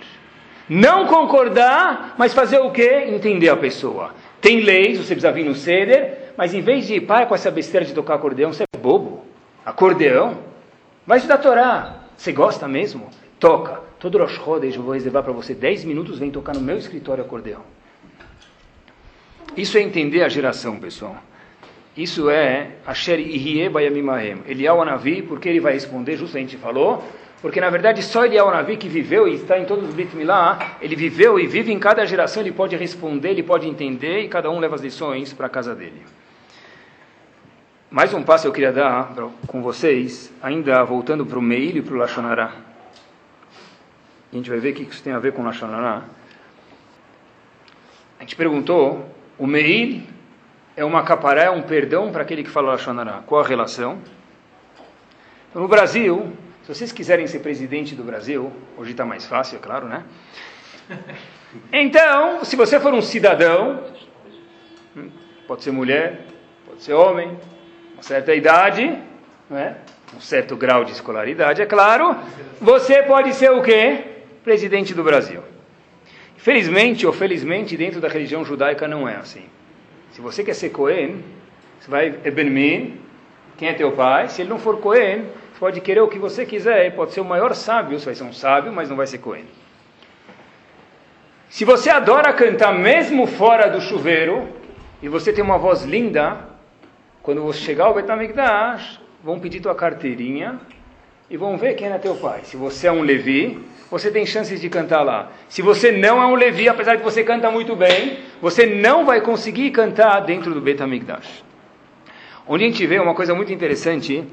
Não 0.69 1.05
concordar, 1.05 2.15
mas 2.17 2.33
fazer 2.33 2.59
o 2.59 2.71
quê? 2.71 3.07
Entender 3.09 3.49
a 3.49 3.57
pessoa. 3.57 4.11
Tem 4.39 4.61
leis, 4.61 4.99
você 4.99 5.15
precisa 5.15 5.33
vir 5.33 5.43
no 5.43 5.53
ceder, 5.53 6.31
mas 6.37 6.53
em 6.53 6.61
vez 6.61 6.87
de 6.87 6.93
ir 6.93 7.01
para 7.01 7.25
com 7.25 7.35
essa 7.35 7.51
besteira 7.51 7.85
de 7.85 7.93
tocar 7.93 8.13
acordeão, 8.13 8.53
você 8.53 8.63
é 8.63 8.77
bobo. 8.77 9.25
Acordeão? 9.65 10.37
Vai 11.05 11.17
estudar 11.17 11.39
Torá. 11.39 12.03
Você 12.15 12.31
gosta 12.31 12.69
mesmo? 12.69 13.09
Toca. 13.37 13.88
Todo 13.99 14.17
Rosh 14.17 14.35
Chodesh 14.35 14.75
eu 14.75 14.81
vou 14.81 14.93
reservar 14.93 15.23
para 15.23 15.33
você 15.33 15.53
10 15.53 15.83
minutos, 15.83 16.17
vem 16.17 16.31
tocar 16.31 16.55
no 16.55 16.61
meu 16.61 16.77
escritório 16.77 17.23
acordeão. 17.23 17.61
Isso 19.57 19.77
é 19.77 19.81
entender 19.81 20.23
a 20.23 20.29
geração, 20.29 20.79
pessoal. 20.79 21.17
Isso 21.97 22.29
é 22.29 22.75
Asher 22.87 23.19
Ihye 23.19 23.67
Bayamimahem. 23.67 24.37
Eliyahu 24.47 24.81
Anavi, 24.81 25.21
porque 25.21 25.49
ele 25.49 25.59
vai 25.59 25.73
responder, 25.73 26.15
justamente 26.15 26.55
falou, 26.55 27.03
porque 27.41 27.59
na 27.59 27.69
verdade 27.69 28.01
só 28.01 28.25
Eliyahu 28.25 28.47
Anavi 28.47 28.77
que 28.77 28.87
viveu 28.87 29.27
e 29.27 29.33
está 29.33 29.59
em 29.59 29.65
todos 29.65 29.89
os 29.89 29.93
Brit 29.93 30.15
Milá, 30.15 30.77
ele 30.81 30.95
viveu 30.95 31.37
e 31.37 31.45
vive 31.45 31.73
em 31.73 31.79
cada 31.79 32.05
geração, 32.05 32.41
ele 32.41 32.53
pode 32.53 32.77
responder, 32.77 33.31
ele 33.31 33.43
pode 33.43 33.67
entender 33.67 34.21
e 34.21 34.29
cada 34.29 34.49
um 34.49 34.59
leva 34.59 34.75
as 34.75 34.81
lições 34.81 35.33
para 35.33 35.47
a 35.47 35.49
casa 35.49 35.75
dele. 35.75 36.01
Mais 37.91 38.13
um 38.13 38.23
passo 38.23 38.47
eu 38.47 38.53
queria 38.53 38.71
dar 38.71 39.13
com 39.47 39.61
vocês, 39.61 40.31
ainda 40.41 40.83
voltando 40.85 41.25
para 41.25 41.39
o 41.39 41.41
Meil 41.41 41.77
e 41.77 41.81
para 41.81 41.95
o 41.95 41.97
A 44.31 44.35
gente 44.35 44.49
vai 44.49 44.59
ver 44.59 44.71
o 44.71 44.73
que 44.75 44.83
isso 44.83 45.01
tem 45.01 45.13
a 45.13 45.19
ver 45.19 45.33
com 45.33 45.41
o 45.41 45.45
Lashonará. 45.45 46.03
A 48.19 48.21
gente 48.21 48.35
perguntou, 48.35 49.09
o 49.37 49.47
Meil 49.47 50.03
é 50.77 50.85
uma 50.85 51.03
caparé, 51.03 51.45
é 51.45 51.49
um 51.49 51.63
perdão 51.63 52.11
para 52.11 52.21
aquele 52.21 52.43
que 52.43 52.49
fala 52.49 52.71
Lashonará. 52.71 53.23
Qual 53.25 53.41
a 53.41 53.47
relação? 53.47 53.99
Então, 55.49 55.61
no 55.61 55.67
Brasil, 55.67 56.31
se 56.61 56.75
vocês 56.75 56.91
quiserem 56.91 57.25
ser 57.25 57.39
presidente 57.39 57.95
do 57.95 58.03
Brasil, 58.03 58.51
hoje 58.77 58.91
está 58.91 59.03
mais 59.03 59.25
fácil, 59.25 59.57
é 59.57 59.59
claro, 59.59 59.87
né? 59.87 60.03
Então, 61.73 62.45
se 62.45 62.55
você 62.55 62.79
for 62.79 62.93
um 62.93 63.01
cidadão, 63.01 63.83
pode 65.47 65.63
ser 65.63 65.71
mulher, 65.71 66.27
pode 66.67 66.83
ser 66.83 66.93
homem, 66.93 67.35
uma 67.95 68.03
certa 68.03 68.35
idade, 68.35 68.95
né? 69.49 69.77
um 70.15 70.21
certo 70.21 70.55
grau 70.55 70.83
de 70.83 70.91
escolaridade, 70.91 71.61
é 71.61 71.65
claro, 71.65 72.15
você 72.61 73.01
pode 73.01 73.33
ser 73.33 73.51
o 73.51 73.61
quê? 73.63 74.18
Presidente 74.43 74.93
do 74.93 75.03
Brasil. 75.03 75.41
Felizmente 76.37 77.05
ou 77.05 77.11
felizmente, 77.11 77.75
dentro 77.75 77.99
da 77.99 78.07
religião 78.07 78.45
judaica 78.45 78.87
não 78.87 79.07
é 79.07 79.15
assim. 79.15 79.43
Se 80.11 80.21
você 80.21 80.43
quer 80.43 80.53
ser 80.53 80.69
Cohen, 80.69 81.23
você 81.79 81.91
vai 81.91 82.19
Ebenmin, 82.23 82.99
quem 83.57 83.67
é 83.67 83.73
teu 83.73 83.91
pai? 83.91 84.29
Se 84.29 84.41
ele 84.41 84.49
não 84.49 84.57
for 84.57 84.79
Cohen, 84.79 85.25
você 85.51 85.59
pode 85.59 85.81
querer 85.81 86.01
o 86.01 86.07
que 86.07 86.17
você 86.17 86.45
quiser, 86.45 86.95
pode 86.95 87.13
ser 87.13 87.19
o 87.19 87.25
maior 87.25 87.53
sábio, 87.53 87.99
você 87.99 88.05
vai 88.05 88.15
ser 88.15 88.23
um 88.23 88.33
sábio, 88.33 88.71
mas 88.71 88.89
não 88.89 88.95
vai 88.95 89.05
ser 89.05 89.17
Cohen. 89.17 89.45
Se 91.49 91.65
você 91.65 91.89
adora 91.89 92.31
cantar 92.31 92.73
mesmo 92.73 93.25
fora 93.25 93.67
do 93.67 93.81
chuveiro, 93.81 94.47
e 95.01 95.09
você 95.09 95.33
tem 95.33 95.43
uma 95.43 95.57
voz 95.57 95.83
linda, 95.83 96.37
quando 97.21 97.41
você 97.41 97.59
chegar 97.59 97.85
ao 97.85 97.93
Betamigdash, 97.93 98.99
vão 99.23 99.39
pedir 99.39 99.59
tua 99.59 99.75
carteirinha 99.75 100.59
e 101.29 101.37
vão 101.37 101.57
ver 101.57 101.73
quem 101.75 101.87
é 101.87 101.97
teu 101.97 102.15
pai. 102.15 102.41
Se 102.43 102.55
você 102.55 102.87
é 102.87 102.91
um 102.91 103.01
Levi, 103.01 103.59
você 103.89 104.11
tem 104.11 104.25
chances 104.25 104.61
de 104.61 104.69
cantar 104.69 105.01
lá. 105.01 105.31
Se 105.47 105.61
você 105.61 105.91
não 105.91 106.21
é 106.21 106.25
um 106.25 106.35
Levi, 106.35 106.69
apesar 106.69 106.95
de 106.95 107.03
você 107.03 107.23
canta 107.23 107.49
muito 107.49 107.75
bem, 107.75 108.19
você 108.41 108.65
não 108.65 109.05
vai 109.05 109.21
conseguir 109.21 109.71
cantar 109.71 110.19
dentro 110.21 110.53
do 110.53 110.61
Betamigdash. 110.61 111.43
Onde 112.47 112.63
a 112.63 112.67
gente 112.67 112.85
vê 112.85 112.99
uma 112.99 113.13
coisa 113.13 113.33
muito 113.33 113.51
interessante, 113.51 114.23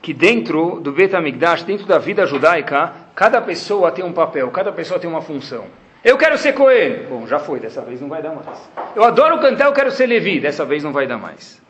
que 0.00 0.14
dentro 0.14 0.80
do 0.80 0.92
Betamigdash, 0.92 1.62
dentro 1.64 1.86
da 1.86 1.98
vida 1.98 2.26
judaica, 2.26 2.92
cada 3.14 3.40
pessoa 3.40 3.90
tem 3.90 4.04
um 4.04 4.12
papel, 4.12 4.50
cada 4.50 4.72
pessoa 4.72 4.98
tem 4.98 5.10
uma 5.10 5.20
função. 5.20 5.66
Eu 6.02 6.16
quero 6.16 6.38
ser 6.38 6.54
Cohen. 6.54 7.04
Bom, 7.08 7.26
já 7.26 7.38
foi, 7.38 7.60
dessa 7.60 7.82
vez 7.82 8.00
não 8.00 8.08
vai 8.08 8.22
dar 8.22 8.34
mais. 8.34 8.70
Eu 8.96 9.04
adoro 9.04 9.38
cantar, 9.38 9.66
eu 9.66 9.72
quero 9.72 9.90
ser 9.90 10.06
Levi. 10.06 10.40
Dessa 10.40 10.64
vez 10.64 10.82
não 10.82 10.92
vai 10.92 11.06
dar 11.06 11.18
mais. 11.18 11.60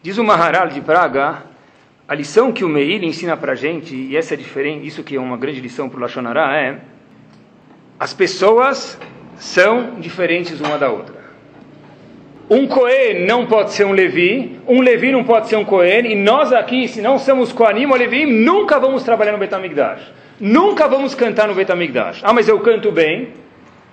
Diz 0.00 0.16
o 0.16 0.22
Maharal 0.22 0.68
de 0.68 0.80
Praga, 0.80 1.42
a 2.08 2.14
lição 2.14 2.50
que 2.50 2.64
o 2.64 2.68
Meir 2.70 3.04
ensina 3.04 3.36
para 3.36 3.52
a 3.52 3.54
gente, 3.54 3.94
e 3.94 4.16
essa 4.16 4.32
é 4.32 4.36
diferente, 4.36 4.86
isso 4.86 5.04
que 5.04 5.16
é 5.16 5.20
uma 5.20 5.36
grande 5.36 5.60
lição 5.60 5.90
para 5.90 5.98
o 5.98 6.00
Lashonará, 6.00 6.56
é 6.56 6.78
as 8.00 8.14
pessoas 8.14 8.98
são 9.36 9.96
diferentes 10.00 10.58
uma 10.58 10.78
da 10.78 10.88
outra. 10.88 11.18
Um 12.48 12.66
Cohen 12.66 13.26
não 13.26 13.44
pode 13.44 13.72
ser 13.72 13.84
um 13.84 13.92
Levi, 13.92 14.58
um 14.66 14.80
Levi 14.80 15.12
não 15.12 15.22
pode 15.22 15.48
ser 15.48 15.56
um 15.56 15.66
Cohen, 15.66 16.10
e 16.10 16.14
nós 16.14 16.50
aqui, 16.50 16.88
se 16.88 17.02
não 17.02 17.18
somos 17.18 17.52
Koanim 17.52 17.84
ou 17.84 17.94
Levi, 17.94 18.24
nunca 18.24 18.80
vamos 18.80 19.02
trabalhar 19.02 19.32
no 19.32 19.38
Betamigdash. 19.38 20.10
Nunca 20.40 20.88
vamos 20.88 21.14
cantar 21.14 21.46
no 21.46 21.54
Betamigdash. 21.54 22.22
Ah, 22.24 22.32
mas 22.32 22.48
eu 22.48 22.58
canto 22.60 22.90
bem. 22.90 23.34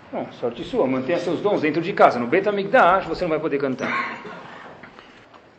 Bom, 0.10 0.26
sorte 0.40 0.64
sua, 0.64 0.88
mantenha 0.88 1.20
seus 1.20 1.42
dons 1.42 1.60
dentro 1.60 1.82
de 1.82 1.92
casa. 1.92 2.18
No 2.18 2.28
Betamigdash 2.28 3.08
você 3.08 3.26
não 3.26 3.30
vai 3.30 3.40
poder 3.40 3.58
cantar. 3.58 4.22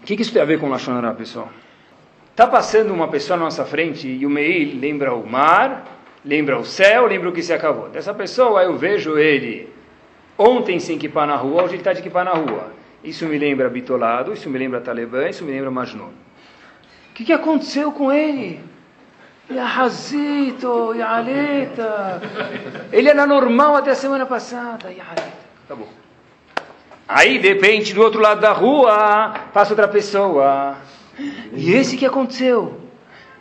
O 0.01 0.07
que, 0.07 0.17
que 0.17 0.23
isso 0.23 0.33
tem 0.33 0.41
a 0.41 0.47
ver 0.47 0.59
com 0.59 0.71
Lashonará, 0.71 1.13
pessoal? 1.13 1.51
Está 2.37 2.47
passando 2.47 2.93
uma 2.93 3.09
pessoa 3.09 3.39
na 3.39 3.45
nossa 3.45 3.65
frente 3.65 4.07
e 4.07 4.27
o 4.27 4.29
Meil 4.29 4.79
lembra 4.79 5.15
o 5.15 5.27
mar, 5.27 5.87
lembra 6.23 6.59
o 6.59 6.67
céu, 6.67 7.07
lembra 7.07 7.31
o 7.31 7.33
que 7.33 7.43
se 7.43 7.51
acabou. 7.51 7.89
Dessa 7.89 8.13
pessoa 8.13 8.63
eu 8.63 8.77
vejo 8.77 9.17
ele 9.17 9.73
ontem 10.37 10.79
sem 10.79 10.97
equipar 10.97 11.27
na 11.27 11.35
rua, 11.35 11.63
hoje 11.63 11.73
ele 11.73 11.79
está 11.79 11.95
de 11.95 12.01
equipar 12.01 12.27
na 12.27 12.35
rua. 12.35 12.75
Isso 13.03 13.25
me 13.25 13.39
lembra 13.39 13.71
Bitolado, 13.71 14.35
isso 14.35 14.51
me 14.51 14.59
lembra 14.59 14.83
Talibã, 14.83 15.27
isso 15.31 15.47
me 15.47 15.53
lembra 15.53 15.71
Majnun. 15.71 16.11
O 17.11 17.15
que, 17.15 17.25
que 17.25 17.33
aconteceu 17.33 17.91
com 17.91 18.13
ele? 18.13 18.61
Yahazito, 19.51 20.93
Yaleta. 20.95 22.21
Ele 22.93 23.09
era 23.09 23.27
normal 23.27 23.77
até 23.77 23.93
a 23.93 23.95
semana 23.95 24.27
passada. 24.27 24.91
Yaleta. 24.91 25.33
Acabou. 25.65 25.89
Aí, 27.09 27.39
de 27.39 27.49
repente, 27.49 27.95
do 27.95 28.03
outro 28.03 28.21
lado 28.21 28.43
da 28.43 28.53
rua, 28.53 29.33
passa 29.55 29.73
outra 29.73 29.89
pessoa. 29.89 30.77
E 31.53 31.73
esse 31.73 31.97
que 31.97 32.07
aconteceu? 32.07 32.81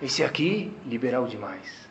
Esse 0.01 0.23
aqui, 0.23 0.71
liberal 0.85 1.25
demais. 1.25 1.89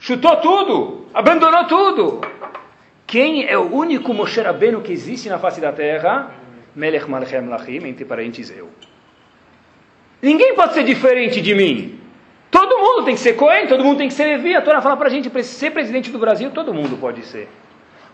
Chutou 0.00 0.36
tudo, 0.36 1.06
abandonou 1.12 1.64
tudo. 1.64 2.20
Quem 3.06 3.46
é 3.46 3.56
o 3.56 3.72
único 3.74 4.12
Moshe 4.12 4.40
Rabbeinu 4.40 4.80
que 4.80 4.92
existe 4.92 5.28
na 5.28 5.38
face 5.38 5.60
da 5.60 5.72
terra? 5.72 6.30
Melech 6.74 7.08
Malchem 7.08 7.48
Lachim, 7.48 7.86
entre 7.86 8.04
parênteses 8.04 8.56
eu. 8.56 8.68
Ninguém 10.20 10.54
pode 10.54 10.74
ser 10.74 10.84
diferente 10.84 11.40
de 11.40 11.54
mim. 11.54 11.98
Todo 12.50 12.78
mundo 12.78 13.04
tem 13.04 13.14
que 13.14 13.20
ser 13.20 13.34
Cohen, 13.34 13.66
todo 13.66 13.84
mundo 13.84 13.98
tem 13.98 14.08
que 14.08 14.14
ser 14.14 14.24
Levi. 14.24 14.54
A 14.54 14.62
Torá 14.62 14.80
fala 14.80 14.96
para 14.96 15.08
a 15.08 15.10
gente, 15.10 15.28
para 15.30 15.42
ser 15.42 15.70
presidente 15.70 16.10
do 16.10 16.18
Brasil, 16.18 16.50
todo 16.50 16.74
mundo 16.74 16.96
pode 16.96 17.24
ser. 17.24 17.48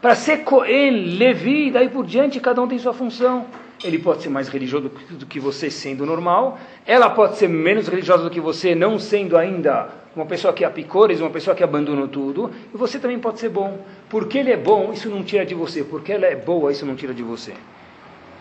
Para 0.00 0.14
ser 0.14 0.38
Cohen, 0.38 1.16
Levi, 1.16 1.70
daí 1.70 1.88
por 1.88 2.04
diante, 2.04 2.40
cada 2.40 2.60
um 2.60 2.68
tem 2.68 2.78
sua 2.78 2.92
função. 2.92 3.46
Ele 3.84 3.98
pode 3.98 4.22
ser 4.22 4.30
mais 4.30 4.48
religioso 4.48 4.90
do 5.10 5.26
que 5.26 5.38
você 5.38 5.70
sendo 5.70 6.06
normal. 6.06 6.58
Ela 6.86 7.10
pode 7.10 7.36
ser 7.36 7.48
menos 7.48 7.86
religiosa 7.86 8.24
do 8.24 8.30
que 8.30 8.40
você, 8.40 8.74
não 8.74 8.98
sendo 8.98 9.36
ainda 9.36 9.90
uma 10.16 10.24
pessoa 10.24 10.54
que 10.54 10.64
apicores, 10.64 11.20
uma 11.20 11.28
pessoa 11.28 11.54
que 11.54 11.62
abandonou 11.62 12.08
tudo. 12.08 12.50
E 12.72 12.76
você 12.76 12.98
também 12.98 13.18
pode 13.18 13.38
ser 13.38 13.50
bom. 13.50 13.78
Porque 14.08 14.38
ele 14.38 14.50
é 14.50 14.56
bom, 14.56 14.90
isso 14.90 15.10
não 15.10 15.22
tira 15.22 15.44
de 15.44 15.54
você. 15.54 15.84
Porque 15.84 16.12
ela 16.12 16.24
é 16.24 16.34
boa, 16.34 16.72
isso 16.72 16.86
não 16.86 16.96
tira 16.96 17.12
de 17.12 17.22
você. 17.22 17.52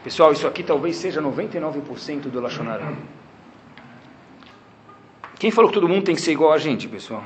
Pessoal, 0.01 0.32
isso 0.32 0.47
aqui 0.47 0.63
talvez 0.63 0.95
seja 0.95 1.21
99% 1.21 2.21
do 2.29 2.39
Lachonará. 2.39 2.93
Quem 5.38 5.51
falou 5.51 5.69
que 5.69 5.75
todo 5.75 5.89
mundo 5.89 6.06
tem 6.06 6.15
que 6.15 6.21
ser 6.21 6.32
igual 6.32 6.53
a 6.53 6.58
gente, 6.58 6.88
pessoal? 6.88 7.25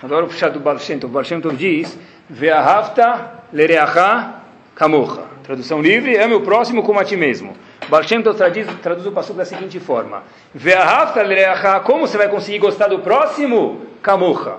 Adoro 0.00 0.28
puxar 0.28 0.50
do 0.50 0.60
Baal. 0.60 0.76
O 0.76 1.40
Tov 1.40 1.56
diz 1.56 1.98
Ve'ahavta 2.30 3.44
lereacha 3.52 4.34
kamocha. 4.74 5.25
Tradução 5.46 5.80
livre, 5.80 6.18
ame 6.18 6.34
o 6.34 6.40
próximo 6.40 6.82
como 6.82 6.98
a 6.98 7.04
ti 7.04 7.16
mesmo. 7.16 7.56
Tov 7.88 8.36
traduz, 8.36 8.66
traduz 8.82 9.06
o 9.06 9.12
passo 9.12 9.32
da 9.32 9.44
seguinte 9.44 9.78
forma. 9.78 10.24
Como 11.84 12.00
você 12.00 12.18
vai 12.18 12.28
conseguir 12.28 12.58
gostar 12.58 12.88
do 12.88 12.98
próximo? 12.98 13.82
Kamocha. 14.02 14.56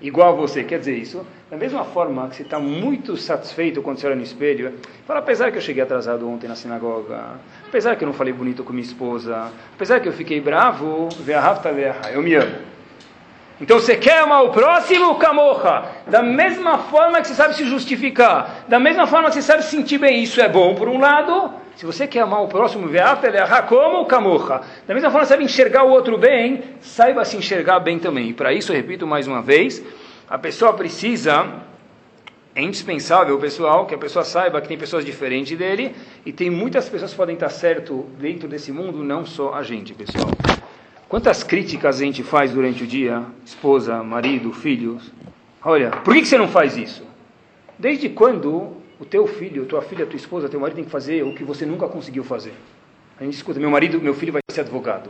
Igual 0.00 0.28
a 0.28 0.36
você, 0.36 0.62
quer 0.62 0.78
dizer 0.78 0.96
isso? 0.96 1.26
Da 1.50 1.56
mesma 1.56 1.84
forma 1.84 2.28
que 2.28 2.36
você 2.36 2.42
está 2.42 2.60
muito 2.60 3.16
satisfeito 3.16 3.82
quando 3.82 3.98
você 3.98 4.06
olha 4.06 4.14
no 4.14 4.22
espelho, 4.22 4.74
fala, 5.04 5.18
apesar 5.18 5.50
que 5.50 5.58
eu 5.58 5.62
cheguei 5.62 5.82
atrasado 5.82 6.28
ontem 6.30 6.46
na 6.46 6.54
sinagoga, 6.54 7.20
apesar 7.66 7.96
que 7.96 8.04
eu 8.04 8.06
não 8.06 8.14
falei 8.14 8.32
bonito 8.32 8.62
com 8.62 8.72
minha 8.72 8.84
esposa, 8.84 9.50
apesar 9.74 9.98
que 9.98 10.06
eu 10.08 10.12
fiquei 10.12 10.40
bravo, 10.40 11.08
eu 12.12 12.22
me 12.22 12.34
amo. 12.36 12.73
Então 13.60 13.78
você 13.78 13.96
quer 13.96 14.20
amar 14.20 14.44
o 14.44 14.50
próximo, 14.50 15.14
camorra. 15.14 15.90
Da 16.06 16.22
mesma 16.22 16.78
forma 16.78 17.20
que 17.20 17.28
você 17.28 17.34
sabe 17.34 17.54
se 17.54 17.64
justificar, 17.64 18.64
da 18.68 18.80
mesma 18.80 19.06
forma 19.06 19.28
que 19.28 19.34
você 19.34 19.42
sabe 19.42 19.62
se 19.62 19.70
sentir 19.70 19.98
bem, 19.98 20.22
isso 20.22 20.40
é 20.40 20.48
bom 20.48 20.74
por 20.74 20.88
um 20.88 20.98
lado. 20.98 21.52
Se 21.76 21.86
você 21.86 22.06
quer 22.06 22.20
amar 22.20 22.42
o 22.42 22.48
próximo, 22.48 22.88
como 23.68 24.06
camorra. 24.06 24.62
Da 24.86 24.94
mesma 24.94 25.10
forma 25.10 25.26
sabe 25.26 25.44
enxergar 25.44 25.84
o 25.84 25.90
outro 25.90 26.16
bem, 26.16 26.62
saiba 26.80 27.24
se 27.24 27.36
enxergar 27.36 27.80
bem 27.80 27.98
também. 27.98 28.30
E 28.30 28.32
para 28.32 28.52
isso, 28.52 28.72
eu 28.72 28.76
repito 28.76 29.06
mais 29.06 29.26
uma 29.26 29.42
vez, 29.42 29.82
a 30.28 30.38
pessoa 30.38 30.72
precisa, 30.72 31.46
é 32.54 32.62
indispensável, 32.62 33.36
pessoal, 33.38 33.86
que 33.86 33.94
a 33.94 33.98
pessoa 33.98 34.24
saiba 34.24 34.60
que 34.60 34.68
tem 34.68 34.78
pessoas 34.78 35.04
diferentes 35.04 35.56
dele 35.58 35.94
e 36.24 36.32
tem 36.32 36.48
muitas 36.48 36.88
pessoas 36.88 37.10
que 37.10 37.16
podem 37.16 37.34
estar 37.34 37.48
certo 37.48 38.06
dentro 38.18 38.48
desse 38.48 38.70
mundo, 38.70 39.02
não 39.02 39.24
só 39.24 39.54
a 39.54 39.62
gente, 39.62 39.92
pessoal. 39.94 40.30
Quantas 41.14 41.44
críticas 41.44 42.00
a 42.00 42.04
gente 42.04 42.24
faz 42.24 42.50
durante 42.50 42.82
o 42.82 42.86
dia? 42.88 43.24
Esposa, 43.46 44.02
marido, 44.02 44.52
filhos. 44.52 45.12
Olha, 45.64 45.92
por 45.92 46.12
que, 46.12 46.26
você 46.26 46.36
não 46.36 46.48
faz 46.48 46.76
isso? 46.76 47.06
Desde 47.78 48.08
quando 48.08 48.72
o 48.98 49.04
teu 49.04 49.24
filho, 49.24 49.64
tua 49.64 49.80
filha, 49.80 50.06
tua 50.06 50.16
esposa, 50.16 50.48
teu 50.48 50.58
marido 50.58 50.74
tem 50.74 50.84
que 50.84 50.90
fazer 50.90 51.22
o 51.22 51.32
que 51.32 51.44
você 51.44 51.64
nunca 51.64 51.86
conseguiu 51.86 52.24
fazer? 52.24 52.52
A 53.20 53.22
gente 53.22 53.34
escuta, 53.34 53.60
meu 53.60 53.70
marido, 53.70 54.00
meu 54.00 54.12
filho 54.12 54.32
vai 54.32 54.42
ser 54.50 54.62
advogado. 54.62 55.08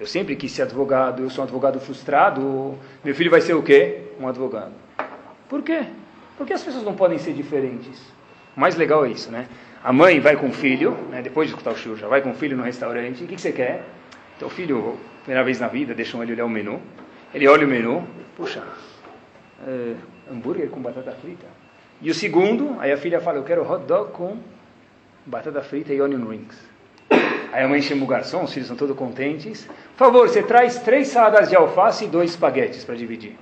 Eu 0.00 0.08
sempre 0.08 0.34
quis 0.34 0.50
ser 0.50 0.62
advogado, 0.62 1.22
eu 1.22 1.30
sou 1.30 1.42
um 1.42 1.46
advogado 1.46 1.78
frustrado. 1.78 2.76
Meu 3.04 3.14
filho 3.14 3.30
vai 3.30 3.40
ser 3.40 3.54
o 3.54 3.62
quê? 3.62 4.06
Um 4.18 4.26
advogado. 4.26 4.72
Por 5.48 5.62
quê? 5.62 5.84
Porque 6.36 6.52
as 6.52 6.64
pessoas 6.64 6.82
não 6.82 6.96
podem 6.96 7.16
ser 7.16 7.32
diferentes. 7.32 7.96
O 8.56 8.60
mais 8.60 8.74
legal 8.74 9.06
é 9.06 9.10
isso, 9.10 9.30
né? 9.30 9.46
A 9.84 9.92
mãe 9.92 10.18
vai 10.18 10.34
com 10.34 10.48
o 10.48 10.52
filho, 10.52 10.98
né, 11.12 11.22
depois 11.22 11.46
de 11.46 11.54
escutar 11.54 11.70
o 11.70 11.76
show, 11.76 11.96
já 11.96 12.08
vai 12.08 12.22
com 12.22 12.32
o 12.32 12.34
filho 12.34 12.56
no 12.56 12.64
restaurante. 12.64 13.22
O 13.22 13.26
que, 13.28 13.36
que 13.36 13.40
você 13.40 13.52
quer? 13.52 13.97
Teu 14.38 14.48
filho, 14.48 14.96
primeira 15.22 15.44
vez 15.44 15.58
na 15.58 15.68
vida, 15.68 15.94
deixam 15.94 16.22
ele 16.22 16.32
olhar 16.32 16.44
o 16.44 16.48
menu. 16.48 16.80
Ele 17.34 17.46
olha 17.48 17.66
o 17.66 17.68
menu, 17.68 18.06
puxa, 18.36 18.62
é, 19.66 19.94
hambúrguer 20.30 20.68
com 20.70 20.80
batata 20.80 21.12
frita. 21.12 21.46
E 22.00 22.10
o 22.10 22.14
segundo, 22.14 22.76
aí 22.78 22.92
a 22.92 22.96
filha 22.96 23.20
fala, 23.20 23.38
eu 23.38 23.44
quero 23.44 23.68
hot 23.68 23.84
dog 23.84 24.12
com 24.12 24.38
batata 25.26 25.60
frita 25.62 25.92
e 25.92 26.00
onion 26.00 26.24
rings. 26.26 26.56
Aí 27.52 27.64
a 27.64 27.68
mãe 27.68 27.82
chama 27.82 28.04
o 28.04 28.06
garçom, 28.06 28.44
os 28.44 28.52
filhos 28.52 28.68
são 28.68 28.76
todos 28.76 28.96
contentes. 28.96 29.66
Por 29.96 30.06
favor, 30.06 30.28
você 30.28 30.42
traz 30.42 30.78
três 30.78 31.08
saladas 31.08 31.48
de 31.48 31.56
alface 31.56 32.04
e 32.04 32.08
dois 32.08 32.30
espaguetes 32.30 32.84
para 32.84 32.94
dividir. 32.94 33.36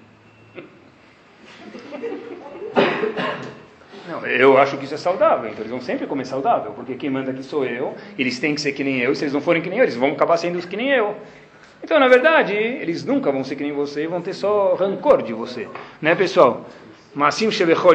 Não, 4.08 4.24
eu 4.26 4.56
acho 4.56 4.76
que 4.76 4.84
isso 4.84 4.94
é 4.94 4.98
saudável, 4.98 5.48
então 5.48 5.60
eles 5.60 5.70
vão 5.70 5.80
sempre 5.80 6.06
comer 6.06 6.24
saudável, 6.24 6.72
porque 6.72 6.94
quem 6.94 7.10
manda 7.10 7.32
aqui 7.32 7.42
sou 7.42 7.64
eu, 7.64 7.94
eles 8.16 8.38
têm 8.38 8.54
que 8.54 8.60
ser 8.60 8.72
que 8.72 8.84
nem 8.84 9.00
eu, 9.00 9.12
e 9.12 9.16
se 9.16 9.24
eles 9.24 9.32
não 9.32 9.40
forem 9.40 9.60
que 9.60 9.68
nem 9.68 9.78
eu, 9.78 9.84
eles 9.84 9.96
vão 9.96 10.12
acabar 10.12 10.36
sendo 10.36 10.58
que 10.66 10.76
nem 10.76 10.90
eu. 10.90 11.16
Então, 11.82 11.98
na 11.98 12.08
verdade, 12.08 12.54
eles 12.54 13.04
nunca 13.04 13.30
vão 13.30 13.44
ser 13.44 13.56
que 13.56 13.62
nem 13.62 13.72
você 13.72 14.04
e 14.04 14.06
vão 14.06 14.20
ter 14.20 14.34
só 14.34 14.74
rancor 14.74 15.22
de 15.22 15.32
você. 15.32 15.68
Né, 16.00 16.14
pessoal? 16.14 16.66
Massim 17.14 17.50
Shevechol 17.50 17.94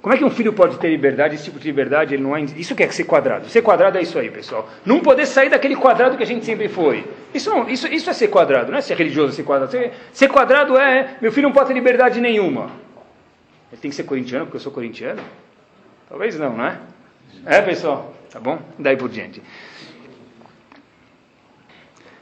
Como 0.00 0.14
é 0.14 0.18
que 0.18 0.24
um 0.24 0.30
filho 0.30 0.52
pode 0.52 0.78
ter 0.78 0.88
liberdade? 0.88 1.34
Esse 1.34 1.44
tipo 1.44 1.58
de 1.58 1.66
liberdade, 1.66 2.14
ele 2.14 2.22
não 2.22 2.36
é... 2.36 2.42
Isso 2.42 2.74
que 2.74 2.82
é 2.82 2.88
ser 2.88 3.04
quadrado. 3.04 3.48
Ser 3.48 3.62
quadrado 3.62 3.98
é 3.98 4.02
isso 4.02 4.18
aí, 4.18 4.30
pessoal. 4.30 4.68
Não 4.84 5.00
poder 5.00 5.26
sair 5.26 5.48
daquele 5.48 5.74
quadrado 5.74 6.16
que 6.16 6.22
a 6.22 6.26
gente 6.26 6.44
sempre 6.44 6.68
foi. 6.68 7.04
Isso, 7.32 7.50
não, 7.50 7.68
isso, 7.68 7.86
isso 7.88 8.08
é 8.10 8.12
ser 8.12 8.28
quadrado, 8.28 8.70
não 8.70 8.78
é 8.78 8.82
ser 8.82 8.96
religioso, 8.96 9.32
ser 9.32 9.42
quadrado. 9.42 9.72
Ser, 9.72 9.92
ser 10.12 10.28
quadrado 10.28 10.78
é, 10.78 11.16
meu 11.20 11.32
filho 11.32 11.48
não 11.48 11.52
pode 11.52 11.68
ter 11.68 11.74
liberdade 11.74 12.20
nenhuma. 12.20 12.70
Ele 13.72 13.80
tem 13.80 13.90
que 13.90 13.96
ser 13.96 14.04
corintiano 14.04 14.46
porque 14.46 14.58
eu 14.58 14.60
sou 14.60 14.70
corintiano? 14.70 15.20
Talvez 16.14 16.38
não, 16.38 16.56
não 16.56 16.64
é? 16.64 16.78
É, 17.44 17.60
pessoal? 17.60 18.14
Tá 18.30 18.38
bom? 18.38 18.60
Daí 18.78 18.96
por 18.96 19.08
diante. 19.08 19.42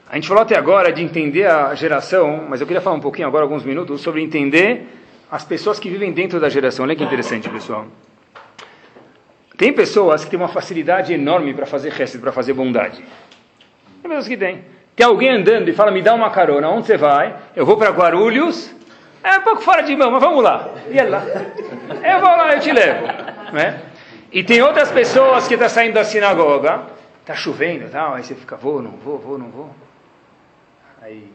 A 0.08 0.14
gente 0.14 0.26
falou 0.26 0.42
até 0.42 0.56
agora 0.56 0.90
de 0.90 1.02
entender 1.02 1.44
a 1.44 1.74
geração, 1.74 2.46
mas 2.48 2.62
eu 2.62 2.66
queria 2.66 2.80
falar 2.80 2.96
um 2.96 3.00
pouquinho 3.00 3.28
agora, 3.28 3.44
alguns 3.44 3.62
minutos, 3.64 4.00
sobre 4.00 4.22
entender 4.22 4.86
as 5.30 5.44
pessoas 5.44 5.78
que 5.78 5.90
vivem 5.90 6.10
dentro 6.10 6.40
da 6.40 6.48
geração. 6.48 6.86
Olha 6.86 6.96
que 6.96 7.04
interessante, 7.04 7.50
pessoal. 7.50 7.84
Tem 9.58 9.70
pessoas 9.74 10.24
que 10.24 10.30
têm 10.30 10.38
uma 10.38 10.48
facilidade 10.48 11.12
enorme 11.12 11.52
para 11.52 11.66
fazer 11.66 11.92
resto, 11.92 12.18
para 12.18 12.32
fazer 12.32 12.54
bondade. 12.54 12.96
Tem 12.96 14.08
pessoas 14.08 14.26
que 14.26 14.38
têm. 14.38 14.64
Tem 14.96 15.04
alguém 15.04 15.28
andando 15.28 15.68
e 15.68 15.74
fala, 15.74 15.90
me 15.90 16.00
dá 16.00 16.14
uma 16.14 16.30
carona, 16.30 16.70
onde 16.70 16.86
você 16.86 16.96
vai? 16.96 17.36
Eu 17.54 17.66
vou 17.66 17.76
para 17.76 17.90
Guarulhos. 17.90 18.74
É 19.22 19.36
um 19.36 19.42
pouco 19.42 19.60
fora 19.60 19.82
de 19.82 19.94
mão, 19.94 20.10
mas 20.10 20.22
vamos 20.22 20.42
lá. 20.42 20.70
E 20.90 21.02
lá. 21.02 21.22
Eu 22.02 22.20
vou 22.20 22.30
lá, 22.30 22.54
eu 22.54 22.60
te 22.60 22.72
levo. 22.72 23.21
Né? 23.52 23.82
E 24.32 24.42
tem 24.42 24.62
outras 24.62 24.90
pessoas 24.90 25.46
que 25.46 25.54
estão 25.54 25.68
tá 25.68 25.74
saindo 25.74 25.94
da 25.94 26.04
sinagoga, 26.04 26.86
está 27.20 27.34
chovendo, 27.34 27.90
tal, 27.90 28.14
aí 28.14 28.24
você 28.24 28.34
fica, 28.34 28.56
vou, 28.56 28.80
não 28.80 28.92
vou, 28.92 29.18
vou, 29.18 29.38
não 29.38 29.50
vou. 29.50 29.70
Aí, 31.02 31.30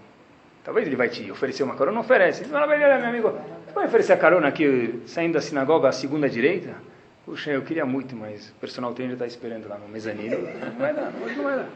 talvez 0.64 0.88
ele 0.88 0.96
vai 0.96 1.10
te 1.10 1.30
oferecer 1.32 1.64
uma 1.64 1.76
carona, 1.76 1.96
não 1.96 2.02
oferece. 2.02 2.44
Ele 2.44 2.50
fala, 2.50 2.66
meu 2.66 3.08
amigo, 3.08 3.30
você 3.66 3.74
vai 3.74 3.86
oferecer 3.86 4.14
a 4.14 4.18
carona 4.18 4.48
aqui, 4.48 5.02
saindo 5.06 5.34
da 5.34 5.42
sinagoga 5.42 5.90
à 5.90 5.92
segunda 5.92 6.28
direita? 6.28 6.74
Puxa, 7.24 7.52
eu 7.52 7.62
queria 7.62 7.86
muito, 7.86 8.16
mas 8.16 8.50
o 8.50 8.56
personal 8.56 8.94
trainer 8.94 9.14
está 9.14 9.28
esperando 9.28 9.68
lá 9.68 9.78
no 9.78 9.88
mezanino. 9.88 10.38
Não 10.38 10.80
vai 10.80 10.94
dar, 10.94 11.12
não 11.12 11.44
vai 11.44 11.56
dar. 11.58 11.70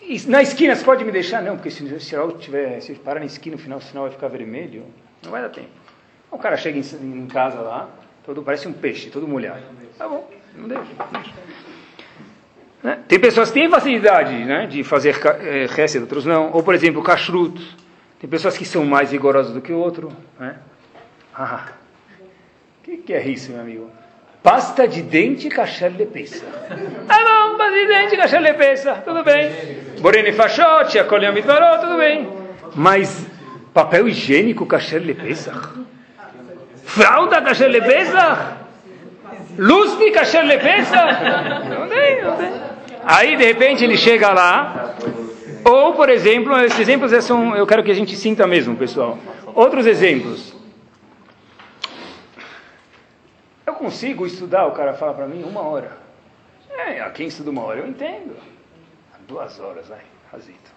E 0.00 0.20
na 0.26 0.42
esquina, 0.42 0.74
você 0.74 0.84
pode 0.84 1.04
me 1.04 1.12
deixar? 1.12 1.42
Não, 1.42 1.56
porque 1.56 1.70
se 1.70 1.82
o 1.84 2.00
sinal 2.00 2.32
tiver, 2.32 2.80
se 2.80 2.94
parar 2.94 3.20
na 3.20 3.26
esquina, 3.26 3.56
no 3.56 3.62
final 3.62 3.78
o 3.78 3.82
sinal 3.82 4.04
vai 4.04 4.12
ficar 4.12 4.28
vermelho, 4.28 4.84
não 5.22 5.30
vai 5.30 5.40
dar 5.40 5.50
tempo. 5.50 5.68
O 6.30 6.38
cara 6.38 6.56
chega 6.56 6.78
em, 6.78 6.82
em 7.22 7.26
casa 7.26 7.60
lá, 7.60 7.88
todo 8.24 8.42
parece 8.42 8.66
um 8.66 8.72
peixe, 8.72 9.10
todo 9.10 9.28
molhado. 9.28 9.62
Tá 9.98 10.08
bom, 10.08 10.28
não 10.56 10.68
deixa. 10.68 10.84
Né? 12.82 12.98
Tem 13.08 13.18
pessoas 13.18 13.50
que 13.50 13.60
têm 13.60 13.68
facilidade 13.68 14.32
né, 14.44 14.66
de 14.66 14.84
fazer 14.84 15.14
é, 15.40 15.66
outros 16.00 16.26
não. 16.26 16.52
Ou, 16.52 16.62
por 16.62 16.74
exemplo, 16.74 17.02
kashrut. 17.02 17.76
Tem 18.20 18.28
pessoas 18.28 18.56
que 18.56 18.64
são 18.64 18.84
mais 18.84 19.10
rigorosas 19.12 19.52
do 19.52 19.60
que 19.60 19.72
o 19.72 19.78
outro. 19.78 20.10
Né? 20.38 20.56
Ah, 21.34 21.68
o 22.20 22.84
que, 22.84 22.98
que 22.98 23.12
é 23.12 23.26
isso, 23.26 23.52
meu 23.52 23.60
amigo? 23.60 23.90
Pasta 24.42 24.86
de 24.86 25.00
dente 25.00 25.48
kasher 25.48 25.96
lepesa. 25.96 26.44
Ah, 27.08 27.48
bom, 27.48 27.56
pasta 27.56 27.72
de 27.72 27.86
dente 27.86 28.16
kasher 28.16 28.40
lepesa. 28.40 28.94
Tudo 28.96 29.24
bem. 29.24 29.50
Borene 30.00 30.32
fachote, 30.32 30.98
acolhe 30.98 31.30
mitvarot, 31.32 31.80
tudo 31.80 31.96
bem. 31.96 32.28
Mas 32.74 33.26
papel 33.72 34.08
higiênico 34.08 34.66
kasher 34.66 35.02
lepesa? 35.02 35.52
Fralda 36.94 37.42
kasher 37.42 37.68
lepesa? 37.68 38.56
Luz 39.58 39.98
de 39.98 40.12
kasher 40.12 40.44
lepesa? 40.44 40.96
Não 41.68 41.88
tem, 41.88 42.22
não 42.22 42.36
tem. 42.36 42.52
Aí, 43.04 43.36
de 43.36 43.44
repente, 43.44 43.82
ele 43.82 43.96
chega 43.96 44.32
lá. 44.32 44.94
Ou, 45.64 45.94
por 45.94 46.08
exemplo, 46.08 46.56
esses 46.60 46.78
exemplos 46.78 47.12
são, 47.24 47.56
eu 47.56 47.66
quero 47.66 47.82
que 47.82 47.90
a 47.90 47.94
gente 47.94 48.14
sinta 48.16 48.46
mesmo, 48.46 48.76
pessoal. 48.76 49.18
Outros 49.54 49.86
exemplos. 49.86 50.54
Eu 53.66 53.74
consigo 53.74 54.24
estudar, 54.24 54.66
o 54.66 54.72
cara 54.72 54.94
fala 54.94 55.14
para 55.14 55.26
mim, 55.26 55.42
uma 55.42 55.62
hora. 55.62 55.98
É, 56.70 57.08
quem 57.10 57.26
estuda 57.26 57.50
uma 57.50 57.64
hora, 57.64 57.80
eu 57.80 57.88
entendo. 57.88 58.36
Duas 59.26 59.58
horas, 59.58 59.88
vai, 59.88 60.02
razito. 60.30 60.73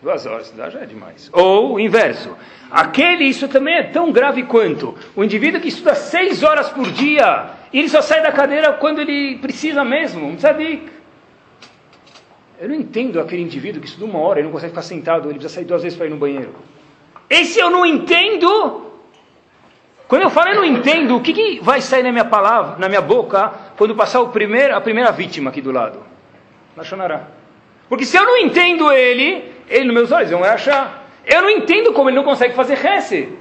Duas 0.00 0.26
horas 0.26 0.46
estudar 0.46 0.70
já 0.70 0.80
é 0.80 0.86
demais. 0.86 1.28
Ou 1.32 1.74
o 1.74 1.80
inverso. 1.80 2.36
Aquele, 2.70 3.24
isso 3.24 3.48
também 3.48 3.74
é 3.74 3.82
tão 3.82 4.12
grave 4.12 4.44
quanto 4.44 4.94
o 5.16 5.24
indivíduo 5.24 5.60
que 5.60 5.68
estuda 5.68 5.94
seis 5.94 6.42
horas 6.42 6.68
por 6.68 6.88
dia 6.92 7.50
e 7.72 7.80
ele 7.80 7.88
só 7.88 8.00
sai 8.00 8.22
da 8.22 8.30
cadeira 8.30 8.72
quando 8.74 9.00
ele 9.00 9.38
precisa 9.38 9.84
mesmo. 9.84 10.26
Um 10.26 10.36
tzadik. 10.36 10.88
Eu 12.60 12.68
não 12.68 12.74
entendo 12.76 13.20
aquele 13.20 13.42
indivíduo 13.42 13.80
que 13.80 13.88
estuda 13.88 14.06
uma 14.06 14.20
hora 14.20 14.40
e 14.40 14.42
não 14.42 14.50
consegue 14.50 14.70
ficar 14.70 14.82
sentado, 14.82 15.28
ele 15.28 15.38
precisa 15.38 15.54
sair 15.54 15.64
duas 15.64 15.82
vezes 15.82 15.96
para 15.96 16.06
ir 16.06 16.10
no 16.10 16.16
banheiro. 16.16 16.54
Esse 17.28 17.58
eu 17.58 17.70
não 17.70 17.84
entendo. 17.84 18.86
Quando 20.06 20.22
eu 20.22 20.30
falo 20.30 20.50
eu 20.50 20.56
não 20.56 20.64
entendo, 20.64 21.16
o 21.16 21.20
que, 21.20 21.32
que 21.32 21.60
vai 21.60 21.80
sair 21.80 22.02
na 22.02 22.10
minha 22.10 22.24
palavra, 22.24 22.78
na 22.78 22.88
minha 22.88 23.00
boca, 23.00 23.52
quando 23.76 23.94
passar 23.94 24.20
o 24.20 24.28
primeiro, 24.28 24.74
a 24.74 24.80
primeira 24.80 25.12
vítima 25.12 25.50
aqui 25.50 25.60
do 25.60 25.70
lado? 25.70 26.00
Lachonará. 26.76 27.28
Porque 27.88 28.04
se 28.04 28.16
eu 28.16 28.24
não 28.24 28.36
entendo 28.38 28.90
ele, 28.90 29.57
ele 29.68 29.84
nos 29.86 29.94
meus 29.94 30.12
olhos 30.12 30.30
vai 30.30 30.50
achar. 30.50 31.06
Eu 31.24 31.42
não 31.42 31.50
entendo 31.50 31.92
como 31.92 32.08
ele 32.08 32.16
não 32.16 32.24
consegue 32.24 32.54
fazer 32.54 32.74
rece. 32.74 33.36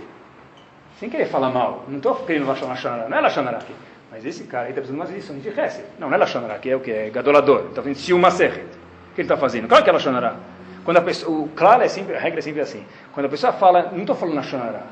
Sem 1.00 1.10
querer 1.10 1.26
falar 1.28 1.50
mal. 1.50 1.86
Não 1.88 1.98
estou 1.98 2.16
querendo 2.16 2.48
Lachonará. 2.48 3.08
Não 3.08 3.18
é 3.18 3.22
Lachonará 3.22 3.58
aqui. 3.58 3.74
Mas 4.12 4.26
esse 4.26 4.46
cara 4.46 4.66
aí 4.66 4.70
está 4.70 4.82
precisando 4.82 5.06
de 5.06 5.14
umas 5.14 5.16
lições 5.16 5.44
de 5.44 5.50
Hesed. 5.50 5.86
Não, 6.00 6.08
não 6.10 6.16
é 6.16 6.18
Lachonará, 6.18 6.58
que 6.58 6.70
é 6.70 6.76
o 6.76 6.80
que? 6.80 6.92
É 6.92 7.10
gadolador. 7.10 7.68
Está 7.70 7.82
fazendo 7.82 7.96
Siuma 7.96 8.32
Sechet. 8.32 8.66
O 9.12 9.16
que 9.16 9.22
ele 9.22 9.26
está 9.26 9.38
fazendo? 9.38 9.68
Claro 9.68 9.84
que 9.84 9.90
é 9.90 9.94
Lachonará. 9.94 10.36
Quando 10.84 10.98
a 10.98 11.02
pessoa, 11.02 11.38
o 11.40 11.50
claro 11.50 11.84
é 11.84 11.88
sempre, 11.88 12.16
a 12.16 12.20
regra 12.20 12.40
é 12.40 12.42
sempre 12.42 12.62
assim. 12.62 12.86
Quando 13.14 13.26
a 13.26 13.30
pessoa 13.30 13.52
fala, 13.54 13.92
não 13.92 14.02
estou 14.02 14.16
falando 14.16 14.36
Lachonará. 14.36 14.84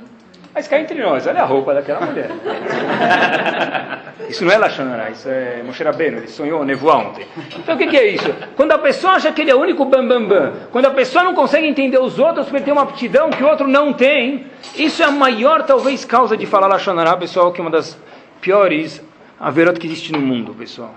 Mas 0.56 0.70
cai 0.70 0.84
entre 0.84 1.04
nós, 1.04 1.28
olha 1.28 1.42
a 1.42 1.46
roupa 1.46 1.74
daquela 1.74 2.06
mulher. 2.06 2.30
isso 4.30 4.46
não 4.46 4.54
é 4.54 4.58
Lachonará, 4.58 5.10
isso 5.10 5.28
é 5.28 5.62
Moshe 5.62 5.84
Rabbeinu, 5.84 6.20
ele 6.20 6.30
sonhou 6.30 6.64
nevoar 6.64 7.10
ontem. 7.10 7.28
Então 7.60 7.76
o 7.76 7.78
que, 7.78 7.88
que, 7.88 7.98
é 7.98 8.08
isso? 8.08 8.34
Quando 8.56 8.72
a 8.72 8.78
pessoa 8.78 9.16
acha 9.16 9.34
que 9.34 9.42
ele 9.42 9.52
é 9.52 9.56
o 9.56 9.60
único 9.60 9.84
bambambam, 9.84 10.30
bam, 10.30 10.52
bam, 10.52 10.54
quando 10.72 10.86
a 10.86 10.92
pessoa 10.92 11.26
não 11.26 11.36
consegue 11.36 11.68
entender 11.68 12.00
os 12.00 12.18
outros 12.18 12.48
porque 12.48 12.64
tem 12.64 12.72
uma 12.72 12.84
aptidão 12.84 13.30
que 13.30 13.44
o 13.44 13.48
outro 13.48 13.68
não 13.68 13.92
tem, 13.92 14.48
isso 14.78 15.04
é 15.04 15.06
a 15.06 15.12
maior, 15.12 15.64
talvez, 15.64 16.06
causa 16.06 16.38
de 16.38 16.46
falar 16.46 16.68
Lachonará, 16.68 17.18
pessoal, 17.18 17.52
que 17.52 17.60
é 17.60 17.62
uma 17.62 17.70
das 17.70 18.00
piores 18.40 19.04
averot 19.38 19.78
que 19.78 19.88
existe 19.88 20.14
no 20.14 20.22
mundo, 20.22 20.54
pessoal. 20.54 20.96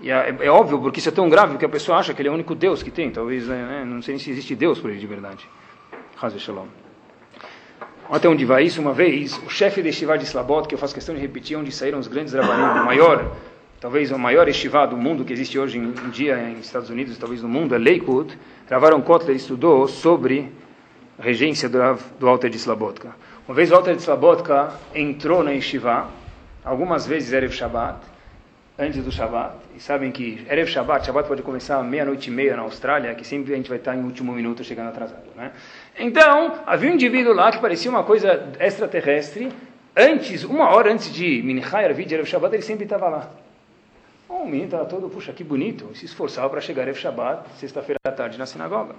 E 0.00 0.10
é, 0.10 0.34
é, 0.40 0.50
óbvio, 0.50 0.80
porque 0.80 0.98
isso 0.98 1.10
é 1.10 1.12
tão 1.12 1.28
grave 1.28 1.58
que 1.58 1.64
a 1.64 1.68
pessoa 1.68 1.98
acha 1.98 2.12
que 2.12 2.20
ele 2.22 2.28
é 2.28 2.32
o 2.32 2.34
único 2.34 2.56
Deus 2.56 2.82
que 2.82 2.90
tem. 2.90 3.08
Talvez, 3.08 3.46
né, 3.46 3.54
né 3.54 3.84
não 3.84 4.02
sei 4.02 4.18
se 4.18 4.32
existe 4.32 4.56
Deus 4.56 4.80
por 4.80 4.90
ele 4.90 4.98
de 4.98 5.06
verdade. 5.06 5.46
Hazel 6.20 6.40
Shalom. 6.40 6.89
Até 8.10 8.28
onde 8.28 8.44
vai 8.44 8.64
isso? 8.64 8.80
Uma 8.80 8.92
vez, 8.92 9.40
o 9.46 9.48
chefe 9.48 9.80
de 9.80 9.90
Estivá 9.90 10.16
de 10.16 10.24
Slabot, 10.24 10.66
que 10.66 10.74
eu 10.74 10.78
faço 10.78 10.92
questão 10.92 11.14
de 11.14 11.20
repetir, 11.20 11.56
onde 11.56 11.70
saíram 11.70 12.00
os 12.00 12.08
grandes 12.08 12.32
rabanim, 12.34 12.80
o 12.80 12.84
maior, 12.84 13.36
talvez 13.80 14.10
o 14.10 14.18
maior 14.18 14.48
Estivá 14.48 14.84
do 14.84 14.96
mundo 14.96 15.24
que 15.24 15.32
existe 15.32 15.56
hoje 15.56 15.78
em, 15.78 15.84
em 15.84 16.10
dia 16.10 16.36
em 16.40 16.58
Estados 16.58 16.90
Unidos, 16.90 17.16
talvez 17.18 17.40
no 17.40 17.48
mundo, 17.48 17.72
é 17.72 17.78
Lakewood. 17.78 18.36
Ravaron 18.68 19.00
Kotler 19.00 19.36
estudou 19.36 19.86
sobre 19.86 20.50
regência 21.20 21.68
do, 21.68 21.78
do 22.18 22.28
Alter 22.28 22.50
de 22.50 22.56
Slabotka. 22.56 23.14
Uma 23.46 23.54
vez 23.54 23.70
o 23.70 23.76
Alter 23.76 23.94
de 23.94 24.00
Slabotka 24.00 24.74
entrou 24.92 25.44
na 25.44 25.54
Estivá, 25.54 26.08
algumas 26.64 27.06
vezes 27.06 27.32
Erev 27.32 27.52
Shabbat, 27.52 28.00
antes 28.76 29.04
do 29.04 29.12
Shabat. 29.12 29.54
E 29.76 29.80
sabem 29.80 30.10
que 30.10 30.44
Erev 30.50 30.68
Shabat, 30.68 31.06
Shabat 31.06 31.28
pode 31.28 31.42
começar 31.42 31.80
meia-noite 31.84 32.28
e 32.28 32.32
meia 32.32 32.56
na 32.56 32.62
Austrália, 32.62 33.14
que 33.14 33.24
sempre 33.24 33.52
a 33.52 33.56
gente 33.56 33.68
vai 33.68 33.78
estar 33.78 33.94
em 33.94 34.02
último 34.02 34.32
minuto 34.32 34.64
chegando 34.64 34.88
atrasado. 34.88 35.28
Né? 35.36 35.52
Então, 35.98 36.60
havia 36.66 36.90
um 36.90 36.94
indivíduo 36.94 37.34
lá 37.34 37.50
que 37.50 37.58
parecia 37.58 37.90
uma 37.90 38.04
coisa 38.04 38.52
extraterrestre. 38.58 39.52
Antes, 39.96 40.44
uma 40.44 40.70
hora 40.70 40.92
antes 40.92 41.12
de 41.12 41.42
Minchai, 41.42 41.84
Arvid, 41.84 42.14
Erev 42.14 42.26
Shabat, 42.26 42.54
ele 42.54 42.62
sempre 42.62 42.84
estava 42.84 43.08
lá. 43.08 43.30
O 44.28 44.44
menino 44.44 44.64
estava 44.64 44.84
todo, 44.84 45.08
puxa, 45.08 45.32
que 45.32 45.42
bonito, 45.42 45.90
se 45.94 46.06
esforçava 46.06 46.48
para 46.48 46.60
chegar 46.60 46.82
Erev 46.82 46.96
Shabat, 46.96 47.42
sexta-feira 47.58 47.98
à 48.06 48.12
tarde, 48.12 48.38
na 48.38 48.46
sinagoga. 48.46 48.94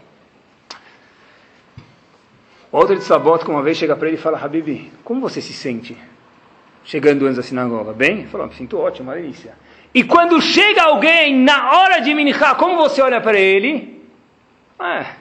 Outro 2.72 2.96
de 2.96 3.04
Sabot, 3.04 3.44
uma 3.50 3.62
vez, 3.62 3.78
chega 3.78 3.98
para 3.98 4.08
ele 4.08 4.16
e 4.16 4.20
fala, 4.20 4.40
Habibi, 4.42 4.92
como 5.04 5.20
você 5.20 5.42
se 5.42 5.52
sente 5.52 5.98
chegando 6.86 7.26
antes 7.26 7.36
da 7.36 7.44
sinagoga? 7.44 7.92
Bem? 7.92 8.20
Ele 8.20 8.28
falou, 8.28 8.48
me 8.48 8.54
sinto 8.54 8.80
ótimo, 8.80 9.10
uma 9.10 9.16
delícia. 9.16 9.56
E 9.94 10.06
quando 10.06 10.42
chega 10.42 10.84
alguém 10.84 11.36
na 11.36 11.74
hora 11.74 12.00
de 12.00 12.14
Minchá, 12.14 12.56
como 12.56 12.78
você 12.78 13.02
olha 13.02 13.20
para 13.20 13.38
ele? 13.38 14.08
Ah, 14.80 15.16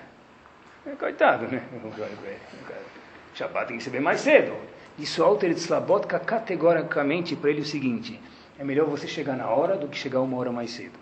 coitado, 0.97 1.47
né? 1.47 1.63
Shabbat 3.35 3.69
tem 3.69 3.79
que 3.79 3.91
bem 3.91 4.01
mais 4.01 4.21
cedo. 4.21 4.53
Isso 4.99 5.23
Alter 5.23 5.55
de 5.55 5.61
Slabotka 5.61 6.19
categoricamente 6.19 7.35
para 7.37 7.51
ele 7.51 7.61
o 7.61 7.65
seguinte: 7.65 8.21
é 8.59 8.65
melhor 8.65 8.87
você 8.87 9.07
chegar 9.07 9.37
na 9.37 9.49
hora 9.49 9.77
do 9.77 9.89
que 9.89 9.97
chegar 9.97 10.21
uma 10.21 10.37
hora 10.37 10.53
mais 10.53 10.71
cedo. 10.71 10.99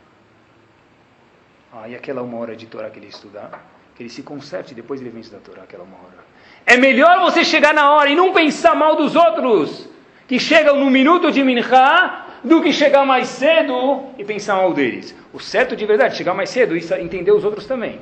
Ah, 1.72 1.89
e 1.89 1.95
aquela 1.95 2.22
uma 2.22 2.39
hora 2.39 2.55
de 2.55 2.66
Torá 2.66 2.89
que 2.91 2.99
ele 2.99 3.09
estudar, 3.09 3.66
que 3.95 4.03
ele 4.03 4.11
se 4.11 4.22
conserte 4.22 4.74
depois 4.74 5.01
ele 5.01 5.11
vem 5.11 5.20
estudar 5.20 5.41
Torá, 5.41 5.62
aquela 5.62 5.84
uma 5.84 5.97
hora. 5.97 6.24
É 6.64 6.76
melhor 6.76 7.20
você 7.20 7.45
chegar 7.45 7.74
na 7.74 7.91
hora 7.91 8.09
e 8.11 8.14
não 8.14 8.32
pensar 8.32 8.74
mal 8.74 8.95
dos 8.95 9.16
outros, 9.16 9.89
que 10.26 10.39
chegam 10.39 10.78
no 10.78 10.91
minuto 10.91 11.32
de 11.32 11.43
Minchá, 11.43 12.26
do 12.45 12.62
que 12.62 12.72
chegar 12.72 13.05
mais 13.05 13.28
cedo 13.28 14.05
e 14.16 14.24
pensar 14.24 14.57
mal 14.57 14.72
deles. 14.72 15.14
O 15.32 15.41
certo 15.41 15.74
de 15.74 15.84
verdade, 15.84 16.16
chegar 16.16 16.34
mais 16.34 16.51
cedo 16.51 16.76
e 16.76 16.80
entender 17.03 17.32
os 17.32 17.45
outros 17.45 17.66
também. 17.66 18.01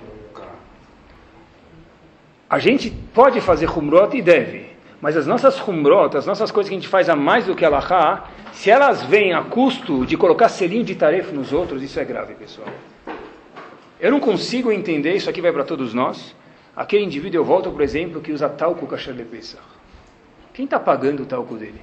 A 2.48 2.58
gente 2.58 2.90
pode 3.12 3.40
fazer 3.40 3.68
humrot 3.68 4.16
e 4.16 4.22
deve, 4.22 4.70
mas 5.00 5.16
as 5.16 5.26
nossas 5.26 5.60
humrot, 5.60 6.16
as 6.16 6.26
nossas 6.26 6.50
coisas 6.50 6.68
que 6.68 6.76
a 6.76 6.78
gente 6.78 6.88
faz 6.88 7.08
a 7.08 7.16
mais 7.16 7.46
do 7.46 7.56
que 7.56 7.64
Allah, 7.64 8.30
se 8.52 8.70
elas 8.70 9.02
vêm 9.02 9.32
a 9.32 9.42
custo 9.42 10.06
de 10.06 10.16
colocar 10.16 10.48
selinho 10.48 10.84
de 10.84 10.94
tarefa 10.94 11.32
nos 11.32 11.52
outros, 11.52 11.82
isso 11.82 11.98
é 11.98 12.04
grave, 12.04 12.34
pessoal. 12.34 12.68
Eu 13.98 14.10
não 14.10 14.20
consigo 14.20 14.70
entender, 14.70 15.14
isso 15.14 15.28
aqui 15.28 15.40
vai 15.40 15.52
para 15.52 15.64
todos 15.64 15.92
nós. 15.92 16.36
Aquele 16.76 17.04
indivíduo, 17.04 17.40
eu 17.40 17.44
volto, 17.44 17.70
por 17.70 17.80
exemplo, 17.80 18.20
que 18.20 18.30
usa 18.30 18.48
talco 18.48 18.86
kasher 18.86 19.14
de 19.14 19.24
Pesach. 19.24 19.62
Quem 20.52 20.66
está 20.66 20.78
pagando 20.78 21.22
o 21.22 21.26
talco 21.26 21.56
dele? 21.56 21.80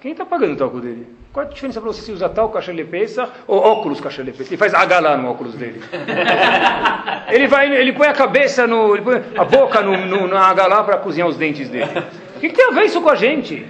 Quem 0.00 0.12
está 0.12 0.24
pagando 0.24 0.54
o 0.54 0.56
talco 0.56 0.80
dele? 0.80 1.08
Qual 1.34 1.44
a 1.44 1.48
diferença 1.48 1.80
para 1.80 1.92
você 1.92 2.00
se 2.00 2.12
usa 2.12 2.28
talco 2.28 2.54
kasher 2.54 2.76
de 2.76 2.84
Pesach 2.84 3.28
ou 3.48 3.58
óculos 3.58 4.00
kasher 4.00 4.24
de 4.24 4.30
Pesach? 4.30 4.52
Ele 4.52 4.56
faz 4.56 4.72
H 4.72 5.16
no 5.16 5.28
óculos 5.28 5.56
dele. 5.56 5.82
ele, 7.28 7.48
vai, 7.48 7.74
ele 7.74 7.92
põe 7.92 8.06
a 8.06 8.12
cabeça, 8.12 8.68
no, 8.68 8.94
ele 8.94 9.02
põe 9.02 9.20
a 9.36 9.44
boca 9.44 9.82
no, 9.82 9.96
no, 10.06 10.28
na 10.28 10.46
H 10.50 10.84
para 10.84 10.96
cozinhar 10.98 11.26
os 11.26 11.36
dentes 11.36 11.68
dele. 11.68 11.90
O 12.36 12.38
que, 12.38 12.50
que 12.50 12.54
tem 12.54 12.68
a 12.68 12.70
ver 12.70 12.84
isso 12.84 13.02
com 13.02 13.10
a 13.10 13.16
gente? 13.16 13.66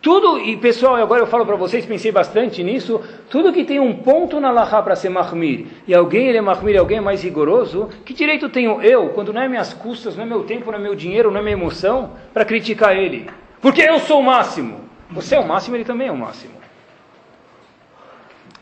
Tudo, 0.00 0.38
e 0.38 0.56
pessoal, 0.56 0.96
agora 0.96 1.20
eu 1.20 1.26
falo 1.26 1.44
para 1.44 1.56
vocês, 1.56 1.84
pensei 1.84 2.10
bastante 2.10 2.64
nisso, 2.64 2.98
tudo 3.28 3.52
que 3.52 3.64
tem 3.64 3.78
um 3.78 3.96
ponto 3.96 4.40
na 4.40 4.50
Lahá 4.50 4.80
para 4.80 4.96
ser 4.96 5.10
mahmir, 5.10 5.66
e 5.86 5.94
alguém 5.94 6.28
ele 6.28 6.38
é 6.38 6.40
mahmir 6.40 6.78
alguém 6.78 6.98
é 6.98 7.00
mais 7.02 7.22
rigoroso, 7.22 7.90
que 8.06 8.14
direito 8.14 8.48
tenho 8.48 8.80
eu, 8.80 9.10
quando 9.10 9.30
não 9.30 9.42
é 9.42 9.48
minhas 9.48 9.74
custas, 9.74 10.16
não 10.16 10.24
é 10.24 10.26
meu 10.26 10.44
tempo, 10.44 10.70
não 10.70 10.78
é 10.78 10.80
meu 10.80 10.94
dinheiro, 10.94 11.30
não 11.30 11.40
é 11.40 11.42
minha 11.42 11.54
emoção, 11.54 12.12
para 12.32 12.46
criticar 12.46 12.96
ele? 12.96 13.28
Porque 13.60 13.82
eu 13.82 13.98
sou 13.98 14.20
o 14.20 14.22
máximo. 14.22 14.80
Você 15.10 15.34
é 15.34 15.38
o 15.40 15.46
máximo, 15.46 15.76
ele 15.76 15.84
também 15.84 16.08
é 16.08 16.12
o 16.12 16.16
máximo. 16.16 16.63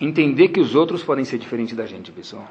Entender 0.03 0.49
que 0.49 0.59
os 0.59 0.75
outros 0.75 1.05
podem 1.05 1.25
ser 1.25 1.39
diferentes 1.39 1.77
da 1.77 1.87
gente, 1.87 2.11
pessoal. 2.11 2.49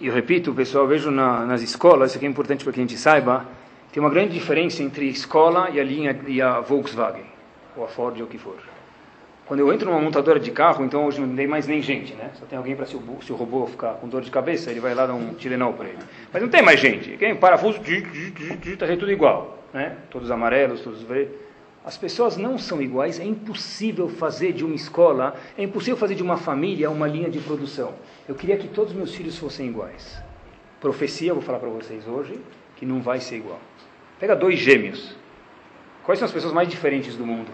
E 0.00 0.06
eu 0.06 0.14
repito, 0.14 0.54
pessoal, 0.54 0.86
vejo 0.86 1.10
na, 1.10 1.44
nas 1.44 1.60
escolas, 1.60 2.10
isso 2.10 2.18
aqui 2.18 2.26
é 2.26 2.28
importante 2.28 2.62
para 2.62 2.72
que 2.72 2.78
a 2.78 2.84
gente 2.84 2.96
saiba, 2.96 3.44
tem 3.92 4.00
uma 4.00 4.08
grande 4.08 4.32
diferença 4.32 4.80
entre 4.80 5.08
escola 5.08 5.70
e 5.70 5.80
a 5.80 5.82
linha 5.82 6.16
e 6.28 6.40
a 6.40 6.60
Volkswagen, 6.60 7.24
ou 7.76 7.84
a 7.84 7.88
Ford, 7.88 8.16
ou 8.20 8.26
o 8.26 8.28
que 8.28 8.38
for. 8.38 8.56
Quando 9.44 9.58
eu 9.58 9.72
entro 9.72 9.90
numa 9.90 10.00
montadora 10.00 10.38
de 10.38 10.52
carro, 10.52 10.84
então 10.84 11.04
hoje 11.04 11.20
não 11.20 11.34
tem 11.34 11.48
mais 11.48 11.66
nem 11.66 11.82
gente, 11.82 12.14
né? 12.14 12.30
Só 12.34 12.46
tem 12.46 12.56
alguém 12.56 12.76
para 12.76 12.86
se, 12.86 12.96
se, 13.22 13.32
o 13.32 13.34
robô 13.34 13.66
ficar 13.66 13.94
com 13.94 14.08
dor 14.08 14.22
de 14.22 14.30
cabeça, 14.30 14.70
ele 14.70 14.78
vai 14.78 14.94
lá 14.94 15.04
dar 15.04 15.14
um 15.14 15.34
Tilenol 15.34 15.72
para 15.72 15.88
ele. 15.88 15.98
Mas 16.32 16.40
não 16.40 16.48
tem 16.48 16.62
mais 16.62 16.78
gente. 16.78 17.16
Quem 17.16 17.34
parafuso, 17.34 17.80
está 18.64 18.86
tudo 18.86 19.10
igual, 19.10 19.64
né? 19.74 19.96
Todos 20.10 20.30
amarelos, 20.30 20.80
todos 20.80 21.02
verdes. 21.02 21.34
As 21.84 21.96
pessoas 21.96 22.36
não 22.36 22.58
são 22.58 22.80
iguais, 22.80 23.18
é 23.18 23.24
impossível 23.24 24.08
fazer 24.08 24.52
de 24.52 24.64
uma 24.64 24.74
escola, 24.74 25.34
é 25.58 25.64
impossível 25.64 25.96
fazer 25.96 26.14
de 26.14 26.22
uma 26.22 26.36
família 26.36 26.88
uma 26.88 27.08
linha 27.08 27.28
de 27.28 27.40
produção. 27.40 27.92
Eu 28.28 28.36
queria 28.36 28.56
que 28.56 28.68
todos 28.68 28.92
meus 28.92 29.12
filhos 29.12 29.36
fossem 29.36 29.66
iguais. 29.66 30.22
Profecia, 30.80 31.34
vou 31.34 31.42
falar 31.42 31.58
para 31.58 31.68
vocês 31.68 32.06
hoje, 32.06 32.38
que 32.76 32.86
não 32.86 33.00
vai 33.00 33.18
ser 33.18 33.36
igual. 33.36 33.58
Pega 34.20 34.36
dois 34.36 34.60
gêmeos. 34.60 35.16
Quais 36.04 36.20
são 36.20 36.26
as 36.26 36.32
pessoas 36.32 36.52
mais 36.52 36.68
diferentes 36.68 37.16
do 37.16 37.26
mundo? 37.26 37.50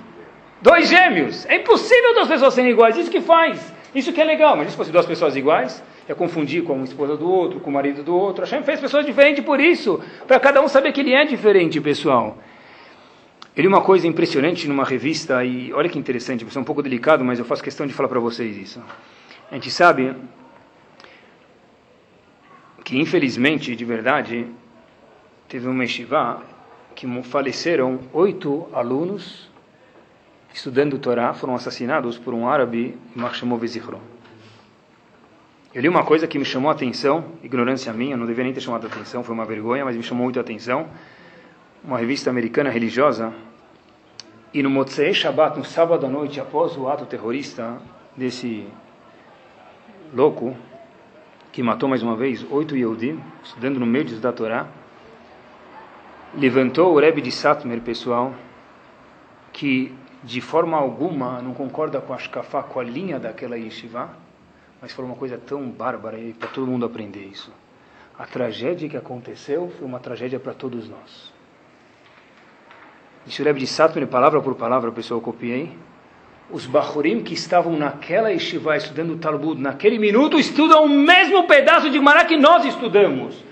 Dois 0.60 0.88
gêmeos! 0.88 1.46
É 1.46 1.56
impossível 1.56 2.14
duas 2.14 2.28
pessoas 2.28 2.52
serem 2.52 2.70
iguais. 2.70 2.96
Isso 2.96 3.10
que 3.10 3.22
faz. 3.22 3.72
Isso 3.94 4.12
que 4.12 4.20
é 4.20 4.24
legal. 4.24 4.56
Mas 4.56 4.70
se 4.70 4.76
fosse 4.76 4.90
duas 4.90 5.06
pessoas 5.06 5.36
iguais, 5.36 5.82
é 6.06 6.14
confundir 6.14 6.64
com 6.64 6.78
a 6.80 6.84
esposa 6.84 7.16
do 7.16 7.30
outro, 7.30 7.60
com 7.60 7.70
o 7.70 7.72
marido 7.72 8.02
do 8.02 8.14
outro. 8.14 8.44
Hashem 8.44 8.62
fez 8.62 8.80
pessoas 8.80 9.06
diferentes 9.06 9.42
por 9.44 9.60
isso. 9.60 10.02
Para 10.26 10.38
cada 10.38 10.60
um 10.60 10.68
saber 10.68 10.92
que 10.92 11.00
ele 11.00 11.14
é 11.14 11.24
diferente, 11.24 11.80
pessoal. 11.80 12.36
Eu 13.58 13.62
li 13.62 13.66
uma 13.66 13.80
coisa 13.80 14.06
impressionante 14.06 14.68
numa 14.68 14.84
revista, 14.84 15.44
e 15.44 15.72
olha 15.72 15.88
que 15.88 15.98
interessante, 15.98 16.46
é 16.48 16.60
um 16.60 16.62
pouco 16.62 16.80
delicado, 16.80 17.24
mas 17.24 17.40
eu 17.40 17.44
faço 17.44 17.60
questão 17.60 17.88
de 17.88 17.92
falar 17.92 18.08
para 18.08 18.20
vocês 18.20 18.56
isso. 18.56 18.80
A 19.50 19.54
gente 19.54 19.68
sabe 19.68 20.14
que, 22.84 22.96
infelizmente, 22.96 23.74
de 23.74 23.84
verdade, 23.84 24.46
teve 25.48 25.66
uma 25.66 25.82
yeshiva 25.82 26.40
que 26.94 27.04
faleceram 27.24 27.98
oito 28.12 28.68
alunos 28.72 29.50
estudando 30.54 30.94
o 30.94 30.98
Torá, 31.00 31.34
foram 31.34 31.56
assassinados 31.56 32.16
por 32.16 32.34
um 32.34 32.48
árabe, 32.48 32.96
Marshamo 33.12 33.58
Vezichron. 33.58 34.00
Eu 35.74 35.82
li 35.82 35.88
uma 35.88 36.04
coisa 36.04 36.28
que 36.28 36.38
me 36.38 36.44
chamou 36.44 36.70
a 36.70 36.74
atenção, 36.74 37.24
ignorância 37.42 37.92
minha, 37.92 38.16
não 38.16 38.24
deveria 38.24 38.44
nem 38.44 38.54
ter 38.54 38.60
chamado 38.60 38.84
a 38.84 38.88
atenção, 38.88 39.24
foi 39.24 39.34
uma 39.34 39.44
vergonha, 39.44 39.84
mas 39.84 39.96
me 39.96 40.02
chamou 40.04 40.22
muito 40.22 40.38
a 40.38 40.42
atenção. 40.42 40.88
Uma 41.82 41.98
revista 41.98 42.30
americana 42.30 42.70
religiosa, 42.70 43.32
e 44.52 44.62
no 44.62 44.70
Motzei 44.70 45.12
Shabbat, 45.12 45.58
no 45.58 45.64
sábado 45.64 46.06
à 46.06 46.08
noite, 46.08 46.40
após 46.40 46.76
o 46.76 46.88
ato 46.88 47.04
terrorista 47.04 47.80
desse 48.16 48.66
louco, 50.12 50.56
que 51.52 51.62
matou 51.62 51.88
mais 51.88 52.02
uma 52.02 52.16
vez 52.16 52.46
oito 52.50 52.76
Yehudim, 52.76 53.20
estudando 53.42 53.78
no 53.78 53.86
meio 53.86 54.04
da 54.20 54.32
Torá, 54.32 54.66
levantou 56.34 56.94
o 56.94 56.98
Rebbe 56.98 57.20
de 57.20 57.30
Satmer, 57.30 57.80
pessoal, 57.80 58.32
que 59.52 59.94
de 60.22 60.40
forma 60.40 60.76
alguma 60.76 61.42
não 61.42 61.52
concorda 61.52 62.00
com 62.00 62.14
a 62.14 62.18
Shkafá, 62.18 62.62
com 62.62 62.80
a 62.80 62.84
linha 62.84 63.18
daquela 63.18 63.56
yeshiva, 63.56 64.10
mas 64.80 64.92
falou 64.92 65.10
uma 65.10 65.16
coisa 65.16 65.36
tão 65.38 65.68
bárbara 65.68 66.18
e 66.18 66.32
para 66.32 66.48
todo 66.48 66.66
mundo 66.66 66.86
aprender 66.86 67.24
isso. 67.24 67.52
A 68.18 68.24
tragédia 68.24 68.88
que 68.88 68.96
aconteceu 68.96 69.70
foi 69.78 69.86
uma 69.86 70.00
tragédia 70.00 70.40
para 70.40 70.54
todos 70.54 70.88
nós. 70.88 71.37
Isso 73.26 73.42
o 73.42 73.44
Rebbe 73.44 73.60
de 73.60 73.66
Satmer, 73.66 74.06
palavra 74.06 74.40
por 74.40 74.54
palavra, 74.54 74.90
pessoal, 74.90 75.18
eu 75.18 75.22
copiei. 75.22 75.70
Os 76.50 76.64
Bahurim 76.64 77.22
que 77.22 77.34
estavam 77.34 77.76
naquela 77.76 78.30
yeshiva 78.30 78.76
estudando 78.76 79.12
o 79.12 79.16
Talmud, 79.18 79.60
naquele 79.60 79.98
minuto, 79.98 80.38
estudam 80.38 80.84
o 80.84 80.88
mesmo 80.88 81.46
pedaço 81.46 81.90
de 81.90 82.00
Mará 82.00 82.24
que 82.24 82.36
nós 82.38 82.64
estudamos. 82.64 83.44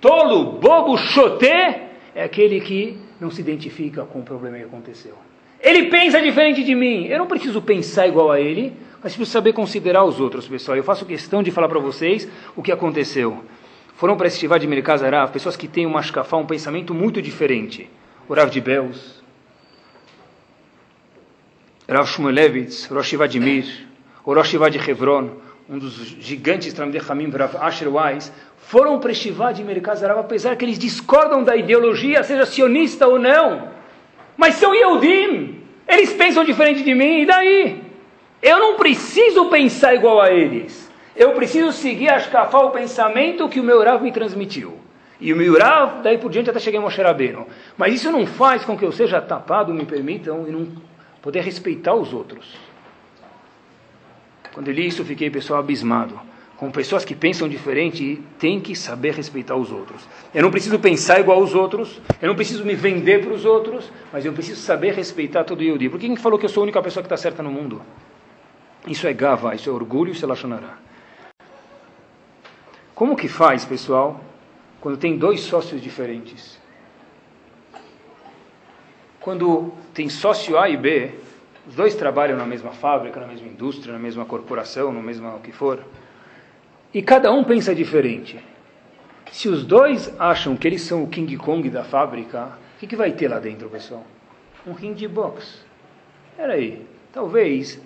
Tolo, 0.00 0.58
bobo, 0.60 0.96
choté, 0.96 1.88
é 2.14 2.22
aquele 2.22 2.60
que 2.60 2.96
não 3.20 3.30
se 3.30 3.40
identifica 3.40 4.04
com 4.04 4.20
o 4.20 4.22
problema 4.22 4.56
que 4.56 4.64
aconteceu. 4.64 5.14
Ele 5.60 5.84
pensa 5.84 6.20
diferente 6.20 6.62
de 6.62 6.74
mim. 6.74 7.06
Eu 7.06 7.18
não 7.18 7.26
preciso 7.26 7.60
pensar 7.62 8.06
igual 8.06 8.30
a 8.30 8.38
ele, 8.38 8.72
mas 9.02 9.14
preciso 9.14 9.30
saber 9.30 9.52
considerar 9.54 10.04
os 10.04 10.20
outros, 10.20 10.46
pessoal. 10.46 10.76
Eu 10.76 10.84
faço 10.84 11.06
questão 11.06 11.42
de 11.42 11.50
falar 11.50 11.68
para 11.68 11.80
vocês 11.80 12.28
o 12.54 12.62
que 12.62 12.70
aconteceu. 12.70 13.42
Foram 13.96 14.16
para 14.16 14.26
esse 14.26 14.36
estivar 14.36 14.58
de 14.58 14.66
Merkaz 14.66 15.00
pessoas 15.32 15.56
que 15.56 15.66
têm 15.66 15.86
uma 15.86 16.02
shkafá, 16.02 16.36
um 16.36 16.46
pensamento 16.46 16.92
muito 16.92 17.22
diferente. 17.22 17.88
O 18.28 18.34
Rav 18.34 18.50
de 18.50 18.60
Beus, 18.60 19.22
Rav 21.88 22.06
Shmulevitz, 22.06 22.86
Rosh 22.86 23.14
Vladimir, 23.14 23.66
o 24.24 24.32
Rosh 24.32 24.52
de 24.52 24.78
um 25.68 25.78
dos 25.78 25.94
gigantes 26.20 26.72
Tramdei 26.72 27.00
Hamim, 27.08 27.30
Rav 27.30 27.56
Asher 27.56 27.88
Weiss, 27.88 28.32
foram 28.56 28.98
para 28.98 29.12
Shivá 29.14 29.52
de 29.52 29.62
Merkaz 29.62 30.02
apesar 30.02 30.56
que 30.56 30.64
eles 30.64 30.78
discordam 30.78 31.42
da 31.42 31.56
ideologia, 31.56 32.22
seja 32.22 32.46
sionista 32.46 33.06
ou 33.06 33.18
não. 33.18 33.68
Mas 34.36 34.56
são 34.56 34.74
Yehudim. 34.74 35.62
Eles 35.86 36.12
pensam 36.12 36.44
diferente 36.44 36.82
de 36.82 36.94
mim, 36.94 37.22
e 37.22 37.26
daí? 37.26 37.82
Eu 38.42 38.58
não 38.58 38.76
preciso 38.76 39.46
pensar 39.46 39.94
igual 39.94 40.20
a 40.20 40.30
eles. 40.30 40.90
Eu 41.14 41.32
preciso 41.32 41.72
seguir 41.72 42.08
a 42.08 42.18
Shkafá, 42.18 42.58
o 42.58 42.70
pensamento 42.70 43.48
que 43.48 43.60
o 43.60 43.64
meu 43.64 43.82
Rav 43.82 44.02
me 44.02 44.12
transmitiu. 44.12 44.83
E 45.24 45.32
o 45.32 45.36
meu 45.36 45.58
Rav, 45.58 46.02
daí 46.02 46.18
por 46.18 46.30
diante, 46.30 46.50
até 46.50 46.58
cheguei 46.58 46.78
a 46.78 46.82
Moshe 46.82 47.00
Rabbeinu. 47.00 47.46
Mas 47.78 47.94
isso 47.94 48.12
não 48.12 48.26
faz 48.26 48.62
com 48.62 48.76
que 48.76 48.84
eu 48.84 48.92
seja 48.92 49.22
tapado, 49.22 49.72
me 49.72 49.86
permitam, 49.86 50.46
e 50.46 50.50
não 50.50 50.68
poder 51.22 51.40
respeitar 51.40 51.94
os 51.94 52.12
outros. 52.12 52.54
Quando 54.52 54.68
eu 54.68 54.74
li 54.74 54.86
isso, 54.86 55.02
fiquei, 55.02 55.30
pessoal, 55.30 55.60
abismado. 55.60 56.20
Com 56.58 56.70
pessoas 56.70 57.06
que 57.06 57.14
pensam 57.14 57.48
diferente, 57.48 58.22
tem 58.38 58.60
que 58.60 58.76
saber 58.76 59.14
respeitar 59.14 59.56
os 59.56 59.72
outros. 59.72 60.06
Eu 60.34 60.42
não 60.42 60.50
preciso 60.50 60.78
pensar 60.78 61.18
igual 61.20 61.40
aos 61.40 61.54
outros, 61.54 62.02
eu 62.20 62.28
não 62.28 62.36
preciso 62.36 62.62
me 62.62 62.74
vender 62.74 63.24
para 63.24 63.32
os 63.32 63.46
outros, 63.46 63.90
mas 64.12 64.26
eu 64.26 64.32
preciso 64.34 64.60
saber 64.60 64.92
respeitar 64.92 65.42
todo 65.44 65.62
Yehudi. 65.62 65.88
Por 65.88 65.98
que 65.98 66.06
quem 66.06 66.16
falou 66.16 66.38
que 66.38 66.44
eu 66.44 66.50
sou 66.50 66.60
a 66.60 66.64
única 66.64 66.82
pessoa 66.82 67.02
que 67.02 67.06
está 67.06 67.16
certa 67.16 67.42
no 67.42 67.50
mundo? 67.50 67.80
Isso 68.86 69.06
é 69.06 69.14
gava, 69.14 69.54
isso 69.54 69.70
é 69.70 69.72
orgulho, 69.72 70.12
isso 70.12 70.22
é 70.22 70.28
lachonará. 70.28 70.76
Como 72.94 73.16
que 73.16 73.26
faz, 73.26 73.64
pessoal, 73.64 74.20
quando 74.84 74.98
tem 74.98 75.16
dois 75.16 75.40
sócios 75.40 75.80
diferentes? 75.80 76.60
Quando 79.18 79.72
tem 79.94 80.10
sócio 80.10 80.58
A 80.58 80.68
e 80.68 80.76
B, 80.76 81.10
os 81.66 81.74
dois 81.74 81.94
trabalham 81.94 82.36
na 82.36 82.44
mesma 82.44 82.70
fábrica, 82.70 83.18
na 83.18 83.26
mesma 83.26 83.48
indústria, 83.48 83.94
na 83.94 83.98
mesma 83.98 84.26
corporação, 84.26 84.92
no 84.92 85.02
mesmo 85.02 85.26
o 85.26 85.40
que 85.40 85.52
for, 85.52 85.82
e 86.92 87.00
cada 87.00 87.32
um 87.32 87.42
pensa 87.42 87.74
diferente. 87.74 88.38
Se 89.32 89.48
os 89.48 89.64
dois 89.64 90.12
acham 90.20 90.54
que 90.54 90.68
eles 90.68 90.82
são 90.82 91.02
o 91.02 91.08
King 91.08 91.34
Kong 91.38 91.70
da 91.70 91.82
fábrica, 91.82 92.52
o 92.76 92.80
que, 92.80 92.86
que 92.86 92.94
vai 92.94 93.10
ter 93.12 93.28
lá 93.28 93.38
dentro, 93.38 93.70
pessoal? 93.70 94.04
Um 94.66 94.74
ring 94.74 94.92
de 94.92 95.08
boxe. 95.08 95.60
Peraí, 96.36 96.86
talvez 97.10 97.80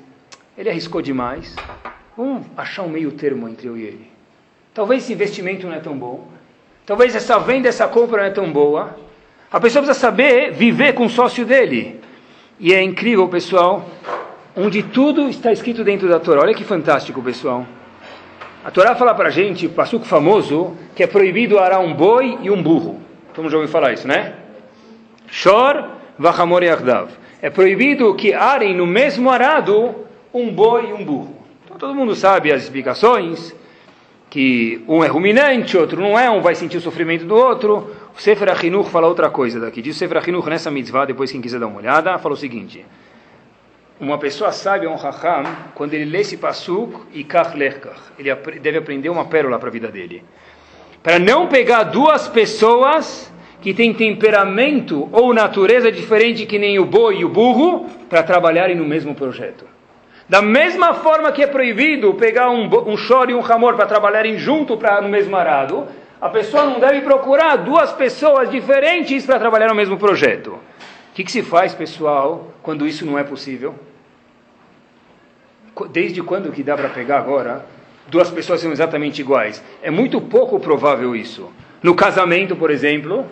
ele 0.57 0.69
arriscou 0.69 1.01
demais. 1.01 1.55
Vamos 2.17 2.45
achar 2.57 2.83
um 2.83 2.89
meio 2.89 3.13
termo 3.13 3.49
entre 3.49 3.69
eu 3.69 3.77
e 3.77 3.85
ele. 3.85 4.11
Talvez 4.75 5.05
esse 5.05 5.13
investimento 5.13 5.65
não 5.65 5.75
é 5.75 5.79
tão 5.79 5.97
bom. 5.97 6.38
Talvez 6.89 7.15
essa 7.15 7.39
venda, 7.39 7.69
essa 7.69 7.87
compra 7.87 8.23
não 8.23 8.29
é 8.29 8.31
tão 8.31 8.51
boa. 8.51 8.97
A 9.53 9.61
pessoa 9.61 9.83
precisa 9.83 10.07
saber 10.07 10.53
viver 10.53 10.95
com 10.95 11.05
o 11.05 11.11
sócio 11.11 11.45
dele. 11.45 12.01
E 12.59 12.73
é 12.73 12.83
incrível, 12.83 13.29
pessoal, 13.29 13.85
onde 14.57 14.83
tudo 14.83 15.29
está 15.29 15.53
escrito 15.53 15.85
dentro 15.85 16.09
da 16.09 16.19
Torá. 16.19 16.41
Olha 16.41 16.55
que 16.55 16.65
fantástico, 16.65 17.23
pessoal. 17.23 17.67
A 18.65 18.71
Torá 18.71 18.95
fala 18.95 19.15
para 19.15 19.29
a 19.29 19.31
gente, 19.31 19.67
o 19.67 19.71
passuco 19.71 20.07
famoso, 20.07 20.75
que 20.97 21.03
é 21.03 21.07
proibido 21.07 21.59
arar 21.59 21.81
um 21.81 21.93
boi 21.93 22.39
e 22.41 22.51
um 22.51 22.63
burro. 22.63 22.99
Todo 23.35 23.43
mundo 23.43 23.53
já 23.53 23.59
ouviu 23.59 23.71
falar 23.71 23.93
isso, 23.93 24.09
né? 24.09 24.37
Shor 25.27 25.91
vachamor 26.19 26.63
yardav. 26.63 27.11
É 27.43 27.51
proibido 27.51 28.15
que 28.15 28.33
arem 28.33 28.75
no 28.75 28.87
mesmo 28.87 29.29
arado 29.29 29.95
um 30.33 30.51
boi 30.51 30.89
e 30.89 30.93
um 30.95 31.05
burro. 31.05 31.37
Então 31.67 31.77
todo 31.77 31.95
mundo 31.95 32.15
sabe 32.15 32.51
as 32.51 32.63
explicações, 32.63 33.55
que 34.31 34.85
um 34.87 35.03
é 35.03 35.07
ruminante, 35.07 35.77
outro 35.77 36.01
não 36.01 36.19
é, 36.19 36.31
um 36.31 36.41
vai 36.41 36.55
sentir 36.55 36.77
o 36.77 36.81
sofrimento 36.81 37.25
do 37.25 37.35
outro. 37.35 37.95
O 38.17 38.21
Sefer 38.21 38.51
Achinuch 38.51 38.91
fala 38.91 39.07
outra 39.07 39.31
coisa 39.31 39.59
daqui. 39.59 39.81
Diz 39.81 39.97
o 39.97 39.99
Sefer 39.99 40.19
Achinuch 40.19 40.49
nessa 40.49 40.71
mitzvah, 40.71 41.07
depois 41.07 41.33
quem 41.33 41.41
quiser 41.41 41.59
dar 41.59 41.67
uma 41.67 41.79
olhada, 41.79 42.19
fala 42.19 42.35
o 42.35 42.37
seguinte. 42.37 42.85
Uma 44.01 44.19
pessoa 44.19 44.53
sabe, 44.53 44.87
um 44.87 44.95
hacham, 44.95 45.45
quando 45.75 45.95
ele 45.95 46.05
lê 46.05 46.21
esse 46.21 46.37
pasuk, 46.37 47.07
e 47.13 47.25
kach 47.25 47.57
lerkach, 47.57 47.99
ele 48.19 48.33
deve 48.61 48.79
aprender 48.79 49.09
uma 49.09 49.25
pérola 49.25 49.59
para 49.59 49.69
a 49.69 49.73
vida 49.73 49.89
dele. 49.89 50.23
Para 51.03 51.19
não 51.19 51.49
pegar 51.49 51.85
duas 51.85 52.29
pessoas 52.29 53.33
que 53.61 53.75
têm 53.75 53.93
temperamento 53.93 55.09
ou 55.11 55.35
natureza 55.35 55.91
diferente 55.91 56.47
que 56.47 56.59
nem 56.59 56.79
o 56.79 56.85
boi 56.85 57.19
e 57.19 57.25
o 57.25 57.29
burro, 57.29 57.87
para 58.09 58.23
trabalharem 58.23 58.77
no 58.77 58.85
mesmo 58.85 59.15
projeto. 59.15 59.78
Da 60.29 60.43
mesma 60.43 60.93
forma 60.95 61.33
que 61.33 61.43
é 61.43 61.47
proibido 61.47 62.13
pegar 62.15 62.51
um, 62.51 62.69
um 62.87 62.97
choro 62.99 63.31
e 63.31 63.35
um 63.35 63.41
ramor 63.41 63.77
para 63.77 63.87
trabalharem 63.87 64.37
junto 64.37 64.79
no 65.03 65.09
mesmo 65.09 65.35
arado, 65.35 65.87
a 66.21 66.29
pessoa 66.29 66.65
não 66.65 66.79
deve 66.79 67.01
procurar 67.01 67.57
duas 67.57 67.93
pessoas 67.93 68.51
diferentes 68.51 69.25
para 69.25 69.39
trabalhar 69.39 69.69
no 69.69 69.75
mesmo 69.75 69.97
projeto. 69.97 70.51
O 70.51 71.15
que, 71.15 71.25
que 71.25 71.33
se 71.33 71.43
faz, 71.43 71.75
pessoal, 71.75 72.53
quando 72.63 72.87
isso 72.87 73.07
não 73.07 73.19
é 73.19 73.25
possível? 73.25 73.75
Desde 75.91 76.23
quando 76.23 76.53
que 76.53 76.63
dá 76.63 76.77
para 76.77 76.91
pegar 76.91 77.19
agora 77.19 77.65
duas 78.09 78.31
pessoas 78.31 78.61
são 78.61 78.71
exatamente 78.71 79.21
iguais? 79.21 79.65
É 79.83 79.91
muito 79.91 80.21
pouco 80.21 80.61
provável 80.61 81.17
isso. 81.17 81.51
No 81.83 81.95
casamento, 81.95 82.55
por 82.55 82.71
exemplo, 82.71 83.25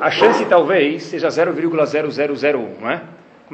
a 0.00 0.10
chance 0.10 0.44
talvez 0.46 1.02
seja 1.02 1.28
0,0001, 1.28 2.80
não 2.80 2.90
é? 2.90 3.02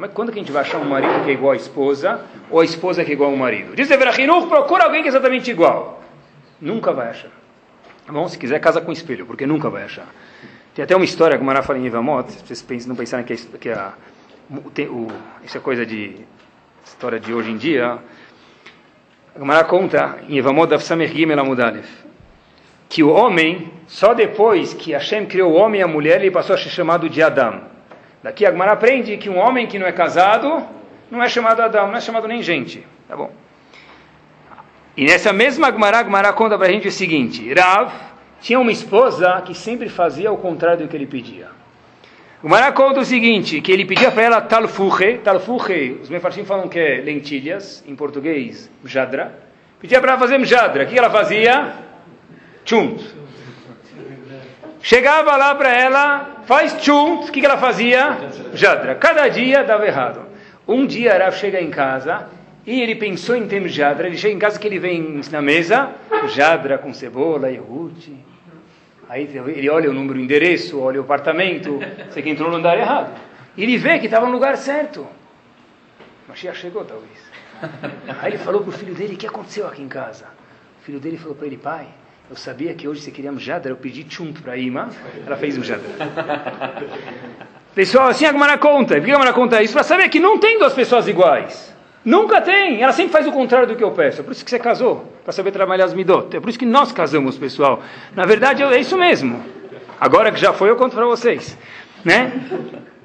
Como 0.01 0.11
é, 0.11 0.15
quando 0.15 0.31
que 0.31 0.39
a 0.39 0.41
gente 0.41 0.51
vai 0.51 0.63
achar 0.63 0.79
um 0.79 0.89
marido 0.89 1.23
que 1.23 1.29
é 1.29 1.33
igual 1.33 1.51
à 1.53 1.55
esposa, 1.55 2.21
ou 2.49 2.59
a 2.59 2.65
esposa 2.65 3.05
que 3.05 3.11
é 3.11 3.13
igual 3.13 3.29
ao 3.29 3.37
marido? 3.37 3.75
Diz 3.75 3.91
Everachinuch, 3.91 4.47
procura 4.47 4.85
alguém 4.85 5.03
que 5.03 5.07
é 5.07 5.11
exatamente 5.11 5.51
igual. 5.51 6.01
Nunca 6.59 6.91
vai 6.91 7.09
achar. 7.09 7.29
Tá 8.07 8.11
bom, 8.11 8.27
se 8.27 8.35
quiser, 8.35 8.59
casa 8.59 8.81
com 8.81 8.91
espelho, 8.91 9.27
porque 9.27 9.45
nunca 9.45 9.69
vai 9.69 9.83
achar. 9.83 10.07
Tem 10.73 10.81
até 10.81 10.95
uma 10.95 11.05
história 11.05 11.37
que 11.37 11.43
o 11.43 11.45
Mará 11.45 11.61
fala 11.61 11.77
em 11.77 11.85
Ivamot, 11.85 12.31
vocês 12.31 12.63
pensam, 12.63 12.89
não 12.89 12.95
pensarem 12.95 13.23
que, 13.23 13.33
é, 13.33 13.37
que 13.59 13.69
é 13.69 13.73
a, 13.73 13.93
o, 14.49 15.07
isso 15.43 15.57
é 15.59 15.61
coisa 15.61 15.85
de 15.85 16.15
história 16.83 17.19
de 17.19 17.31
hoje 17.31 17.51
em 17.51 17.57
dia. 17.57 17.99
A 19.39 19.63
conta 19.65 20.17
em 20.27 20.35
Ivamot 20.35 20.67
da 20.67 20.77
Elamudalef 20.77 21.87
que 22.89 23.03
o 23.03 23.09
homem, 23.09 23.71
só 23.87 24.15
depois 24.15 24.73
que 24.73 24.93
Hashem 24.93 25.27
criou 25.27 25.51
o 25.51 25.55
homem 25.55 25.79
e 25.79 25.83
a 25.83 25.87
mulher, 25.87 26.21
ele 26.21 26.31
passou 26.31 26.55
a 26.55 26.57
ser 26.57 26.69
chamado 26.69 27.07
de 27.07 27.21
Adam. 27.21 27.61
Daqui 28.23 28.45
a 28.45 28.51
Gemara 28.51 28.73
aprende 28.73 29.17
que 29.17 29.29
um 29.29 29.37
homem 29.39 29.65
que 29.65 29.79
não 29.79 29.87
é 29.87 29.91
casado 29.91 30.63
não 31.09 31.21
é 31.21 31.27
chamado 31.27 31.61
Adão, 31.61 31.87
não 31.87 31.95
é 31.95 32.01
chamado 32.01 32.27
nem 32.27 32.41
gente. 32.41 32.85
Tá 33.07 33.15
bom. 33.15 33.31
E 34.95 35.05
nessa 35.05 35.33
mesma 35.33 35.71
Gemara, 35.71 36.03
Gemara 36.03 36.33
conta 36.33 36.57
para 36.57 36.67
a 36.67 36.71
gente 36.71 36.87
o 36.87 36.91
seguinte: 36.91 37.53
Rav 37.53 37.91
tinha 38.39 38.59
uma 38.59 38.71
esposa 38.71 39.41
que 39.41 39.53
sempre 39.53 39.89
fazia 39.89 40.31
o 40.31 40.37
contrário 40.37 40.83
do 40.83 40.87
que 40.87 40.95
ele 40.95 41.07
pedia. 41.07 41.47
Gemara 42.43 42.71
conta 42.71 42.99
o 42.99 43.05
seguinte: 43.05 43.61
que 43.61 43.71
ele 43.71 43.85
pedia 43.85 44.11
para 44.11 44.23
ela 44.23 44.41
talfuche, 44.41 45.17
talfuche, 45.19 45.99
os 46.01 46.09
mefarshim 46.09 46.45
falam 46.45 46.67
que 46.67 46.79
é 46.79 47.01
lentilhas, 47.01 47.83
em 47.87 47.95
português, 47.95 48.69
mjadra. 48.83 49.33
Pedia 49.79 49.99
para 49.99 50.11
ela 50.11 50.19
fazer 50.19 50.37
mjadra. 50.37 50.83
O 50.83 50.87
que 50.87 50.97
ela 50.97 51.09
fazia? 51.09 51.73
Chunt. 52.63 53.01
Chegava 54.81 55.35
lá 55.37 55.53
para 55.53 55.71
ela, 55.71 56.30
faz 56.45 56.81
chunt, 56.83 57.29
o 57.29 57.31
que, 57.31 57.39
que 57.39 57.45
ela 57.45 57.57
fazia? 57.57 58.17
Jadra. 58.53 58.95
Cada 58.95 59.27
dia 59.27 59.63
dava 59.63 59.85
errado. 59.85 60.21
Um 60.67 60.85
dia 60.85 61.17
Rav 61.17 61.35
chega 61.35 61.59
em 61.59 61.69
casa 61.69 62.29
e 62.65 62.81
ele 62.81 62.95
pensou 62.95 63.35
em 63.35 63.47
ter 63.47 63.67
jadra. 63.67 64.07
Ele 64.07 64.17
chega 64.17 64.33
em 64.33 64.39
casa 64.39 64.59
que 64.59 64.67
ele 64.67 64.79
vem 64.79 65.21
na 65.31 65.41
mesa, 65.41 65.91
jadra 66.29 66.77
com 66.77 66.93
cebola, 66.93 67.49
iogurte. 67.49 68.15
Aí 69.09 69.23
ele 69.23 69.69
olha 69.69 69.89
o 69.89 69.93
número, 69.93 70.17
o 70.17 70.21
endereço, 70.21 70.79
olha 70.79 71.01
o 71.01 71.03
apartamento, 71.03 71.79
sei 72.11 72.23
que 72.23 72.29
entrou 72.29 72.49
no 72.49 72.57
andar 72.57 72.77
errado. 72.77 73.11
E 73.57 73.63
ele 73.63 73.77
vê 73.77 73.99
que 73.99 74.05
estava 74.05 74.25
no 74.25 74.31
lugar 74.31 74.55
certo. 74.55 75.05
Mas 76.27 76.39
já 76.39 76.53
chegou, 76.53 76.85
talvez. 76.85 77.19
Aí 78.21 78.31
ele 78.31 78.37
falou 78.37 78.61
para 78.61 78.69
o 78.69 78.71
filho 78.71 78.95
dele, 78.95 79.15
o 79.15 79.17
que 79.17 79.27
aconteceu 79.27 79.67
aqui 79.67 79.81
em 79.81 79.89
casa? 79.89 80.25
O 80.79 80.85
filho 80.85 80.99
dele 80.99 81.17
falou 81.17 81.35
para 81.35 81.45
ele, 81.45 81.57
pai, 81.57 81.87
eu 82.31 82.37
sabia 82.37 82.73
que 82.73 82.87
hoje 82.87 83.01
você 83.01 83.11
queria 83.11 83.29
mjadra, 83.29 83.73
eu 83.73 83.75
pedi 83.75 84.05
chunt 84.09 84.41
para 84.41 84.53
a 84.53 84.57
Ima, 84.57 84.89
ela 85.27 85.35
fez 85.35 85.57
mjadra. 85.57 85.85
Pessoal, 87.75 88.07
assim 88.07 88.25
a 88.25 88.31
Gemara 88.31 88.57
conta. 88.57 88.95
Por 88.95 89.03
que 89.03 89.11
a 89.11 89.15
Gemara 89.15 89.33
conta 89.33 89.61
isso? 89.61 89.73
Para 89.73 89.83
saber 89.83 90.07
que 90.07 90.17
não 90.17 90.37
tem 90.37 90.57
duas 90.57 90.73
pessoas 90.73 91.09
iguais. 91.09 91.75
Nunca 92.05 92.39
tem. 92.39 92.81
Ela 92.81 92.93
sempre 92.93 93.11
faz 93.11 93.27
o 93.27 93.33
contrário 93.33 93.67
do 93.67 93.75
que 93.75 93.83
eu 93.83 93.91
peço. 93.91 94.21
É 94.21 94.23
por 94.23 94.31
isso 94.31 94.45
que 94.45 94.49
você 94.49 94.57
casou, 94.57 95.11
para 95.25 95.33
saber 95.33 95.51
trabalhar 95.51 95.83
as 95.83 95.93
midot. 95.93 96.33
É 96.33 96.39
por 96.39 96.47
isso 96.47 96.57
que 96.57 96.65
nós 96.65 96.93
casamos, 96.93 97.37
pessoal. 97.37 97.83
Na 98.15 98.25
verdade, 98.25 98.63
é 98.63 98.79
isso 98.79 98.97
mesmo. 98.97 99.43
Agora 99.99 100.31
que 100.31 100.39
já 100.39 100.53
foi, 100.53 100.69
eu 100.69 100.77
conto 100.77 100.95
para 100.95 101.05
vocês. 101.05 101.57
Né? 102.05 102.31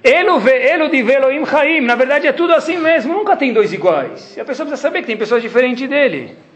Elo 0.04 0.88
de 0.88 1.02
Veloim 1.02 1.44
Chaim. 1.44 1.80
Na 1.80 1.96
verdade, 1.96 2.28
é 2.28 2.32
tudo 2.32 2.54
assim 2.54 2.76
mesmo. 2.76 3.12
Nunca 3.12 3.34
tem 3.34 3.52
dois 3.52 3.72
iguais. 3.72 4.36
E 4.36 4.40
a 4.40 4.44
pessoa 4.44 4.66
precisa 4.66 4.88
saber 4.88 5.00
que 5.00 5.08
tem 5.08 5.16
pessoas 5.16 5.42
diferentes 5.42 5.88
dele. 5.88 6.46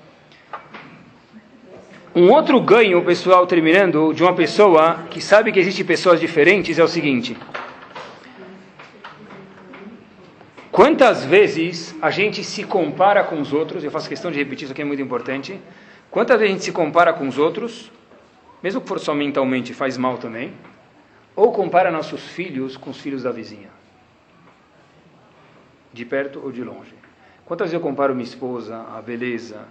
Um 2.12 2.28
outro 2.32 2.60
ganho, 2.60 3.04
pessoal, 3.04 3.46
terminando, 3.46 4.12
de 4.12 4.24
uma 4.24 4.34
pessoa 4.34 5.04
que 5.10 5.20
sabe 5.20 5.52
que 5.52 5.60
existem 5.60 5.84
pessoas 5.84 6.18
diferentes 6.18 6.76
é 6.76 6.82
o 6.82 6.88
seguinte. 6.88 7.36
Quantas 10.72 11.24
vezes 11.24 11.94
a 12.02 12.10
gente 12.10 12.42
se 12.42 12.64
compara 12.64 13.22
com 13.22 13.40
os 13.40 13.52
outros, 13.52 13.84
eu 13.84 13.92
faço 13.92 14.08
questão 14.08 14.32
de 14.32 14.38
repetir 14.38 14.64
isso 14.64 14.72
aqui, 14.72 14.82
é 14.82 14.84
muito 14.84 15.00
importante. 15.00 15.60
Quantas 16.10 16.36
vezes 16.40 16.50
a 16.50 16.56
gente 16.56 16.64
se 16.64 16.72
compara 16.72 17.12
com 17.12 17.28
os 17.28 17.38
outros, 17.38 17.92
mesmo 18.60 18.80
que 18.80 18.88
for 18.88 18.98
só 18.98 19.14
mentalmente, 19.14 19.72
faz 19.72 19.96
mal 19.96 20.18
também, 20.18 20.52
ou 21.36 21.52
compara 21.52 21.92
nossos 21.92 22.26
filhos 22.26 22.76
com 22.76 22.90
os 22.90 23.00
filhos 23.00 23.22
da 23.22 23.30
vizinha, 23.30 23.68
de 25.92 26.04
perto 26.04 26.40
ou 26.42 26.50
de 26.50 26.64
longe. 26.64 26.92
Quantas 27.44 27.66
vezes 27.66 27.74
eu 27.74 27.80
comparo 27.80 28.16
minha 28.16 28.26
esposa, 28.26 28.84
a 28.96 29.00
beleza, 29.00 29.68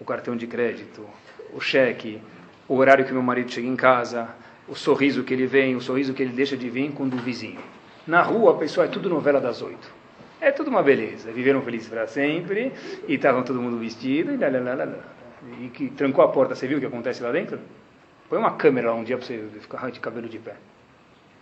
o 0.00 0.04
cartão 0.04 0.34
de 0.34 0.48
crédito, 0.48 1.06
o 1.52 1.60
cheque, 1.60 2.20
o 2.68 2.76
horário 2.76 3.04
que 3.04 3.12
meu 3.12 3.22
marido 3.22 3.50
chega 3.50 3.66
em 3.66 3.76
casa, 3.76 4.28
o 4.68 4.74
sorriso 4.74 5.22
que 5.22 5.34
ele 5.34 5.46
vem, 5.46 5.76
o 5.76 5.80
sorriso 5.80 6.14
que 6.14 6.22
ele 6.22 6.32
deixa 6.32 6.56
de 6.56 6.68
vir 6.70 6.92
com 6.92 7.04
o 7.04 7.10
vizinho. 7.10 7.60
Na 8.06 8.22
rua, 8.22 8.56
pessoal, 8.56 8.86
é 8.86 8.90
tudo 8.90 9.08
novela 9.08 9.40
das 9.40 9.62
oito. 9.62 10.02
É 10.40 10.50
tudo 10.50 10.70
uma 10.70 10.82
beleza. 10.82 11.30
Viveram 11.30 11.62
felizes 11.62 11.88
para 11.88 12.06
sempre 12.06 12.72
e 13.06 13.14
estavam 13.14 13.42
todo 13.42 13.60
mundo 13.60 13.78
vestido 13.78 14.32
e 14.32 14.36
lá, 14.36 14.48
lá, 14.48 14.74
lá, 14.74 14.84
lá, 14.84 14.98
E 15.60 15.68
que 15.68 15.88
trancou 15.90 16.24
a 16.24 16.28
porta, 16.28 16.54
você 16.54 16.66
viu 16.66 16.78
o 16.78 16.80
que 16.80 16.86
acontece 16.86 17.22
lá 17.22 17.30
dentro? 17.30 17.60
Põe 18.28 18.38
uma 18.38 18.52
câmera 18.52 18.90
lá 18.90 18.96
um 18.96 19.04
dia 19.04 19.16
para 19.16 19.26
você 19.26 19.46
ficar 19.60 19.90
de 19.90 20.00
cabelo 20.00 20.28
de 20.28 20.38
pé. 20.38 20.54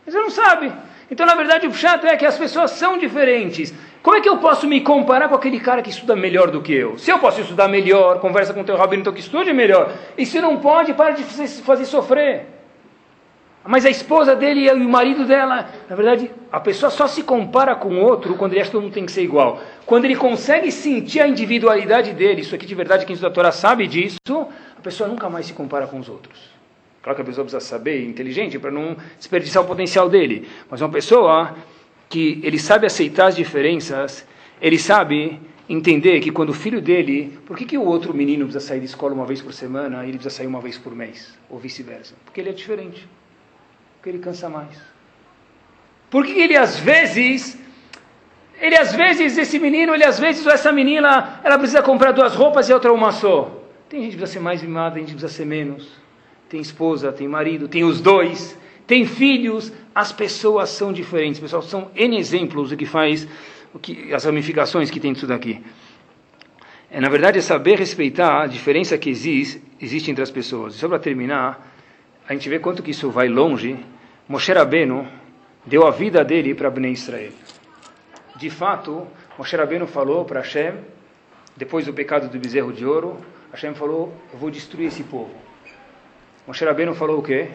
Mas 0.04 0.14
você 0.14 0.20
não 0.20 0.30
sabe. 0.30 0.72
Então, 1.10 1.24
na 1.24 1.34
verdade, 1.34 1.66
o 1.66 1.72
chato 1.72 2.06
é 2.06 2.16
que 2.16 2.26
as 2.26 2.36
pessoas 2.36 2.72
são 2.72 2.98
diferentes. 2.98 3.72
Como 4.02 4.16
é 4.16 4.20
que 4.20 4.28
eu 4.28 4.38
posso 4.38 4.66
me 4.66 4.80
comparar 4.80 5.28
com 5.28 5.34
aquele 5.34 5.60
cara 5.60 5.82
que 5.82 5.90
estuda 5.90 6.16
melhor 6.16 6.50
do 6.50 6.62
que 6.62 6.72
eu? 6.72 6.96
Se 6.96 7.10
eu 7.10 7.18
posso 7.18 7.40
estudar 7.40 7.68
melhor, 7.68 8.18
conversa 8.18 8.54
com 8.54 8.62
o 8.62 8.64
teu 8.64 8.76
rabino, 8.76 9.02
então 9.02 9.12
que 9.12 9.20
estude 9.20 9.52
melhor. 9.52 9.92
E 10.16 10.24
se 10.24 10.40
não 10.40 10.56
pode, 10.56 10.94
para 10.94 11.10
de 11.10 11.22
fazer 11.22 11.84
sofrer. 11.84 12.46
Mas 13.62 13.84
a 13.84 13.90
esposa 13.90 14.34
dele 14.34 14.66
e 14.66 14.70
o 14.70 14.88
marido 14.88 15.26
dela, 15.26 15.68
na 15.88 15.94
verdade, 15.94 16.30
a 16.50 16.58
pessoa 16.58 16.88
só 16.88 17.06
se 17.06 17.22
compara 17.22 17.74
com 17.74 17.90
o 17.90 18.02
outro 18.02 18.34
quando 18.36 18.52
ele 18.52 18.60
acha 18.62 18.70
que 18.70 18.72
todo 18.72 18.82
mundo 18.82 18.94
tem 18.94 19.04
que 19.04 19.12
ser 19.12 19.22
igual. 19.22 19.60
Quando 19.84 20.06
ele 20.06 20.16
consegue 20.16 20.72
sentir 20.72 21.20
a 21.20 21.28
individualidade 21.28 22.14
dele, 22.14 22.40
isso 22.40 22.54
aqui 22.54 22.64
de 22.64 22.74
verdade, 22.74 23.04
quem 23.04 23.12
estuda 23.12 23.28
a 23.28 23.34
Torá 23.34 23.52
sabe 23.52 23.86
disso, 23.86 24.16
a 24.30 24.80
pessoa 24.80 25.10
nunca 25.10 25.28
mais 25.28 25.44
se 25.44 25.52
compara 25.52 25.86
com 25.86 25.98
os 25.98 26.08
outros. 26.08 26.38
Claro 27.02 27.16
que 27.16 27.22
a 27.22 27.24
pessoa 27.24 27.44
precisa 27.44 27.60
saber, 27.60 28.06
inteligente, 28.06 28.58
para 28.58 28.70
não 28.70 28.96
desperdiçar 29.18 29.62
o 29.62 29.66
potencial 29.66 30.08
dele. 30.08 30.48
Mas 30.70 30.80
uma 30.80 30.90
pessoa 30.90 31.54
que 32.10 32.38
ele 32.42 32.58
sabe 32.58 32.86
aceitar 32.86 33.28
as 33.28 33.36
diferenças, 33.36 34.26
ele 34.60 34.78
sabe 34.78 35.40
entender 35.66 36.20
que 36.20 36.30
quando 36.30 36.50
o 36.50 36.54
filho 36.54 36.82
dele, 36.82 37.38
por 37.46 37.56
que, 37.56 37.64
que 37.64 37.78
o 37.78 37.84
outro 37.84 38.12
menino 38.12 38.44
precisa 38.44 38.66
sair 38.66 38.80
de 38.80 38.86
escola 38.86 39.14
uma 39.14 39.24
vez 39.24 39.40
por 39.40 39.54
semana 39.54 40.04
e 40.04 40.10
ele 40.10 40.18
precisa 40.18 40.34
sair 40.36 40.46
uma 40.46 40.60
vez 40.60 40.76
por 40.76 40.94
mês, 40.94 41.38
ou 41.48 41.58
vice-versa? 41.58 42.14
Porque 42.26 42.42
ele 42.42 42.50
é 42.50 42.52
diferente 42.52 43.08
porque 44.00 44.08
ele 44.08 44.18
cansa 44.18 44.48
mais. 44.48 44.80
Porque 46.08 46.32
ele 46.32 46.56
às 46.56 46.78
vezes, 46.78 47.58
ele 48.58 48.74
às 48.74 48.94
vezes, 48.94 49.36
esse 49.36 49.58
menino, 49.58 49.94
ele 49.94 50.04
às 50.04 50.18
vezes, 50.18 50.44
ou 50.44 50.50
essa 50.50 50.72
menina, 50.72 51.38
ela 51.44 51.58
precisa 51.58 51.82
comprar 51.82 52.12
duas 52.12 52.34
roupas 52.34 52.68
e 52.68 52.72
outra 52.72 52.92
uma 52.92 53.12
só. 53.12 53.62
Tem 53.90 54.00
gente 54.00 54.12
que 54.12 54.16
precisa 54.16 54.38
ser 54.38 54.42
mais 54.42 54.62
mimada, 54.62 54.94
tem 54.94 55.02
gente 55.02 55.14
que 55.14 55.20
precisa 55.20 55.36
ser 55.36 55.44
menos. 55.44 55.86
Tem 56.48 56.60
esposa, 56.60 57.12
tem 57.12 57.28
marido, 57.28 57.68
tem 57.68 57.84
os 57.84 58.00
dois, 58.00 58.56
tem 58.90 59.06
filhos. 59.06 59.72
As 59.94 60.10
pessoas 60.10 60.70
são 60.70 60.92
diferentes. 60.92 61.38
Pessoal, 61.38 61.62
são 61.62 61.92
N 61.94 62.18
exemplos 62.18 62.70
do 62.70 62.76
que 62.76 62.84
faz, 62.84 63.28
o 63.72 63.78
que, 63.78 64.12
as 64.12 64.24
ramificações 64.24 64.90
que 64.90 64.98
tem 64.98 65.14
tudo 65.14 65.32
aqui. 65.32 65.62
É, 66.90 67.00
na 67.00 67.08
verdade, 67.08 67.38
é 67.38 67.40
saber 67.40 67.78
respeitar 67.78 68.42
a 68.42 68.46
diferença 68.48 68.98
que 68.98 69.08
existe, 69.08 69.62
existe 69.80 70.10
entre 70.10 70.24
as 70.24 70.30
pessoas. 70.32 70.74
só 70.74 70.88
para 70.88 70.98
terminar, 70.98 71.72
a 72.28 72.32
gente 72.32 72.48
vê 72.48 72.58
quanto 72.58 72.82
que 72.82 72.90
isso 72.90 73.08
vai 73.10 73.28
longe. 73.28 73.78
Moshe 74.28 74.52
Rabbeinu 74.52 75.06
deu 75.64 75.86
a 75.86 75.92
vida 75.92 76.24
dele 76.24 76.52
para 76.52 76.68
Bnei 76.68 76.90
Israel. 76.90 77.32
De 78.34 78.50
fato, 78.50 79.06
Moshe 79.38 79.54
Rabbeinu 79.54 79.86
falou 79.86 80.24
para 80.24 80.40
Hashem, 80.40 80.74
depois 81.56 81.86
do 81.86 81.92
pecado 81.92 82.28
do 82.28 82.38
bezerro 82.40 82.72
de 82.72 82.84
ouro, 82.84 83.18
Hashem 83.52 83.72
falou, 83.72 84.12
eu 84.32 84.38
vou 84.40 84.50
destruir 84.50 84.88
esse 84.88 85.04
povo. 85.04 85.30
Moshe 86.44 86.64
Rabbeinu 86.64 86.92
falou 86.96 87.20
o 87.20 87.22
quê? 87.22 87.50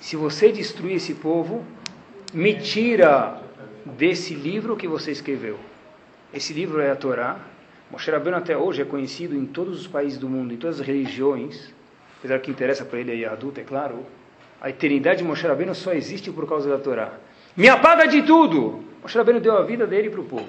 Se 0.00 0.16
você 0.16 0.52
destruir 0.52 0.96
esse 0.96 1.14
povo, 1.14 1.64
me 2.32 2.54
tira 2.54 3.40
desse 3.84 4.34
livro 4.34 4.76
que 4.76 4.86
você 4.86 5.10
escreveu. 5.10 5.58
Esse 6.32 6.52
livro 6.52 6.80
é 6.80 6.90
a 6.90 6.96
Torá. 6.96 7.40
Moshe 7.90 8.10
Rabbeinu 8.10 8.36
até 8.36 8.56
hoje 8.56 8.82
é 8.82 8.84
conhecido 8.84 9.34
em 9.34 9.46
todos 9.46 9.80
os 9.80 9.86
países 9.86 10.18
do 10.18 10.28
mundo, 10.28 10.52
em 10.52 10.56
todas 10.56 10.80
as 10.80 10.86
religiões, 10.86 11.72
apesar 12.18 12.38
que 12.38 12.50
interessa 12.50 12.84
para 12.84 13.00
ele 13.00 13.24
é 13.24 13.26
adulto, 13.26 13.60
é 13.60 13.64
claro, 13.64 14.04
a 14.60 14.68
eternidade 14.68 15.18
de 15.18 15.24
Moshe 15.24 15.46
Rabbeinu 15.46 15.74
só 15.74 15.92
existe 15.92 16.30
por 16.30 16.46
causa 16.46 16.68
da 16.68 16.78
Torá. 16.78 17.14
Me 17.56 17.68
apaga 17.68 18.06
de 18.06 18.22
tudo! 18.22 18.84
Moshe 19.02 19.16
Rabbeinu 19.16 19.40
deu 19.40 19.56
a 19.56 19.62
vida 19.62 19.86
dele 19.86 20.10
para 20.10 20.20
o 20.20 20.24
povo. 20.24 20.48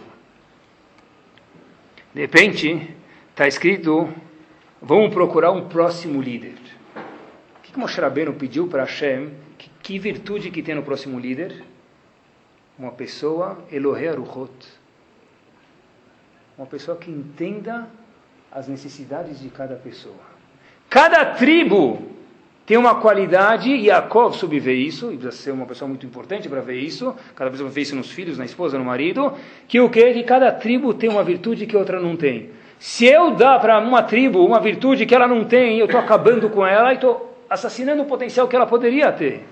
De 2.13 2.21
repente, 2.21 2.93
está 3.29 3.47
escrito, 3.47 4.09
vamos 4.81 5.13
procurar 5.13 5.51
um 5.51 5.69
próximo 5.69 6.21
líder. 6.21 6.55
Moshe 7.79 7.99
Rabbeinu 7.99 8.33
pediu 8.33 8.67
para 8.67 8.83
Hashem? 8.83 9.29
Que, 9.57 9.69
que, 9.81 9.97
virtude 9.97 10.51
que 10.51 10.61
tem 10.61 10.75
no 10.75 10.83
próximo 10.83 11.17
líder? 11.17 11.63
Uma 12.77 12.91
pessoa, 12.91 13.57
Elohe 13.71 14.07
Aruchot. 14.07 14.51
Uma 16.57 16.67
pessoa 16.67 16.97
que 16.97 17.09
entenda 17.09 17.87
as 18.51 18.67
necessidades 18.67 19.39
de 19.39 19.49
cada 19.49 19.75
pessoa. 19.75 20.29
Cada 20.89 21.25
tribo 21.25 22.09
tem 22.65 22.77
uma 22.77 22.95
qualidade, 22.95 23.69
e 23.69 23.87
Yaakov 23.87 24.35
soube 24.35 24.59
ver 24.59 24.75
isso, 24.75 25.11
e 25.11 25.17
precisa 25.17 25.31
ser 25.31 25.51
uma 25.51 25.65
pessoa 25.65 25.87
muito 25.87 26.05
importante 26.05 26.49
para 26.49 26.61
ver 26.61 26.79
isso, 26.79 27.15
cada 27.35 27.49
pessoa 27.49 27.69
vê 27.69 27.81
isso 27.81 27.95
nos 27.95 28.11
filhos, 28.11 28.37
na 28.37 28.45
esposa, 28.45 28.77
no 28.77 28.85
marido, 28.85 29.33
que 29.67 29.79
o 29.79 29.89
que? 29.89 30.13
Que 30.13 30.23
cada 30.23 30.51
tribo 30.51 30.93
tem 30.93 31.09
uma 31.09 31.23
virtude 31.23 31.65
que 31.65 31.77
outra 31.77 31.99
não 31.99 32.15
tem. 32.15 32.51
Se 32.77 33.05
eu 33.05 33.31
dar 33.31 33.59
para 33.59 33.79
uma 33.79 34.03
tribo 34.03 34.45
uma 34.45 34.59
virtude 34.59 35.05
que 35.05 35.15
ela 35.15 35.27
não 35.27 35.45
tem, 35.45 35.79
eu 35.79 35.85
estou 35.85 35.99
acabando 35.99 36.49
com 36.49 36.65
ela 36.65 36.91
e 36.91 36.95
estou 36.95 37.28
assassinando 37.49 38.03
o 38.03 38.05
potencial 38.05 38.47
que 38.47 38.55
ela 38.55 38.67
poderia 38.67 39.11
ter. 39.11 39.45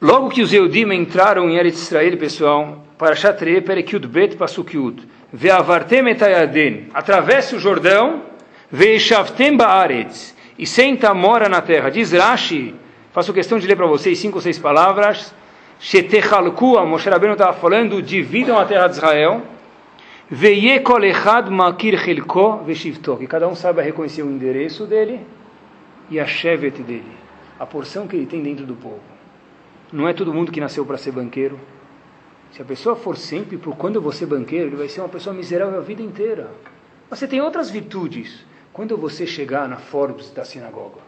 Logo 0.00 0.30
que 0.30 0.42
os 0.42 0.52
Eudim 0.52 0.92
entraram 0.92 1.50
em 1.50 1.56
Eretz 1.56 1.82
Israel, 1.82 2.16
pessoal, 2.16 2.84
para 2.96 3.14
Shatre, 3.14 3.60
Perekiud 3.60 4.06
Bet, 4.06 4.36
Pasukiud, 4.36 5.06
Ve'avartem 5.32 6.08
etayaden, 6.08 6.88
atravesse 6.94 7.54
o 7.54 7.58
Jordão, 7.58 8.22
Ve'eshavtem 8.70 9.56
ba'aretz, 9.56 10.34
e 10.58 10.66
senta, 10.66 11.12
mora 11.12 11.48
na 11.48 11.60
terra. 11.60 11.90
Diz 11.90 12.12
Rashi, 12.12 12.74
faço 13.12 13.32
questão 13.32 13.58
de 13.58 13.66
ler 13.66 13.76
para 13.76 13.86
vocês 13.86 14.18
cinco 14.18 14.36
ou 14.36 14.42
seis 14.42 14.58
palavras, 14.58 15.34
Shetechalkua, 15.78 16.86
Moshe 16.86 17.08
Rabbeinu 17.08 17.34
estava 17.34 17.52
falando, 17.52 18.00
dividam 18.00 18.58
a 18.58 18.64
terra 18.64 18.86
de 18.86 18.94
Israel, 18.94 19.42
Veye 20.30 20.78
kol 20.80 21.04
echad 21.04 21.50
makir 21.50 21.98
chelko 21.98 22.62
veshivto, 22.64 23.16
que 23.16 23.26
cada 23.26 23.48
um 23.48 23.56
saiba 23.56 23.82
reconhecer 23.82 24.22
o 24.22 24.30
endereço 24.30 24.86
dele 24.86 25.20
e 26.10 26.18
a 26.18 26.26
shevet 26.26 26.82
dele, 26.82 27.16
a 27.58 27.64
porção 27.64 28.08
que 28.08 28.16
ele 28.16 28.26
tem 28.26 28.42
dentro 28.42 28.66
do 28.66 28.74
povo. 28.74 29.00
Não 29.92 30.08
é 30.08 30.12
todo 30.12 30.34
mundo 30.34 30.52
que 30.52 30.60
nasceu 30.60 30.84
para 30.84 30.98
ser 30.98 31.12
banqueiro. 31.12 31.58
Se 32.52 32.60
a 32.60 32.64
pessoa 32.64 32.96
for 32.96 33.16
sempre 33.16 33.56
por 33.56 33.76
quando 33.76 34.12
ser 34.12 34.26
banqueiro, 34.26 34.68
ele 34.68 34.76
vai 34.76 34.88
ser 34.88 35.00
uma 35.00 35.08
pessoa 35.08 35.34
miserável 35.34 35.78
a 35.78 35.82
vida 35.82 36.02
inteira. 36.02 36.50
Você 37.08 37.26
tem 37.26 37.40
outras 37.40 37.70
virtudes. 37.70 38.44
Quando 38.72 38.96
você 38.96 39.26
chegar 39.26 39.68
na 39.68 39.76
Forbes 39.76 40.30
da 40.30 40.44
sinagoga, 40.44 41.00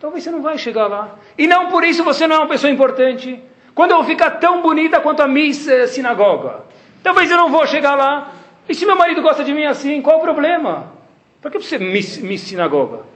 talvez 0.00 0.24
você 0.24 0.30
não 0.30 0.42
vai 0.42 0.58
chegar 0.58 0.88
lá. 0.88 1.16
E 1.38 1.46
não 1.46 1.68
por 1.68 1.84
isso 1.84 2.02
você 2.02 2.26
não 2.26 2.36
é 2.36 2.38
uma 2.40 2.48
pessoa 2.48 2.72
importante. 2.72 3.40
Quando 3.74 3.92
eu 3.92 4.04
ficar 4.04 4.32
tão 4.32 4.62
bonita 4.62 5.00
quanto 5.00 5.22
a 5.22 5.28
Miss 5.28 5.66
eh, 5.66 5.86
Sinagoga, 5.86 6.64
talvez 7.02 7.30
eu 7.30 7.36
não 7.36 7.50
vou 7.50 7.66
chegar 7.66 7.94
lá. 7.94 8.32
E 8.68 8.74
se 8.74 8.84
meu 8.84 8.96
marido 8.96 9.22
gosta 9.22 9.44
de 9.44 9.52
mim 9.52 9.64
assim, 9.64 10.02
qual 10.02 10.18
o 10.18 10.22
problema? 10.22 10.92
Por 11.40 11.50
que 11.50 11.58
você 11.58 11.78
Miss, 11.78 12.18
miss 12.18 12.42
Sinagoga? 12.42 13.13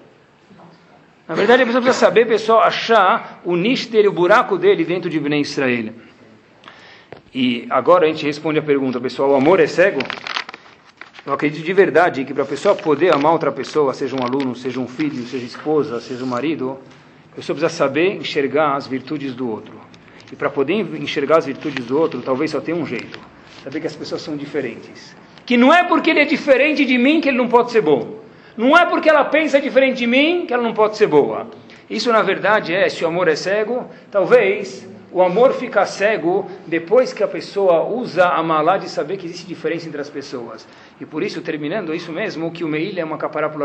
Na 1.29 1.35
verdade, 1.35 1.63
a 1.63 1.67
pessoa 1.67 1.83
precisa 1.83 2.07
saber, 2.07 2.27
pessoal, 2.27 2.61
achar 2.61 3.43
o 3.45 3.55
nicho 3.55 3.91
dele, 3.91 4.09
o 4.09 4.13
buraco 4.13 4.57
dele 4.57 4.83
dentro 4.83 5.11
de 5.11 5.21
Bnei 5.21 5.43
Israel. 5.43 5.93
E 7.35 7.67
agora 7.69 8.07
a 8.07 8.09
gente 8.09 8.25
responde 8.25 8.59
a 8.59 8.63
pergunta, 8.63 8.99
pessoal, 8.99 9.33
o 9.33 9.35
amor 9.35 9.61
é 9.61 9.67
cego? 9.67 10.01
Eu 11.27 11.35
acredito 11.35 11.63
de 11.63 11.73
verdade 11.75 12.25
que 12.25 12.33
para 12.33 12.45
a 12.45 12.47
pessoa 12.47 12.75
poder 12.75 13.15
amar 13.15 13.33
outra 13.33 13.53
pessoa, 13.53 13.93
seja 13.93 14.17
um 14.17 14.25
aluno, 14.25 14.57
seja 14.57 14.81
um 14.81 14.89
filho, 14.89 15.27
seja 15.27 15.45
esposa, 15.45 16.01
seja 16.01 16.25
um 16.25 16.27
marido, 16.27 16.79
a 17.31 17.37
pessoa 17.37 17.55
precisa 17.55 17.69
saber 17.69 18.17
enxergar 18.17 18.75
as 18.75 18.87
virtudes 18.87 19.35
do 19.35 19.51
outro. 19.51 19.75
E 20.33 20.37
para 20.37 20.49
poder 20.49 20.75
enxergar 20.99 21.37
as 21.37 21.45
virtudes 21.45 21.85
do 21.85 21.99
outro, 21.99 22.23
talvez 22.23 22.53
só 22.53 22.61
tenha 22.61 22.79
um 22.79 22.87
jeito: 22.87 23.21
saber 23.63 23.81
que 23.81 23.87
as 23.87 23.95
pessoas 23.95 24.23
são 24.23 24.35
diferentes. 24.35 25.15
Que 25.45 25.59
não 25.59 25.75
é 25.75 25.85
porque 25.85 26.09
ele 26.09 26.21
é 26.21 26.25
diferente 26.25 26.87
de 26.87 26.97
mim 26.97 27.21
que 27.21 27.29
ele 27.29 27.37
não 27.37 27.49
pode 27.49 27.71
ser 27.71 27.83
bom. 27.83 28.19
Não 28.59 28.77
é 28.77 28.85
porque 28.87 29.09
ela 29.09 29.25
pensa 29.25 29.61
diferente 29.61 29.99
de 29.99 30.07
mim 30.09 30.45
que 30.45 30.53
ela 30.53 30.65
não 30.65 30.75
pode 30.75 30.97
ser 30.97 31.07
boa. 31.07 31.47
Isso, 31.89 32.13
na 32.13 32.23
verdade, 32.23 32.75
é: 32.75 32.89
se 32.89 33.05
o 33.05 33.07
amor 33.07 33.29
é 33.29 33.37
cego, 33.37 33.89
talvez 34.11 34.85
o 35.13 35.23
amor 35.23 35.53
fica 35.55 35.87
cego 35.87 36.45
depois 36.67 37.13
que 37.13 37.23
a 37.23 37.29
pessoa 37.29 37.85
usa 37.85 38.27
a 38.27 38.43
malá 38.43 38.77
de 38.77 38.89
saber 38.89 39.17
que 39.17 39.27
existe 39.27 39.47
diferença 39.47 39.87
entre 39.87 40.01
as 40.01 40.11
pessoas. 40.11 40.67
E 41.01 41.07
por 41.07 41.23
isso, 41.23 41.41
terminando 41.41 41.95
isso 41.95 42.11
mesmo, 42.11 42.51
que 42.51 42.65
o 42.65 42.69
Meil 42.69 42.99
é 42.99 43.05
uma 43.05 43.17
capará 43.17 43.49
para 43.49 43.57
o 43.57 43.61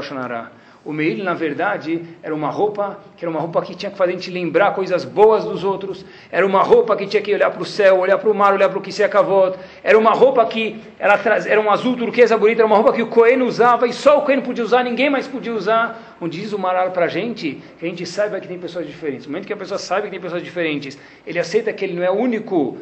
Meil, 0.92 1.24
na 1.24 1.34
verdade, 1.34 2.04
era 2.22 2.36
uma 2.36 2.50
roupa 2.50 3.00
que 3.16 3.24
era 3.24 3.30
uma 3.30 3.40
roupa 3.40 3.62
que 3.62 3.74
tinha 3.74 3.90
que 3.90 3.98
fazer 3.98 4.12
a 4.12 4.16
gente 4.16 4.30
lembrar 4.30 4.72
coisas 4.74 5.06
boas 5.06 5.46
dos 5.46 5.64
outros. 5.64 6.06
Era 6.30 6.46
uma 6.46 6.62
roupa 6.62 6.94
que 6.98 7.08
tinha 7.08 7.22
que 7.22 7.34
olhar 7.34 7.50
para 7.52 7.62
o 7.62 7.66
céu, 7.66 8.00
olhar 8.00 8.18
para 8.18 8.30
o 8.30 8.36
mar, 8.36 8.54
olhar 8.54 8.68
para 8.68 8.78
o 8.78 8.82
que 8.82 8.92
se 8.92 9.02
acabou. 9.02 9.56
Era 9.82 9.98
uma 9.98 10.12
roupa 10.12 10.46
que 10.46 10.82
era 11.00 11.62
um 11.62 11.72
azul 11.72 11.96
turquesa 11.96 12.38
bonita, 12.38 12.62
era 12.62 12.68
uma 12.68 12.76
roupa 12.76 12.92
que 12.92 13.02
o 13.02 13.08
Cohen 13.08 13.44
usava 13.44 13.88
e 13.88 13.94
só 13.94 14.20
o 14.20 14.22
Cohen 14.24 14.42
podia 14.42 14.64
usar, 14.64 14.84
ninguém 14.84 15.10
mais 15.10 15.26
podia 15.26 15.54
usar. 15.54 16.18
Onde 16.20 16.40
diz 16.42 16.52
o 16.54 16.60
Maral 16.60 16.92
para 16.92 17.06
a 17.06 17.10
gente 17.10 17.62
que 17.80 17.86
a 17.86 17.90
gente 17.90 18.06
saiba 18.06 18.40
que 18.40 18.48
tem 18.48 18.60
pessoas 18.60 18.86
diferentes. 18.86 19.26
No 19.26 19.32
momento 19.32 19.48
que 19.48 19.54
a 19.54 19.58
pessoa 19.58 19.78
sabe 19.78 20.04
que 20.04 20.12
tem 20.12 20.20
pessoas 20.20 20.44
diferentes, 20.44 20.98
ele 21.26 21.40
aceita 21.40 21.72
que 21.72 21.86
ele 21.86 21.94
não 21.94 22.04
é 22.04 22.12
o 22.12 22.14
único 22.14 22.78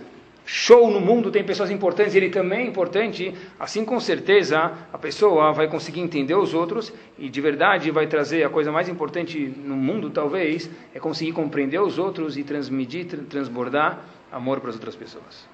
show 0.53 0.91
no 0.91 0.99
mundo 0.99 1.31
tem 1.31 1.45
pessoas 1.45 1.71
importantes, 1.71 2.13
ele 2.13 2.29
também 2.29 2.59
é 2.59 2.67
importante, 2.67 3.33
assim 3.57 3.85
com 3.85 3.97
certeza 4.01 4.73
a 4.91 4.97
pessoa 4.97 5.53
vai 5.53 5.69
conseguir 5.69 6.01
entender 6.01 6.35
os 6.35 6.53
outros 6.53 6.91
e 7.17 7.29
de 7.29 7.39
verdade 7.39 7.89
vai 7.89 8.05
trazer 8.05 8.43
a 8.43 8.49
coisa 8.49 8.69
mais 8.69 8.89
importante 8.89 9.39
no 9.63 9.77
mundo, 9.77 10.09
talvez, 10.09 10.69
é 10.93 10.99
conseguir 10.99 11.31
compreender 11.31 11.79
os 11.79 11.97
outros 11.97 12.37
e 12.37 12.43
transmitir, 12.43 13.05
transbordar 13.29 14.01
amor 14.29 14.59
para 14.59 14.71
as 14.71 14.75
outras 14.75 14.93
pessoas. 14.93 15.47